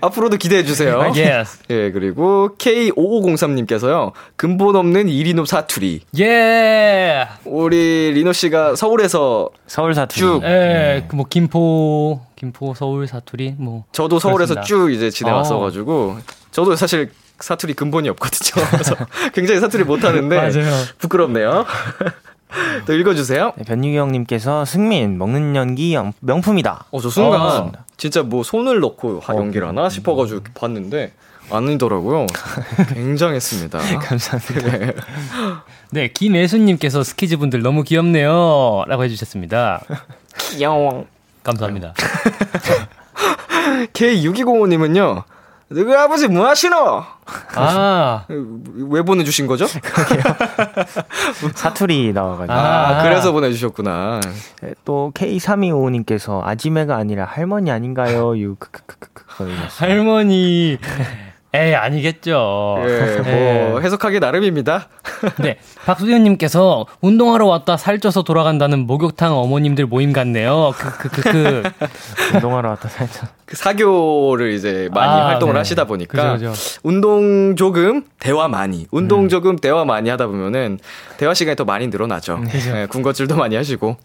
앞으로도 0.00 0.36
기대해주세요. 0.36 1.00
아, 1.00 1.12
yes. 1.14 1.58
예, 1.70 1.90
그리고 1.92 2.56
K5503님께서요, 2.58 4.12
근본 4.36 4.76
없는 4.76 5.08
이리노 5.08 5.44
사투리. 5.44 6.00
예. 6.18 7.26
우리 7.44 8.12
리노 8.14 8.32
씨가 8.32 8.74
서울에서 8.76 9.50
서울 9.66 9.94
사투리. 9.94 10.18
쭉. 10.18 10.40
예, 10.44 11.04
그 11.08 11.14
뭐, 11.16 11.26
김포, 11.28 12.20
김포, 12.40 12.72
서울, 12.72 13.06
사투리, 13.06 13.56
뭐. 13.58 13.84
저도 13.92 14.18
서울에서 14.18 14.54
그렇습니다. 14.54 14.62
쭉 14.62 14.90
이제 14.94 15.10
지내왔어가지고, 15.10 16.16
저도 16.52 16.74
사실 16.74 17.12
사투리 17.38 17.74
근본이 17.74 18.08
없거든요. 18.08 18.64
그래서 18.72 18.96
굉장히 19.34 19.60
사투리 19.60 19.84
못하는데. 19.84 20.50
부끄럽네요. 20.96 21.66
또 22.86 22.94
읽어주세요. 22.94 23.52
네, 23.58 23.64
변유기 23.64 23.94
형님께서 23.98 24.64
승민 24.64 25.18
먹는 25.18 25.54
연기 25.54 25.92
영- 25.94 26.14
명품이다. 26.20 26.86
어, 26.90 27.00
저 27.02 27.10
순간, 27.10 27.40
어. 27.42 27.72
진짜 27.98 28.22
뭐 28.22 28.42
손을 28.42 28.80
넣고 28.80 29.20
하- 29.20 29.34
연기를 29.36 29.68
하나 29.68 29.90
싶어가지고 29.90 30.40
봤는데, 30.54 31.12
아니더라고요. 31.50 32.26
굉장했습니다. 32.94 33.78
감사합니다. 34.00 34.78
네. 34.78 34.94
네, 35.90 36.08
김예수님께서 36.08 37.02
스키즈 37.02 37.36
분들 37.36 37.60
너무 37.60 37.82
귀엽네요. 37.82 38.84
라고 38.86 39.04
해주셨습니다. 39.04 39.84
귀여워. 40.38 41.04
감사합니다. 41.42 41.94
K6205님은요, 43.92 45.24
너희 45.68 45.94
아버지 45.94 46.26
뭐 46.28 46.48
하시노? 46.48 47.04
아, 47.54 48.24
왜 48.88 49.02
보내주신 49.02 49.46
거죠? 49.46 49.66
사투리 51.54 52.12
나와가지고. 52.12 52.52
아, 52.52 53.02
그래서 53.02 53.32
보내주셨구나. 53.32 54.20
네, 54.62 54.74
또 54.84 55.12
K3255님께서 55.14 56.44
아지매가 56.44 56.96
아니라 56.96 57.24
할머니 57.24 57.70
아닌가요? 57.70 58.36
유 58.36 58.56
크크크크크 58.56 59.24
할머니. 59.78 60.78
에이, 61.52 61.74
아니겠죠. 61.74 62.76
예, 62.86 63.22
예. 63.26 63.66
뭐, 63.70 63.80
해석하기 63.80 64.20
나름입니다. 64.20 64.88
네, 65.42 65.58
박수현님께서 65.84 66.86
운동하러 67.00 67.46
왔다 67.46 67.76
살쪄서 67.76 68.22
돌아간다는 68.22 68.86
목욕탕 68.86 69.36
어머님들 69.36 69.86
모임 69.86 70.12
같네요. 70.12 70.72
그, 70.76 70.90
그, 70.98 71.08
그, 71.08 71.22
그. 71.22 71.62
운동하러 72.36 72.70
왔다 72.70 72.88
살짝. 72.88 73.40
그 73.50 73.56
사교를 73.56 74.52
이제 74.52 74.88
많이 74.92 75.10
아, 75.10 75.26
활동을 75.26 75.54
네. 75.54 75.58
하시다 75.58 75.84
보니까 75.84 76.34
그죠, 76.34 76.50
그죠. 76.52 76.78
운동 76.84 77.56
조금 77.56 78.04
대화 78.20 78.46
많이 78.46 78.86
운동 78.92 79.24
음. 79.24 79.28
조금 79.28 79.56
대화 79.56 79.84
많이 79.84 80.08
하다 80.08 80.28
보면은 80.28 80.78
대화 81.16 81.34
시간이 81.34 81.56
더 81.56 81.64
많이 81.64 81.88
늘어나죠. 81.88 82.38
네, 82.44 82.86
군것질도 82.86 83.34
많이 83.34 83.56
하시고 83.56 83.96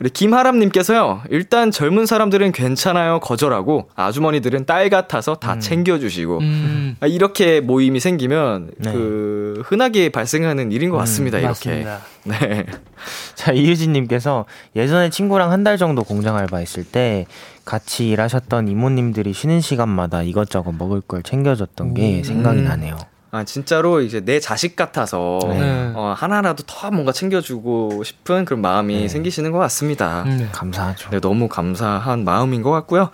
우리 0.00 0.10
김하람님께서요 0.10 1.22
일단 1.30 1.70
젊은 1.70 2.06
사람들은 2.06 2.50
괜찮아요 2.50 3.20
거절하고 3.20 3.88
아주머니들은 3.94 4.66
딸 4.66 4.90
같아서 4.90 5.36
다 5.36 5.60
챙겨주시고 5.60 6.38
음, 6.38 6.87
아, 7.00 7.06
이렇게 7.06 7.60
모임이 7.60 8.00
생기면 8.00 8.70
네. 8.78 8.92
그 8.92 9.62
흔하게 9.66 10.08
발생하는 10.10 10.72
일인 10.72 10.90
것 10.90 10.96
같습니다. 10.98 11.38
이렇게 11.38 11.84
맞습니다. 11.84 12.00
네. 12.24 12.66
자, 13.34 13.52
이유진님께서 13.52 14.44
예전에 14.76 15.10
친구랑 15.10 15.52
한 15.52 15.64
달 15.64 15.76
정도 15.76 16.04
공장 16.04 16.36
알바했을 16.36 16.84
때 16.84 17.26
같이 17.64 18.08
일하셨던 18.08 18.68
이모님들이 18.68 19.32
쉬는 19.32 19.60
시간마다 19.60 20.22
이것저것 20.22 20.72
먹을 20.72 21.00
걸 21.00 21.22
챙겨줬던 21.22 21.94
게 21.94 22.22
생각이 22.22 22.62
나네요. 22.62 22.96
아 23.30 23.44
진짜로 23.44 24.00
이제 24.00 24.20
내 24.20 24.40
자식 24.40 24.74
같아서 24.74 25.38
네. 25.48 25.92
어, 25.94 26.14
하나라도 26.16 26.62
더 26.66 26.90
뭔가 26.90 27.12
챙겨주고 27.12 28.02
싶은 28.02 28.46
그런 28.46 28.62
마음이 28.62 29.06
생기시는 29.10 29.52
것 29.52 29.58
같습니다. 29.58 30.22
음, 30.22 30.38
네. 30.38 30.48
감사하죠. 30.50 31.10
네, 31.10 31.20
너무 31.20 31.46
감사한 31.48 32.24
마음인 32.24 32.62
것 32.62 32.70
같고요. 32.70 33.10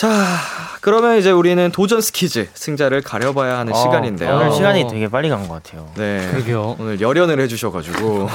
자, 0.00 0.08
그러면 0.80 1.18
이제 1.18 1.30
우리는 1.30 1.70
도전 1.72 2.00
스키즈 2.00 2.48
승자를 2.54 3.02
가려봐야 3.02 3.58
하는 3.58 3.74
어, 3.74 3.76
시간인데요. 3.76 4.34
오늘 4.34 4.46
어. 4.46 4.50
시간이 4.50 4.88
되게 4.88 5.08
빨리 5.08 5.28
간 5.28 5.46
것 5.46 5.62
같아요. 5.62 5.90
네, 5.94 6.26
그러게요. 6.30 6.76
오늘 6.78 7.02
열연을 7.02 7.38
해주셔가지고 7.38 8.26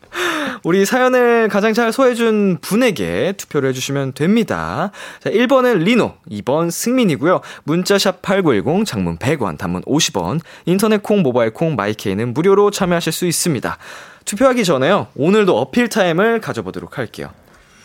우리 0.64 0.86
사연을 0.86 1.50
가장 1.50 1.74
잘 1.74 1.92
소화해준 1.92 2.56
분에게 2.62 3.34
투표를 3.36 3.68
해주시면 3.68 4.14
됩니다. 4.14 4.92
자, 5.22 5.28
1번은 5.28 5.80
리노, 5.80 6.14
2번 6.30 6.70
승민이고요. 6.70 7.42
문자샵 7.64 8.22
8910, 8.22 8.86
장문 8.86 9.18
100원, 9.18 9.58
단문 9.58 9.82
50원, 9.82 10.40
인터넷 10.64 11.02
콩, 11.02 11.20
모바일 11.20 11.52
콩, 11.52 11.76
마이K는 11.76 12.32
무료로 12.32 12.70
참여하실 12.70 13.12
수 13.12 13.26
있습니다. 13.26 13.76
투표하기 14.24 14.64
전에요. 14.64 15.08
오늘도 15.16 15.54
어필 15.58 15.90
타임을 15.90 16.40
가져보도록 16.40 16.96
할게요. 16.96 17.28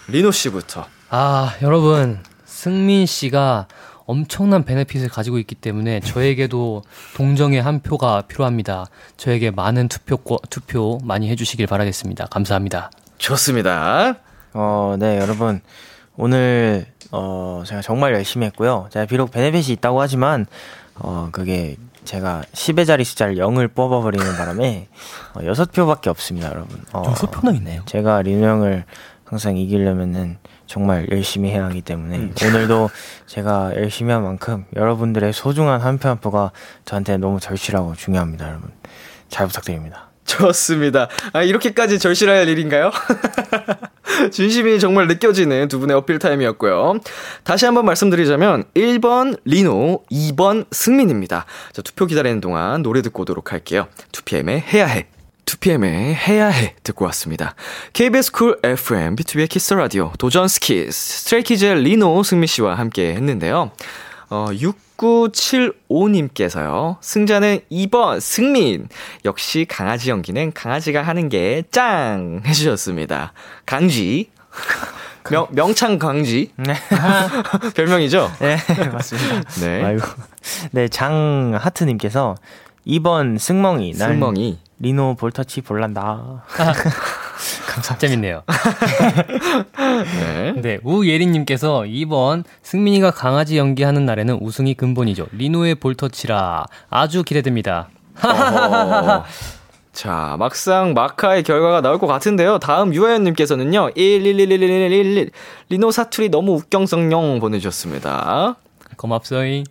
리노 0.07 0.32
씨부터. 0.32 0.86
아, 1.09 1.53
여러분, 1.61 2.20
승민 2.60 3.05
씨가 3.05 3.68
엄청난 4.05 4.66
benefit을 4.65 5.07
가지고 5.07 5.39
있기 5.39 5.55
때문에 5.55 6.01
저에게도 6.01 6.84
동정의 7.16 7.62
한 7.62 7.80
표가 7.80 8.24
필요합니다. 8.24 8.88
저에게 9.16 9.49
많은 9.49 9.88
투표, 9.88 10.38
투표 10.49 10.99
많이 11.05 11.30
해주시길 11.30 11.68
바라겠습니다. 11.68 12.26
감사합니다. 12.26 12.91
좋습니다. 13.18 14.16
어, 14.53 14.97
네, 14.99 15.20
여러분. 15.20 15.62
오늘, 16.18 16.86
어, 17.12 17.64
제가 17.66 17.82
정말 17.82 18.14
열심히 18.14 18.45
했고요. 18.47 18.89
제가 18.91 19.05
비록 19.05 19.32
베네핏이 19.32 19.70
있다고 19.76 20.01
하지만, 20.01 20.45
어, 20.95 21.30
그게 21.32 21.78
제가 22.03 22.43
10의 22.51 22.86
자리 22.86 23.05
숫자를 23.05 23.36
0을 23.36 23.74
뽑아버리는 23.74 24.36
바람에, 24.36 24.89
어, 25.34 25.39
6표밖에 25.39 26.07
없습니다, 26.07 26.49
여러분. 26.49 26.84
어, 26.91 27.03
여섯 27.05 27.32
표나 27.32 27.55
있네요. 27.55 27.84
제가 27.86 28.22
리노 28.22 28.45
형을 28.45 28.84
항상 29.24 29.55
이기려면은 29.55 30.39
정말 30.70 31.07
열심히 31.11 31.49
해야 31.49 31.65
하기 31.65 31.82
때문에 31.82 32.30
오늘도 32.45 32.91
제가 33.26 33.72
열심히 33.76 34.13
한 34.13 34.22
만큼 34.24 34.65
여러분들의 34.76 35.34
소중한 35.34 35.82
한 35.82 35.97
표 35.97 36.09
한 36.09 36.20
표가 36.20 36.51
저한테 36.86 37.17
너무 37.17 37.39
절실하고 37.39 37.95
중요합니다, 37.95 38.47
여러분. 38.47 38.70
잘 39.30 39.47
부탁드립니다. 39.47 40.09
좋습니다. 40.26 41.09
아, 41.34 41.41
이렇게까지 41.41 41.97
절실할 41.97 42.47
일인가요? 42.47 42.91
진심이 44.32 44.80
정말 44.80 45.07
느껴지는 45.07 45.67
두 45.70 45.80
분의 45.80 45.97
어필 45.97 46.20
타임이었고요. 46.20 46.99
다시 47.43 47.65
한번 47.65 47.86
말씀드리자면 47.86 48.65
1번 48.76 49.39
리노, 49.45 50.03
2번 50.11 50.65
승민입니다. 50.72 51.45
자, 51.74 51.82
투표 51.82 52.05
기다리는 52.05 52.41
동안 52.41 52.84
노래 52.84 53.01
듣고 53.01 53.24
오도록 53.24 53.51
할게요. 53.53 53.88
2PM의 54.11 54.61
해야 54.72 54.86
해. 54.86 55.07
2PM의 55.50 56.14
해야 56.14 56.47
해 56.47 56.76
듣고 56.84 57.06
왔습니다. 57.06 57.56
KBS 57.93 58.32
쿨 58.32 58.60
FM, 58.64 59.16
B2B의 59.16 59.50
키스 59.50 59.74
라디오, 59.74 60.12
도전 60.20 60.47
스키스, 60.47 61.24
스트레이키즈의 61.24 61.82
리노 61.82 62.22
승민 62.24 62.45
씨와 62.45 62.76
함께 62.76 63.16
했는데요. 63.16 63.72
어, 64.30 64.50
6975님께서요. 64.52 66.97
승자는 67.02 67.62
2번 67.72 68.20
승민. 68.20 68.89
역시 69.26 69.66
강아지 69.68 70.12
연기는 70.12 70.54
강아지가 70.54 71.02
하는 71.02 71.30
게 71.30 71.64
짱! 71.72 72.43
해주셨습니다. 72.45 73.34
강쥐. 73.66 74.30
명, 75.32 75.47
명창 75.50 75.97
강쥐. 75.97 76.52
네. 76.58 76.76
별명이죠? 77.74 78.32
네, 78.39 78.58
맞습니다. 78.91 79.41
네. 79.62 79.84
아이고. 79.84 80.06
네, 80.72 80.88
장 80.89 81.58
하트님께서 81.60 82.36
2번 82.86 83.39
승멍이. 83.39 83.93
난 83.97 84.12
승멍이. 84.14 84.68
리노 84.80 85.15
볼터치 85.15 85.61
볼란다. 85.61 86.43
재밌네요. 87.99 88.43
네. 90.19 90.53
네, 90.61 90.80
우예린님께서 90.84 91.82
2번 91.82 92.43
승민이가 92.61 93.11
강아지 93.11 93.57
연기하는 93.57 94.05
날에는 94.05 94.39
우승이 94.41 94.73
근본이죠. 94.73 95.27
리노의 95.32 95.75
볼터치라 95.75 96.65
아주 96.89 97.23
기대됩니다. 97.23 97.89
자, 99.91 100.36
막상 100.39 100.93
마카의 100.93 101.43
결과가 101.43 101.82
나올 101.82 101.99
것 101.99 102.07
같은데요. 102.07 102.59
다음 102.59 102.93
유아연님께서는요, 102.93 103.91
11111111 103.95 105.32
리노 105.69 105.91
사투리 105.91 106.30
너무 106.30 106.53
웃경성령 106.53 107.39
보내주셨습니다. 107.39 108.55
고맙소잉. 108.95 109.63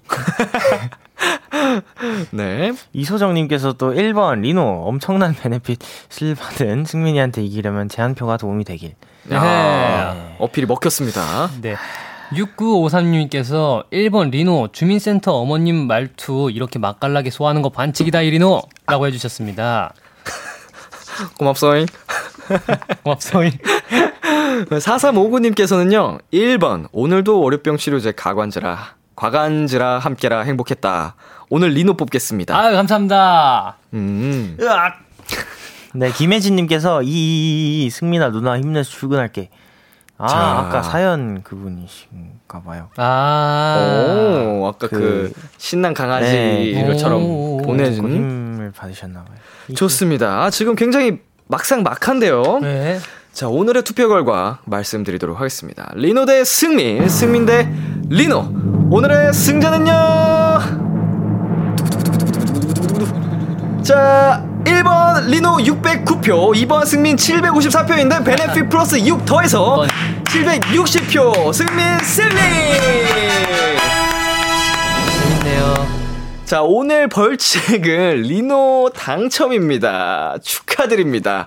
네. 2.31 2.73
이소정님께서 2.93 3.75
또 3.75 3.93
1번 3.93 4.41
리노 4.41 4.85
엄청난 4.87 5.35
베네핏을 5.35 6.35
받은 6.39 6.85
승민이한테 6.85 7.43
이기려면 7.45 7.89
제한 7.89 8.15
표가 8.15 8.37
도움이 8.37 8.65
되길. 8.65 8.95
아, 9.31 10.35
어필이 10.39 10.67
먹혔습니다. 10.67 11.51
네. 11.61 11.77
6953님께서 12.31 13.89
1번 13.91 14.31
리노 14.31 14.69
주민센터 14.73 15.33
어머님 15.33 15.87
말투 15.87 16.51
이렇게 16.53 16.79
맛깔나게 16.79 17.31
소화하는 17.31 17.63
거 17.63 17.71
반칙이다 17.71 18.23
이 18.23 18.31
리노 18.31 18.63
라고 18.87 19.07
해주셨습니다. 19.07 19.95
고맙소잉. 21.39 21.87
고맙소잉. 23.03 23.51
4359님께서는요, 24.69 26.19
1번, 26.33 26.89
오늘도 26.93 27.41
월요병 27.41 27.77
치료제 27.77 28.13
가관즈라, 28.13 28.97
과간즈라 29.23 29.99
함께라 29.99 30.43
행복했다. 30.43 31.17
오늘 31.51 31.71
리노 31.71 31.95
뽑겠습니다. 31.97 32.57
아유 32.57 32.77
감사합니다. 32.77 33.77
음. 33.95 34.57
으악! 34.61 34.95
네, 35.95 36.13
김혜진님께서 36.13 37.01
이 37.05 37.89
승민아 37.91 38.31
누나 38.31 38.57
힘내서 38.59 38.89
출근할게. 38.89 39.51
아, 40.19 40.27
자. 40.29 40.37
아까 40.39 40.83
사연 40.83 41.43
그분이신가 41.43 42.63
봐요. 42.65 42.91
아. 42.97 44.57
오, 44.61 44.67
아까 44.69 44.87
그, 44.87 44.89
그- 44.89 45.33
신난 45.57 45.95
강아지 45.95 46.31
네. 46.31 46.85
보내준. 47.65 48.05
힘을 48.13 48.73
받으셨나 48.73 49.25
봐요. 49.25 49.37
좋습니다. 49.75 50.45
아, 50.45 50.51
지금 50.51 50.77
굉장히 50.77 51.19
막상 51.49 51.83
막한데요. 51.83 52.61
네. 52.63 53.01
자, 53.33 53.49
오늘의 53.49 53.83
투표 53.83 54.09
결과 54.09 54.61
말씀드리도록 54.65 55.39
하겠습니다. 55.39 55.91
리노 55.95 56.25
대 56.27 56.45
승민, 56.45 57.09
승민 57.09 57.47
대 57.47 57.69
리노. 58.09 58.78
오늘의 58.91 59.35
승자는요. 59.35 59.93
자, 63.83 64.43
1번 64.65 65.27
리노 65.27 65.57
609표, 65.59 66.55
2번 66.55 66.87
승민 66.87 67.17
754표인데 67.17 68.25
베네핏 68.25 68.71
플러스 68.71 68.99
6 68.99 69.27
더해서 69.27 69.85
760표 70.25 71.53
승민 71.53 71.99
승리! 71.99 72.35
재밌네요. 75.43 75.87
자, 76.47 76.63
오늘 76.63 77.09
벌칙은 77.09 78.23
리노 78.23 78.93
당첨입니다. 78.95 80.37
축하드립니다. 80.43 81.47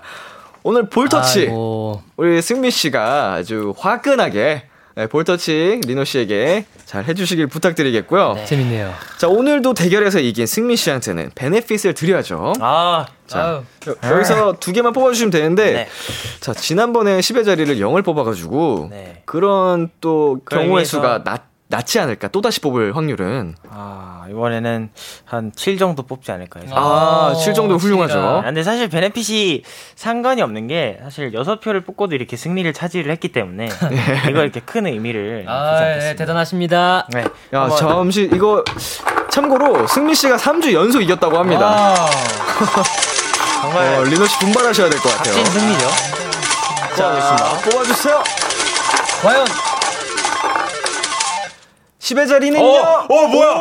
오늘 0.62 0.88
볼터치 0.88 1.40
아이고. 1.40 2.02
우리 2.16 2.40
승민 2.40 2.70
씨가 2.70 3.34
아주 3.34 3.74
화끈하게 3.76 4.66
네, 4.94 5.06
볼터치 5.06 5.80
리노 5.86 6.04
씨에게 6.04 6.66
잘 6.84 7.04
해주시길 7.04 7.46
부탁드리겠고요. 7.46 8.36
재밌네요. 8.46 8.92
자, 9.18 9.26
오늘도 9.28 9.72
대결에서 9.72 10.20
이긴 10.20 10.46
승민 10.46 10.76
씨한테는 10.76 11.30
베네핏을 11.34 11.94
드려야죠. 11.94 12.52
아, 12.60 13.06
자, 13.26 13.62
여- 13.88 14.10
여기서 14.10 14.56
두 14.60 14.72
개만 14.72 14.92
뽑아주시면 14.92 15.30
되는데, 15.30 15.72
네. 15.72 15.88
자, 16.40 16.52
지난번에 16.52 17.20
10의 17.20 17.46
자리를 17.46 17.74
0을 17.76 18.04
뽑아가지고, 18.04 18.88
네. 18.90 19.22
그런 19.24 19.88
또 20.02 20.40
경우의 20.50 20.84
수가 20.84 21.24
낮, 21.24 21.44
낮지 21.72 21.98
않을까. 22.00 22.28
또다시 22.28 22.60
뽑을 22.60 22.94
확률은. 22.94 23.54
아, 23.70 24.26
이번에는 24.30 24.90
한 25.24 25.52
7 25.56 25.78
정도 25.78 26.02
뽑지 26.02 26.30
않을까요? 26.30 26.64
아, 26.72 27.34
7 27.42 27.54
정도 27.54 27.76
훌륭하죠. 27.78 28.20
아, 28.20 28.42
근데 28.42 28.62
사실 28.62 28.88
베네핏이 28.90 29.62
상관이 29.96 30.42
없는 30.42 30.66
게 30.66 30.98
사실 31.02 31.32
6표를 31.32 31.84
뽑고도 31.86 32.14
이렇게 32.14 32.36
승리를 32.36 32.70
차지를 32.74 33.10
했기 33.10 33.28
때문에 33.32 33.68
이거 34.28 34.42
이렇게 34.42 34.60
큰 34.60 34.86
의미를 34.86 35.46
아. 35.48 35.80
예, 35.82 36.14
대단하십니다. 36.14 37.06
네. 37.12 37.24
야, 37.54 37.68
잠시, 37.70 38.28
이거, 38.32 38.62
참고로, 39.30 39.86
승민 39.86 40.14
씨가 40.14 40.36
3주 40.36 40.72
연속 40.74 41.00
이겼다고 41.00 41.38
합니다. 41.38 41.66
와. 41.66 41.94
정말 43.62 43.94
어, 43.94 44.02
리노 44.04 44.26
씨 44.26 44.38
분발하셔야 44.40 44.90
될 44.90 45.00
것 45.00 45.08
같아요. 45.16 45.34
찐 45.34 45.44
승리죠. 45.46 45.86
자, 46.96 47.58
뽑아주세요. 47.64 48.22
과연 49.22 49.46
10의 52.02 52.28
자리는요. 52.28 52.64
어, 52.64 53.06
어, 53.08 53.26
뭐야? 53.28 53.52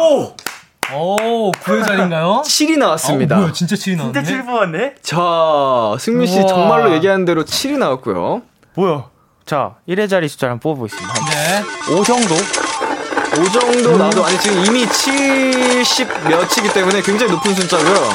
오, 0.94 1.52
9의 1.52 1.86
자리인가요? 1.86 2.42
7이 2.44 2.78
나왔습니다. 2.78 3.36
어, 3.38 3.40
뭐야, 3.42 3.54
진짜 3.54 3.76
7이 3.76 3.96
나왔네. 3.98 4.14
진짜 4.14 4.30
7 4.32 4.46
뽑았네? 4.46 4.96
자, 5.04 5.96
승민 6.00 6.28
씨 6.28 6.40
우와. 6.40 6.48
정말로 6.48 6.94
얘기한 6.96 7.24
대로 7.26 7.44
7이 7.46 7.78
나왔고요. 7.78 8.42
뭐야? 8.74 9.06
자, 9.46 9.76
1의 9.88 10.10
자리 10.10 10.28
숫자를 10.28 10.54
한번 10.54 10.74
뽑아보겠습니다. 10.76 11.14
네. 11.14 11.94
5 11.94 12.04
정도? 12.04 12.36
5 12.36 13.50
정도 13.60 13.98
나도 13.98 14.26
아니 14.26 14.38
지금 14.40 14.66
이미 14.66 14.88
70 14.88 16.08
몇이기 16.28 16.74
때문에 16.74 17.02
굉장히 17.02 17.32
높은 17.32 17.54
숫자고요. 17.54 18.10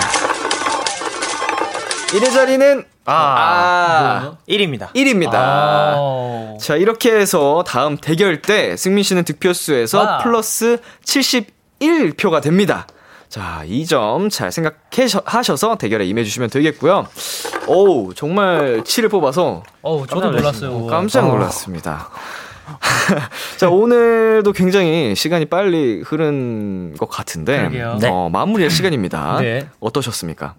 1의 2.09 2.33
자리는 2.33 2.85
아, 3.07 3.13
아, 3.15 4.37
1입니다. 4.49 4.89
1입니다. 4.95 5.35
아. 5.35 6.55
자, 6.61 6.77
이렇게 6.77 7.13
해서 7.15 7.63
다음 7.67 7.97
대결 7.97 8.43
때 8.43 8.77
승민 8.77 9.05
씨는 9.05 9.25
득표수에서 9.25 9.99
와. 9.99 10.19
플러스 10.19 10.79
71표가 11.05 12.43
됩니다. 12.43 12.87
자, 13.29 13.63
이 13.67 13.85
점 13.87 14.29
잘 14.31 14.51
생각하셔서 14.53 15.77
대결에 15.77 16.05
임해주시면 16.07 16.51
되겠고요. 16.51 17.07
오우, 17.67 18.15
정말 18.15 18.83
7을 18.83 19.11
뽑아서 19.11 19.63
어우, 19.83 20.07
저도 20.07 20.21
깜짝 20.21 20.37
놀랐어요. 20.37 20.87
깜짝 20.87 21.29
놀랐습니다. 21.29 22.09
자, 23.59 23.69
오늘도 23.69 24.53
굉장히 24.53 25.15
시간이 25.15 25.47
빨리 25.47 26.03
흐른 26.05 26.97
것 26.99 27.09
같은데, 27.09 27.59
그러게요. 27.59 27.99
네. 28.01 28.09
어, 28.11 28.29
마무리할 28.29 28.71
시간입니다. 28.71 29.39
네. 29.41 29.69
어떠셨습니까? 29.81 30.55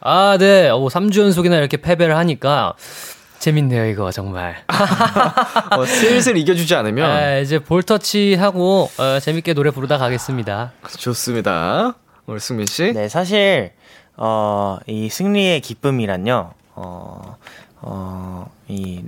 아, 0.00 0.36
네. 0.38 0.68
어, 0.68 0.78
3주 0.78 1.20
연속이나 1.20 1.56
이렇게 1.56 1.76
패배를 1.76 2.16
하니까 2.16 2.74
재밌네요, 3.38 3.86
이거 3.86 4.10
정말. 4.10 4.56
어, 5.76 5.86
슬슬 5.86 6.36
이겨주지 6.36 6.74
않으면 6.74 7.10
아, 7.10 7.38
이제 7.38 7.58
볼터치 7.58 8.34
하고 8.34 8.90
어, 8.98 9.18
재밌게 9.20 9.54
노래 9.54 9.70
부르다 9.70 9.98
가겠습니다. 9.98 10.72
좋습니다. 10.98 11.94
우리 12.26 12.38
승민 12.38 12.66
씨. 12.66 12.92
네, 12.92 13.08
사실 13.08 13.72
어, 14.16 14.78
이 14.86 15.08
승리의 15.08 15.60
기쁨이란요. 15.60 16.52
어, 16.74 17.36
어, 17.80 18.50
이 18.68 19.02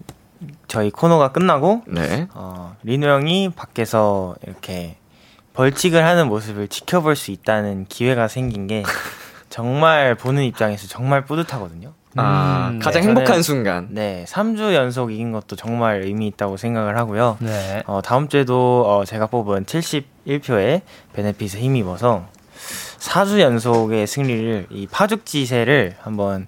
저희 0.66 0.90
코너가 0.90 1.32
끝나고 1.32 1.82
네. 1.86 2.26
어, 2.34 2.74
리노 2.82 3.06
형이 3.06 3.50
밖에서 3.54 4.34
이렇게 4.46 4.96
벌칙을 5.52 6.04
하는 6.04 6.28
모습을 6.28 6.68
지켜볼 6.68 7.16
수 7.16 7.30
있다는 7.30 7.84
기회가 7.88 8.28
생긴 8.28 8.66
게 8.66 8.82
정말 9.56 10.14
보는 10.14 10.44
입장에서 10.44 10.88
정말 10.88 11.26
뿌듯하거든요. 11.26 11.92
아, 12.16 12.70
음, 12.72 12.78
가장 12.78 13.02
네, 13.02 13.08
행복한 13.08 13.40
저는- 13.40 13.42
순간. 13.42 13.88
네, 13.90 14.24
3주 14.26 14.72
연속 14.72 15.12
이긴 15.12 15.30
것도 15.30 15.56
정말 15.56 16.00
의미 16.04 16.26
있다고 16.28 16.56
생각을 16.56 16.96
하고요. 16.96 17.36
네. 17.40 17.82
어, 17.86 18.00
다음 18.02 18.28
주에도 18.28 18.84
어, 18.86 19.04
제가 19.04 19.26
뽑은 19.26 19.66
71표의 19.66 20.80
베네핏에 21.12 21.60
힘입어서 21.60 22.24
4주 22.98 23.40
연속의 23.40 24.06
승리를 24.06 24.68
이 24.70 24.86
파죽지세를 24.86 25.96
한번 26.00 26.46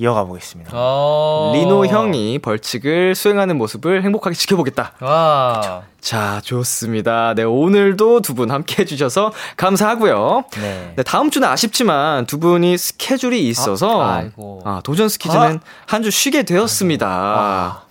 이어가 0.00 0.24
보겠습니다. 0.24 0.70
어... 0.74 1.52
리노 1.54 1.84
형이 1.86 2.38
벌칙을 2.38 3.14
수행하는 3.14 3.58
모습을 3.58 4.02
행복하게 4.02 4.34
지켜보겠다. 4.34 4.92
와. 5.00 5.82
자, 6.00 6.40
좋습니다. 6.42 7.34
네, 7.34 7.42
오늘도 7.42 8.22
두 8.22 8.34
분 8.34 8.50
함께 8.50 8.80
해주셔서 8.82 9.32
감사하고요. 9.58 10.44
네. 10.52 10.92
네, 10.96 11.02
다음 11.02 11.30
주는 11.30 11.46
아쉽지만 11.46 12.24
두 12.24 12.38
분이 12.38 12.78
스케줄이 12.78 13.46
있어서 13.48 14.02
아. 14.02 14.24
아, 14.64 14.80
도전 14.82 15.10
스키즈는 15.10 15.60
한주 15.86 16.10
쉬게 16.10 16.44
되었습니다. 16.44 17.82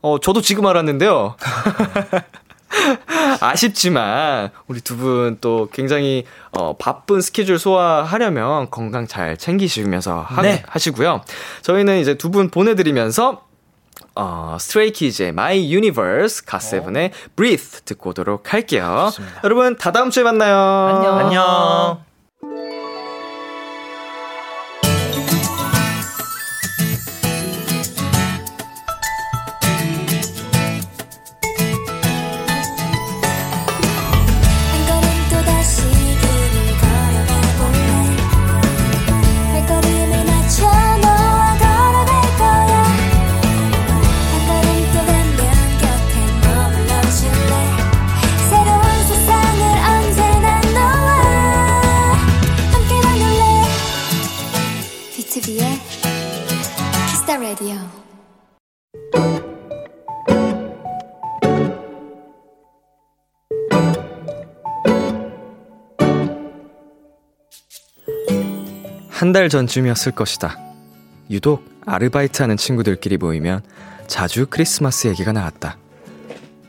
어, 0.00 0.18
저도 0.20 0.40
지금 0.40 0.64
알았는데요. 0.64 1.34
아쉽지만 3.40 4.50
우리 4.66 4.80
두 4.80 4.96
분 4.96 5.38
또 5.40 5.68
굉장히 5.72 6.24
어, 6.52 6.76
바쁜 6.76 7.20
스케줄 7.20 7.58
소화하려면 7.58 8.70
건강 8.70 9.06
잘 9.06 9.36
챙기시면서 9.36 10.20
하, 10.22 10.42
네. 10.42 10.62
하시고요. 10.66 11.22
저희는 11.62 11.98
이제 12.00 12.14
두 12.14 12.30
분 12.30 12.50
보내드리면서 12.50 13.42
어, 14.14 14.56
스트레이키즈의 14.60 15.28
My 15.30 15.72
Universe, 15.72 16.44
가세븐의 16.44 17.12
Breathe 17.36 17.80
듣고 17.84 18.10
오도록 18.10 18.52
할게요. 18.52 19.10
여러분 19.44 19.76
다 19.76 19.92
다음 19.92 20.10
주에 20.10 20.22
만나요. 20.24 20.56
안녕. 20.96 21.18
안녕. 21.18 22.07
한 69.18 69.32
달 69.32 69.48
전쯤이었을 69.48 70.12
것이다. 70.12 70.56
유독 71.28 71.64
아르바이트 71.84 72.40
하는 72.40 72.56
친구들끼리 72.56 73.16
모이면 73.16 73.62
자주 74.06 74.46
크리스마스 74.48 75.08
얘기가 75.08 75.32
나왔다. 75.32 75.76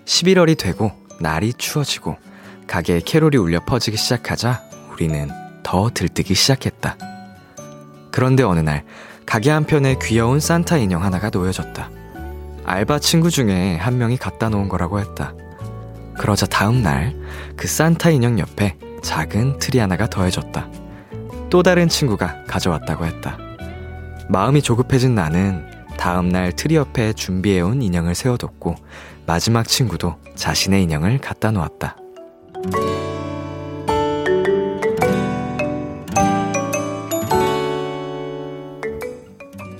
11월이 0.06 0.58
되고 0.58 0.91
날이 1.20 1.54
추워지고 1.54 2.18
가게에 2.66 3.02
캐롤이 3.06 3.38
울려 3.38 3.64
퍼지기 3.64 3.97
시작하자 3.97 4.64
우리는 4.91 5.30
더 5.62 5.91
들뜨기 5.93 6.34
시작했다. 6.34 6.97
그런데 8.12 8.41
어느 8.41 8.62
날 8.62 8.84
가게 9.28 9.52
한편에 9.52 9.97
귀여운 10.02 10.39
산타 10.39 10.78
인형 10.78 11.04
하나가 11.04 11.30
놓여졌다. 11.30 11.91
알바 12.66 12.97
친구 12.97 13.30
중에 13.30 13.76
한 13.78 14.00
명이 14.00 14.18
갖다 14.18 14.50
놓은 14.50 14.70
거라고 14.70 15.00
했다. 15.00 15.36
그러자 16.18 16.47
다음 16.47 16.82
날 16.82 17.16
그 17.56 17.68
산타 17.68 18.10
인형 18.10 18.39
옆에 18.39 18.76
작은 19.04 19.60
트리 19.60 19.78
하나가 19.78 20.10
더해졌다. 20.10 20.89
또 21.50 21.64
다른 21.64 21.88
친구가 21.88 22.43
가져왔다고 22.45 23.06
했다. 23.06 23.38
마음이 24.28 24.62
조급해진 24.62 25.16
나는 25.16 25.66
다음날 25.97 26.52
트리 26.54 26.76
옆에 26.76 27.14
준비해온 27.14 27.82
인형을 27.82 28.14
세워뒀고 28.14 28.76
마지막 29.26 29.68
친구도 29.68 30.16
자신의 30.36 30.84
인형을 30.84 31.18
갖다 31.18 31.52
놓았다. 31.52 31.97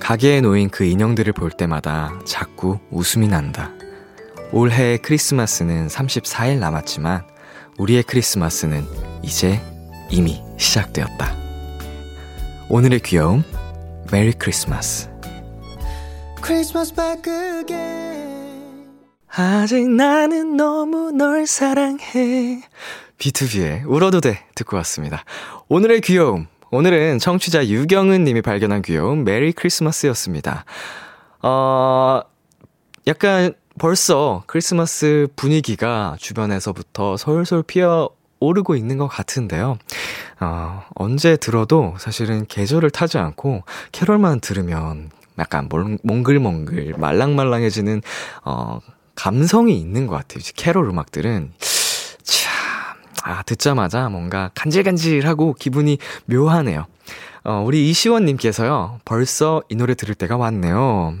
가게에 0.00 0.40
놓인 0.40 0.70
그 0.70 0.84
인형들을 0.84 1.32
볼 1.34 1.52
때마다 1.52 2.18
자꾸 2.24 2.80
웃음이 2.90 3.28
난다. 3.28 3.70
올해의 4.52 4.98
크리스마스는 4.98 5.86
34일 5.86 6.58
남았지만 6.58 7.22
우리의 7.78 8.02
크리스마스는 8.02 8.84
이제 9.22 9.62
이미 10.10 10.42
시작되었다. 10.58 11.49
오늘의 12.72 13.00
귀여움, 13.00 13.42
Merry 14.12 14.32
Christmas. 14.32 15.10
Christmas 16.40 16.94
back 16.94 17.20
again 17.58 19.00
아직 19.34 19.88
나는 19.88 20.56
너무 20.56 21.10
널 21.10 21.48
사랑해. 21.48 22.62
BTOB의 23.18 23.82
울어도 23.90 24.20
돼 24.20 24.46
듣고 24.54 24.76
왔습니다. 24.76 25.24
오늘의 25.66 26.00
귀여움. 26.02 26.46
오늘은 26.70 27.18
청취자 27.18 27.66
유경은 27.66 28.22
님이 28.22 28.40
발견한 28.40 28.82
귀여움 28.82 29.24
Merry 29.24 29.50
Christmas였습니다. 29.50 30.64
어, 31.42 32.20
약간 33.08 33.52
벌써 33.80 34.44
크리스마스 34.46 35.26
분위기가 35.34 36.14
주변에서부터 36.20 37.16
솔솔 37.16 37.64
피어 37.64 38.10
오르고 38.40 38.74
있는 38.74 38.98
것 38.98 39.06
같은데요. 39.06 39.78
어, 40.40 40.82
언제 40.94 41.36
들어도 41.36 41.94
사실은 41.98 42.46
계절을 42.46 42.90
타지 42.90 43.18
않고 43.18 43.62
캐롤만 43.92 44.40
들으면 44.40 45.10
약간 45.38 45.68
몽글몽글 46.02 46.94
말랑말랑해지는 46.98 48.02
어, 48.44 48.80
감성이 49.14 49.78
있는 49.78 50.06
것 50.06 50.16
같아요. 50.16 50.42
캐롤 50.56 50.88
음악들은 50.88 51.52
참, 52.22 52.52
아, 53.22 53.42
듣자마자 53.42 54.08
뭔가 54.08 54.50
간질간질하고 54.54 55.54
기분이 55.54 55.98
묘하네요. 56.26 56.86
어, 57.44 57.62
우리 57.64 57.88
이시원님께서요, 57.90 59.00
벌써 59.04 59.62
이 59.68 59.74
노래 59.74 59.94
들을 59.94 60.14
때가 60.14 60.36
왔네요. 60.36 61.16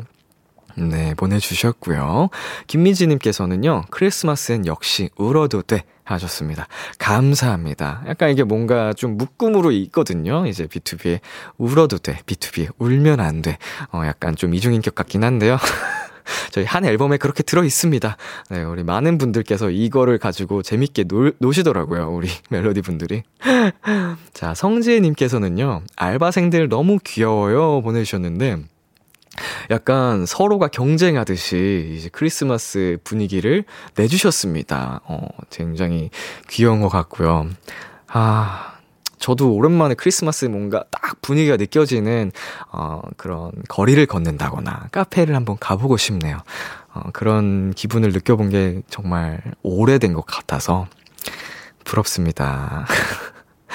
네, 0.76 1.14
보내주셨고요. 1.14 2.28
김미지님께서는요, 2.66 3.84
크리스마스엔 3.90 4.66
역시 4.66 5.10
울어도 5.16 5.62
돼. 5.62 5.84
하셨습니다. 6.14 6.66
감사합니다. 6.98 8.02
약간 8.06 8.30
이게 8.30 8.44
뭔가 8.44 8.92
좀 8.92 9.16
묶음으로 9.16 9.72
있거든요. 9.72 10.46
이제 10.46 10.66
B2B에 10.66 11.20
울어도 11.58 11.98
돼. 11.98 12.18
B2B에 12.26 12.68
울면 12.78 13.20
안 13.20 13.42
돼. 13.42 13.58
어, 13.92 14.02
약간 14.04 14.36
좀 14.36 14.54
이중인격 14.54 14.94
같긴 14.94 15.24
한데요. 15.24 15.58
저희 16.50 16.64
한 16.64 16.84
앨범에 16.84 17.16
그렇게 17.16 17.42
들어 17.42 17.64
있습니다. 17.64 18.16
네, 18.50 18.62
우리 18.62 18.82
많은 18.84 19.18
분들께서 19.18 19.70
이거를 19.70 20.18
가지고 20.18 20.62
재밌게 20.62 21.04
놀, 21.04 21.34
노시더라고요. 21.38 22.10
우리 22.10 22.28
멜로디 22.50 22.82
분들이. 22.82 23.22
자, 24.32 24.54
성지혜 24.54 25.00
님께서는요, 25.00 25.82
알바생들 25.96 26.68
너무 26.68 26.98
귀여워요. 27.04 27.82
보내 27.82 28.04
주셨는데, 28.04 28.58
약간 29.70 30.26
서로가 30.26 30.68
경쟁하듯이 30.68 31.94
이제 31.96 32.08
크리스마스 32.10 32.98
분위기를 33.04 33.64
내주셨습니다. 33.96 35.00
어, 35.04 35.28
굉장히 35.50 36.10
귀여운 36.48 36.80
것 36.80 36.88
같고요. 36.88 37.48
아, 38.08 38.74
저도 39.18 39.52
오랜만에 39.54 39.94
크리스마스 39.94 40.46
뭔가 40.46 40.84
딱 40.90 41.20
분위기가 41.20 41.56
느껴지는, 41.56 42.32
어, 42.72 43.02
그런 43.16 43.52
거리를 43.68 44.04
걷는다거나 44.06 44.88
카페를 44.92 45.36
한번 45.36 45.56
가보고 45.60 45.96
싶네요. 45.96 46.38
어, 46.94 47.02
그런 47.12 47.72
기분을 47.74 48.12
느껴본 48.12 48.50
게 48.50 48.82
정말 48.88 49.40
오래된 49.62 50.14
것 50.14 50.24
같아서 50.26 50.86
부럽습니다. 51.84 52.86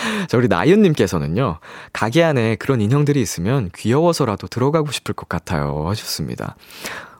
자, 0.27 0.37
우리 0.37 0.47
나윤님께서는요, 0.47 1.59
가게 1.93 2.23
안에 2.23 2.55
그런 2.55 2.81
인형들이 2.81 3.21
있으면 3.21 3.69
귀여워서라도 3.75 4.47
들어가고 4.47 4.91
싶을 4.91 5.13
것 5.13 5.29
같아요. 5.29 5.85
하셨습니다. 5.87 6.55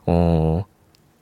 어, 0.06 0.64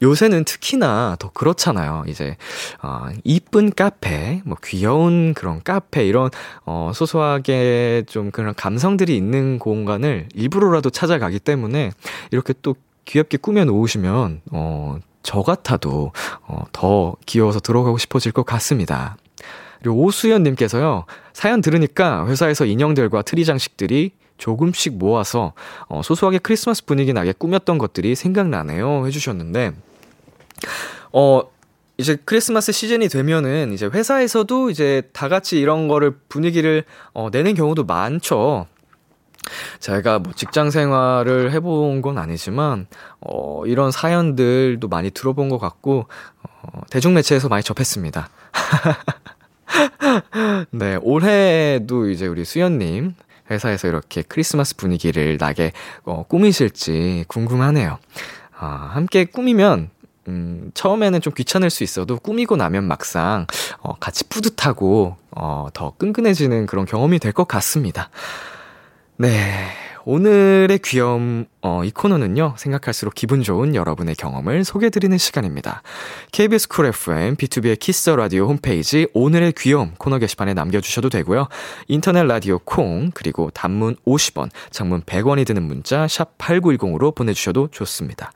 요새는 0.02 0.44
특히나 0.44 1.16
더 1.18 1.30
그렇잖아요. 1.30 2.04
이제, 2.08 2.36
어, 2.82 3.06
이쁜 3.24 3.70
카페, 3.70 4.42
뭐, 4.44 4.56
귀여운 4.62 5.34
그런 5.34 5.62
카페, 5.62 6.06
이런, 6.06 6.30
어, 6.66 6.92
소소하게 6.94 8.04
좀 8.06 8.30
그런 8.30 8.54
감성들이 8.54 9.16
있는 9.16 9.58
공간을 9.58 10.28
일부러라도 10.34 10.90
찾아가기 10.90 11.38
때문에 11.38 11.92
이렇게 12.32 12.52
또 12.60 12.74
귀엽게 13.06 13.38
꾸며 13.38 13.64
놓으시면, 13.64 14.42
어, 14.52 14.98
저 15.22 15.40
같아도, 15.42 16.12
어, 16.42 16.64
더 16.72 17.16
귀여워서 17.24 17.60
들어가고 17.60 17.96
싶어질 17.96 18.32
것 18.32 18.44
같습니다. 18.44 19.16
오수연님께서요, 19.90 21.06
사연 21.32 21.60
들으니까 21.60 22.26
회사에서 22.26 22.64
인형들과 22.64 23.22
트리 23.22 23.44
장식들이 23.44 24.12
조금씩 24.38 24.96
모아서 24.96 25.52
어, 25.88 26.02
소소하게 26.02 26.38
크리스마스 26.38 26.84
분위기 26.84 27.12
나게 27.12 27.32
꾸몄던 27.32 27.78
것들이 27.78 28.14
생각나네요. 28.14 29.06
해주셨는데, 29.06 29.72
어, 31.12 31.42
이제 31.96 32.16
크리스마스 32.24 32.72
시즌이 32.72 33.08
되면은 33.08 33.72
이제 33.72 33.86
회사에서도 33.86 34.70
이제 34.70 35.02
다 35.12 35.28
같이 35.28 35.60
이런 35.60 35.86
거를 35.86 36.16
분위기를 36.28 36.84
어, 37.12 37.28
내는 37.30 37.54
경우도 37.54 37.84
많죠. 37.84 38.66
제가 39.78 40.18
뭐 40.20 40.32
직장 40.34 40.70
생활을 40.70 41.52
해본 41.52 42.02
건 42.02 42.18
아니지만, 42.18 42.86
어, 43.20 43.64
이런 43.66 43.90
사연들도 43.90 44.88
많이 44.88 45.10
들어본 45.10 45.50
것 45.50 45.58
같고, 45.58 46.06
어, 46.42 46.80
대중매체에서 46.90 47.48
많이 47.48 47.62
접했습니다. 47.62 48.28
네, 50.70 50.96
올해도 51.02 52.08
이제 52.10 52.26
우리 52.26 52.44
수연님 52.44 53.14
회사에서 53.50 53.88
이렇게 53.88 54.22
크리스마스 54.22 54.76
분위기를 54.76 55.36
나게 55.38 55.72
어, 56.04 56.24
꾸미실지 56.28 57.24
궁금하네요. 57.28 57.98
아, 58.58 58.90
함께 58.92 59.24
꾸미면 59.24 59.90
음, 60.28 60.70
처음에는 60.72 61.20
좀 61.20 61.34
귀찮을 61.34 61.68
수 61.68 61.84
있어도 61.84 62.18
꾸미고 62.18 62.56
나면 62.56 62.84
막상 62.84 63.46
어, 63.80 63.94
같이 64.00 64.24
뿌듯하고 64.28 65.16
어, 65.32 65.66
더 65.74 65.92
끈끈해지는 65.98 66.66
그런 66.66 66.86
경험이 66.86 67.18
될 67.18 67.32
것 67.32 67.46
같습니다. 67.48 68.08
네. 69.16 69.68
오늘의 70.06 70.80
귀여움, 70.84 71.46
어, 71.62 71.82
이 71.82 71.90
코너는요, 71.90 72.56
생각할수록 72.58 73.14
기분 73.14 73.42
좋은 73.42 73.74
여러분의 73.74 74.14
경험을 74.16 74.62
소개해드리는 74.64 75.16
시간입니다. 75.16 75.82
KBS 76.30 76.68
쿨 76.68 76.86
FM, 76.86 77.36
B2B의 77.36 77.78
키스 77.78 78.10
라디오 78.10 78.46
홈페이지, 78.46 79.06
오늘의 79.14 79.54
귀여움 79.56 79.94
코너 79.96 80.18
게시판에 80.18 80.52
남겨주셔도 80.52 81.08
되고요. 81.08 81.48
인터넷 81.88 82.24
라디오 82.24 82.58
콩, 82.58 83.12
그리고 83.14 83.50
단문 83.54 83.96
50원, 84.06 84.50
장문 84.70 85.02
100원이 85.02 85.46
드는 85.46 85.62
문자, 85.62 86.06
샵 86.06 86.36
8910으로 86.36 87.14
보내주셔도 87.14 87.68
좋습니다. 87.68 88.30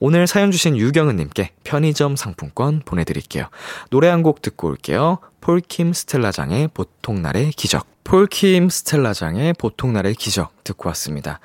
오늘 0.00 0.26
사연 0.26 0.50
주신 0.50 0.76
유경은님께 0.76 1.50
편의점 1.62 2.16
상품권 2.16 2.82
보내드릴게요. 2.84 3.46
노래 3.90 4.08
한 4.08 4.22
곡 4.22 4.40
듣고 4.40 4.68
올게요. 4.68 5.18
폴킴 5.42 5.92
스텔라장의 5.92 6.68
보통날의 6.72 7.50
기적. 7.50 7.84
폴킴 8.04 8.68
스텔라장의 8.68 9.54
보통날의 9.54 10.14
기적 10.14 10.62
듣고 10.62 10.88
왔습니다. 10.90 11.40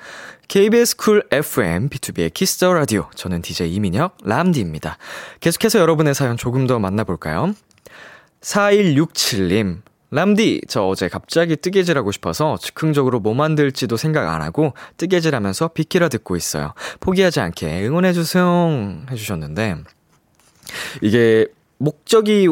KBS 0.46 0.96
Cool 0.96 1.26
FM 1.32 1.88
BTOB의 1.88 2.32
Kiss 2.32 2.58
the 2.58 2.72
Radio. 2.72 3.10
저는 3.16 3.42
DJ 3.42 3.74
이민혁 3.74 4.18
람디입니다. 4.22 4.98
계속해서 5.40 5.80
여러분의 5.80 6.14
사연 6.14 6.36
조금 6.36 6.68
더 6.68 6.78
만나볼까요? 6.78 7.54
4167님. 8.40 9.82
람디, 10.12 10.62
저 10.68 10.84
어제 10.84 11.08
갑자기 11.08 11.56
뜨개질하고 11.56 12.12
싶어서 12.12 12.56
즉흥적으로 12.56 13.18
뭐 13.18 13.34
만들지도 13.34 13.96
생각 13.96 14.32
안 14.32 14.42
하고 14.42 14.74
뜨개질하면서 14.96 15.68
비키라 15.74 16.08
듣고 16.08 16.36
있어요. 16.36 16.72
포기하지 17.00 17.40
않게 17.40 17.84
응원해주세요. 17.84 19.06
해주셨는데, 19.10 19.78
이게 21.02 21.48
목적이 21.78 22.48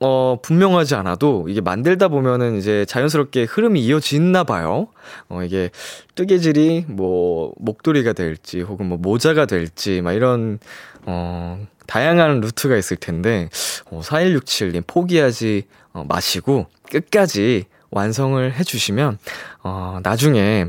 어, 0.00 0.38
분명하지 0.42 0.94
않아도 0.94 1.46
이게 1.48 1.60
만들다 1.60 2.08
보면은 2.08 2.56
이제 2.56 2.84
자연스럽게 2.84 3.44
흐름이 3.44 3.80
이어지나 3.80 4.44
봐요. 4.44 4.88
어, 5.28 5.42
이게 5.42 5.70
뜨개질이 6.14 6.86
뭐 6.88 7.52
목도리가 7.58 8.12
될지 8.12 8.60
혹은 8.60 8.86
뭐 8.86 8.98
모자가 8.98 9.46
될지 9.46 10.00
막 10.02 10.12
이런 10.12 10.58
어, 11.04 11.66
다양한 11.86 12.40
루트가 12.40 12.76
있을 12.76 12.96
텐데 12.96 13.48
어, 13.90 14.00
4167님 14.02 14.84
포기하지 14.86 15.64
어, 15.92 16.04
마시고 16.06 16.66
끝까지 16.90 17.64
완성을 17.90 18.52
해 18.52 18.62
주시면 18.62 19.18
어, 19.62 19.98
나중에 20.02 20.66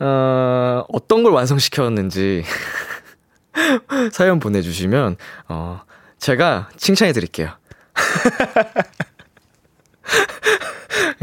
어, 0.00 0.84
어떤 0.88 1.22
걸 1.22 1.32
완성시켰는지 1.32 2.42
사연 4.12 4.38
보내주시면, 4.38 5.16
어, 5.48 5.82
제가 6.18 6.70
칭찬해 6.76 7.12
드릴게요. 7.12 7.50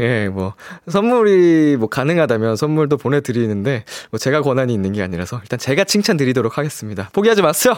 예, 0.00 0.28
뭐, 0.28 0.54
선물이 0.88 1.76
뭐 1.78 1.88
가능하다면 1.88 2.56
선물도 2.56 2.96
보내드리는데, 2.96 3.84
뭐 4.10 4.18
제가 4.18 4.42
권한이 4.42 4.72
있는 4.72 4.92
게 4.92 5.02
아니라서 5.02 5.40
일단 5.42 5.58
제가 5.58 5.84
칭찬 5.84 6.16
드리도록 6.16 6.56
하겠습니다. 6.56 7.10
포기하지 7.12 7.42
마세요! 7.42 7.74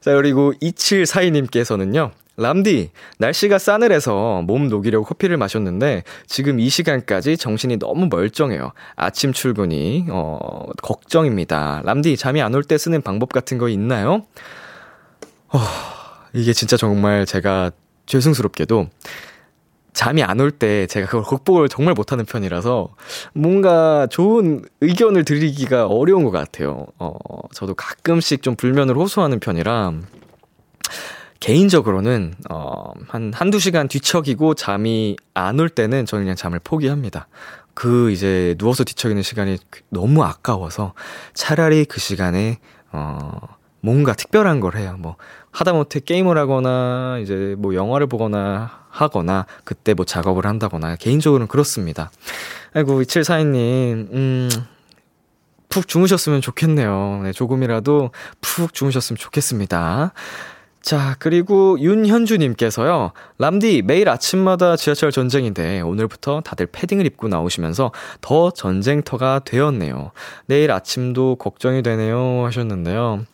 자, 0.00 0.14
그리고 0.14 0.52
2742님께서는요, 0.62 2.12
람디, 2.36 2.92
날씨가 3.18 3.58
싸늘해서 3.58 4.42
몸 4.42 4.68
녹이려고 4.68 5.04
커피를 5.04 5.36
마셨는데, 5.36 6.04
지금 6.26 6.60
이 6.60 6.68
시간까지 6.68 7.36
정신이 7.36 7.78
너무 7.78 8.06
멀쩡해요. 8.08 8.72
아침 8.94 9.32
출근이, 9.32 10.06
어, 10.10 10.38
걱정입니다. 10.82 11.82
람디, 11.84 12.16
잠이 12.16 12.40
안 12.40 12.54
올 12.54 12.62
때 12.62 12.78
쓰는 12.78 13.02
방법 13.02 13.32
같은 13.32 13.58
거 13.58 13.68
있나요? 13.68 14.22
어, 15.48 15.58
이게 16.34 16.52
진짜 16.52 16.76
정말 16.76 17.26
제가 17.26 17.72
죄송스럽게도 18.08 18.88
잠이 19.94 20.22
안 20.22 20.38
올 20.40 20.50
때 20.52 20.86
제가 20.86 21.06
그걸 21.06 21.22
극복을 21.24 21.68
정말 21.68 21.94
못하는 21.94 22.24
편이라서 22.24 22.94
뭔가 23.34 24.06
좋은 24.08 24.62
의견을 24.80 25.24
드리기가 25.24 25.86
어려운 25.86 26.22
것 26.24 26.30
같아요. 26.30 26.86
어, 26.98 27.12
저도 27.52 27.74
가끔씩 27.74 28.42
좀 28.42 28.54
불면을 28.54 28.96
호소하는 28.96 29.40
편이라 29.40 29.94
개인적으로는, 31.40 32.34
어, 32.50 32.92
한, 33.08 33.32
한두 33.32 33.58
시간 33.60 33.86
뒤척이고 33.88 34.54
잠이 34.54 35.16
안 35.34 35.60
올 35.60 35.68
때는 35.68 36.04
저는 36.04 36.24
그냥 36.24 36.36
잠을 36.36 36.58
포기합니다. 36.62 37.28
그 37.74 38.10
이제 38.10 38.56
누워서 38.58 38.82
뒤척이는 38.82 39.22
시간이 39.22 39.56
너무 39.88 40.24
아까워서 40.24 40.94
차라리 41.34 41.84
그 41.84 42.00
시간에, 42.00 42.58
어, 42.90 43.30
뭔가 43.80 44.12
특별한 44.14 44.60
걸 44.60 44.76
해요. 44.76 44.96
뭐, 44.98 45.16
하다못해 45.52 46.00
게임을 46.00 46.36
하거나, 46.36 47.18
이제 47.22 47.54
뭐 47.58 47.74
영화를 47.74 48.06
보거나 48.06 48.70
하거나, 48.90 49.46
그때 49.64 49.94
뭐 49.94 50.04
작업을 50.04 50.46
한다거나, 50.46 50.96
개인적으로는 50.96 51.46
그렇습니다. 51.46 52.10
아이고, 52.74 53.00
2742님, 53.02 54.12
음, 54.12 54.48
푹 55.68 55.86
주무셨으면 55.86 56.40
좋겠네요. 56.40 57.20
네, 57.24 57.32
조금이라도 57.32 58.10
푹 58.40 58.74
주무셨으면 58.74 59.16
좋겠습니다. 59.18 60.12
자, 60.80 61.16
그리고 61.18 61.78
윤현주님께서요, 61.80 63.12
람디, 63.38 63.82
매일 63.82 64.08
아침마다 64.08 64.76
지하철 64.76 65.12
전쟁인데, 65.12 65.80
오늘부터 65.80 66.40
다들 66.40 66.66
패딩을 66.66 67.04
입고 67.04 67.28
나오시면서 67.28 67.92
더 68.20 68.50
전쟁터가 68.50 69.40
되었네요. 69.44 70.12
내일 70.46 70.70
아침도 70.70 71.36
걱정이 71.36 71.82
되네요. 71.82 72.44
하셨는데요. 72.46 73.24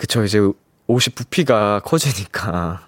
그쵸, 0.00 0.24
이제 0.24 0.38
옷이 0.86 1.14
부피가 1.14 1.82
커지니까. 1.84 2.86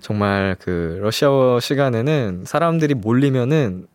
정말 0.00 0.56
그, 0.58 0.98
러시아워 1.02 1.60
시간에는 1.60 2.44
사람들이 2.46 2.94
몰리면은, 2.94 3.86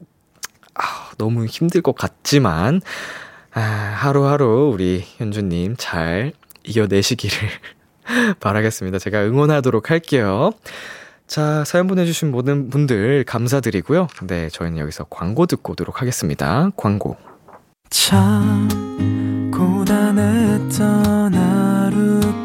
아, 0.75 1.09
너무 1.17 1.47
힘들 1.47 1.81
것 1.81 1.95
같지만, 1.95 2.81
아, 3.51 3.61
하루하루 3.61 4.69
우리 4.71 5.03
현주님 5.17 5.73
잘 5.79 6.33
이겨내시기를 6.63 7.49
바라겠습니다. 8.39 8.99
제가 8.99 9.23
응원하도록 9.23 9.89
할게요. 9.89 10.51
자, 11.25 11.63
사연 11.65 11.87
보내주신 11.87 12.29
모든 12.29 12.69
분들 12.69 13.23
감사드리고요. 13.23 14.07
네, 14.27 14.49
저희는 14.49 14.77
여기서 14.77 15.05
광고 15.09 15.47
듣고 15.47 15.71
오도록 15.71 16.01
하겠습니다. 16.01 16.69
광고. 16.77 17.17
참 17.89 18.69
고단했던 19.51 21.33
하 21.33 21.58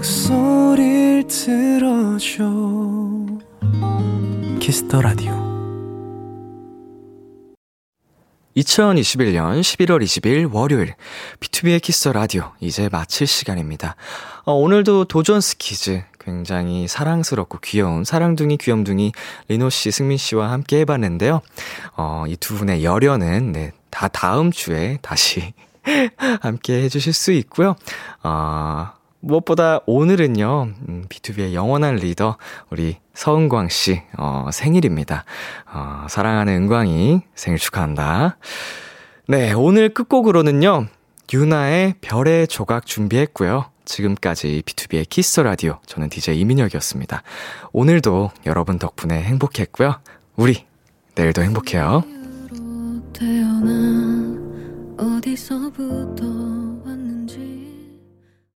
목소리를 0.00 1.26
들어줘 1.26 2.44
Kiss 4.58 4.83
the 4.83 5.02
Radio 5.02 5.32
2021년 8.56 9.60
11월 9.60 10.02
20일 10.02 10.50
월요일 10.54 10.94
B2B의 11.40 11.82
키스 11.82 12.08
라디오 12.08 12.50
이제 12.60 12.88
마칠 12.90 13.26
시간입니다. 13.26 13.96
어, 14.44 14.54
오늘도 14.54 15.04
도전 15.04 15.42
스키즈 15.42 16.02
굉장히 16.18 16.88
사랑스럽고 16.88 17.58
귀여운 17.62 18.04
사랑둥이 18.04 18.56
귀염둥이 18.56 19.12
리노 19.48 19.68
씨, 19.68 19.90
승민 19.90 20.16
씨와 20.16 20.50
함께 20.50 20.78
해봤는데요. 20.80 21.42
어, 21.98 22.24
이 22.26 22.36
두 22.36 22.54
분의 22.56 22.84
열연은 22.84 23.52
네, 23.52 23.72
다 23.90 24.08
다음 24.08 24.50
주에 24.50 24.98
다시 25.02 25.52
함께 26.40 26.84
해주실 26.84 27.12
수 27.12 27.32
있고요. 27.32 27.76
어, 28.22 28.98
무엇보다 29.20 29.80
오늘은요, 29.86 30.68
음, 30.88 31.04
BTOB의 31.08 31.54
영원한 31.54 31.96
리더, 31.96 32.36
우리 32.70 32.96
서은광 33.14 33.68
씨, 33.68 34.02
어, 34.16 34.48
생일입니다. 34.52 35.24
어, 35.72 36.06
사랑하는 36.08 36.54
은광이 36.54 37.22
생일 37.34 37.58
축하한다. 37.58 38.38
네, 39.28 39.52
오늘 39.52 39.90
끝곡으로는요, 39.90 40.86
유나의 41.32 41.94
별의 42.00 42.48
조각 42.48 42.86
준비했고요. 42.86 43.66
지금까지 43.84 44.62
B2B의 44.64 45.08
키스 45.08 45.40
라디오, 45.40 45.78
저는 45.86 46.08
DJ 46.08 46.40
이민혁이었습니다. 46.40 47.22
오늘도 47.72 48.30
여러분 48.46 48.78
덕분에 48.78 49.22
행복했고요. 49.22 50.00
우리 50.36 50.64
내일도 51.14 51.42
행복해요. 51.42 52.04
태어나 53.12 54.38
어디서부터 54.96 56.24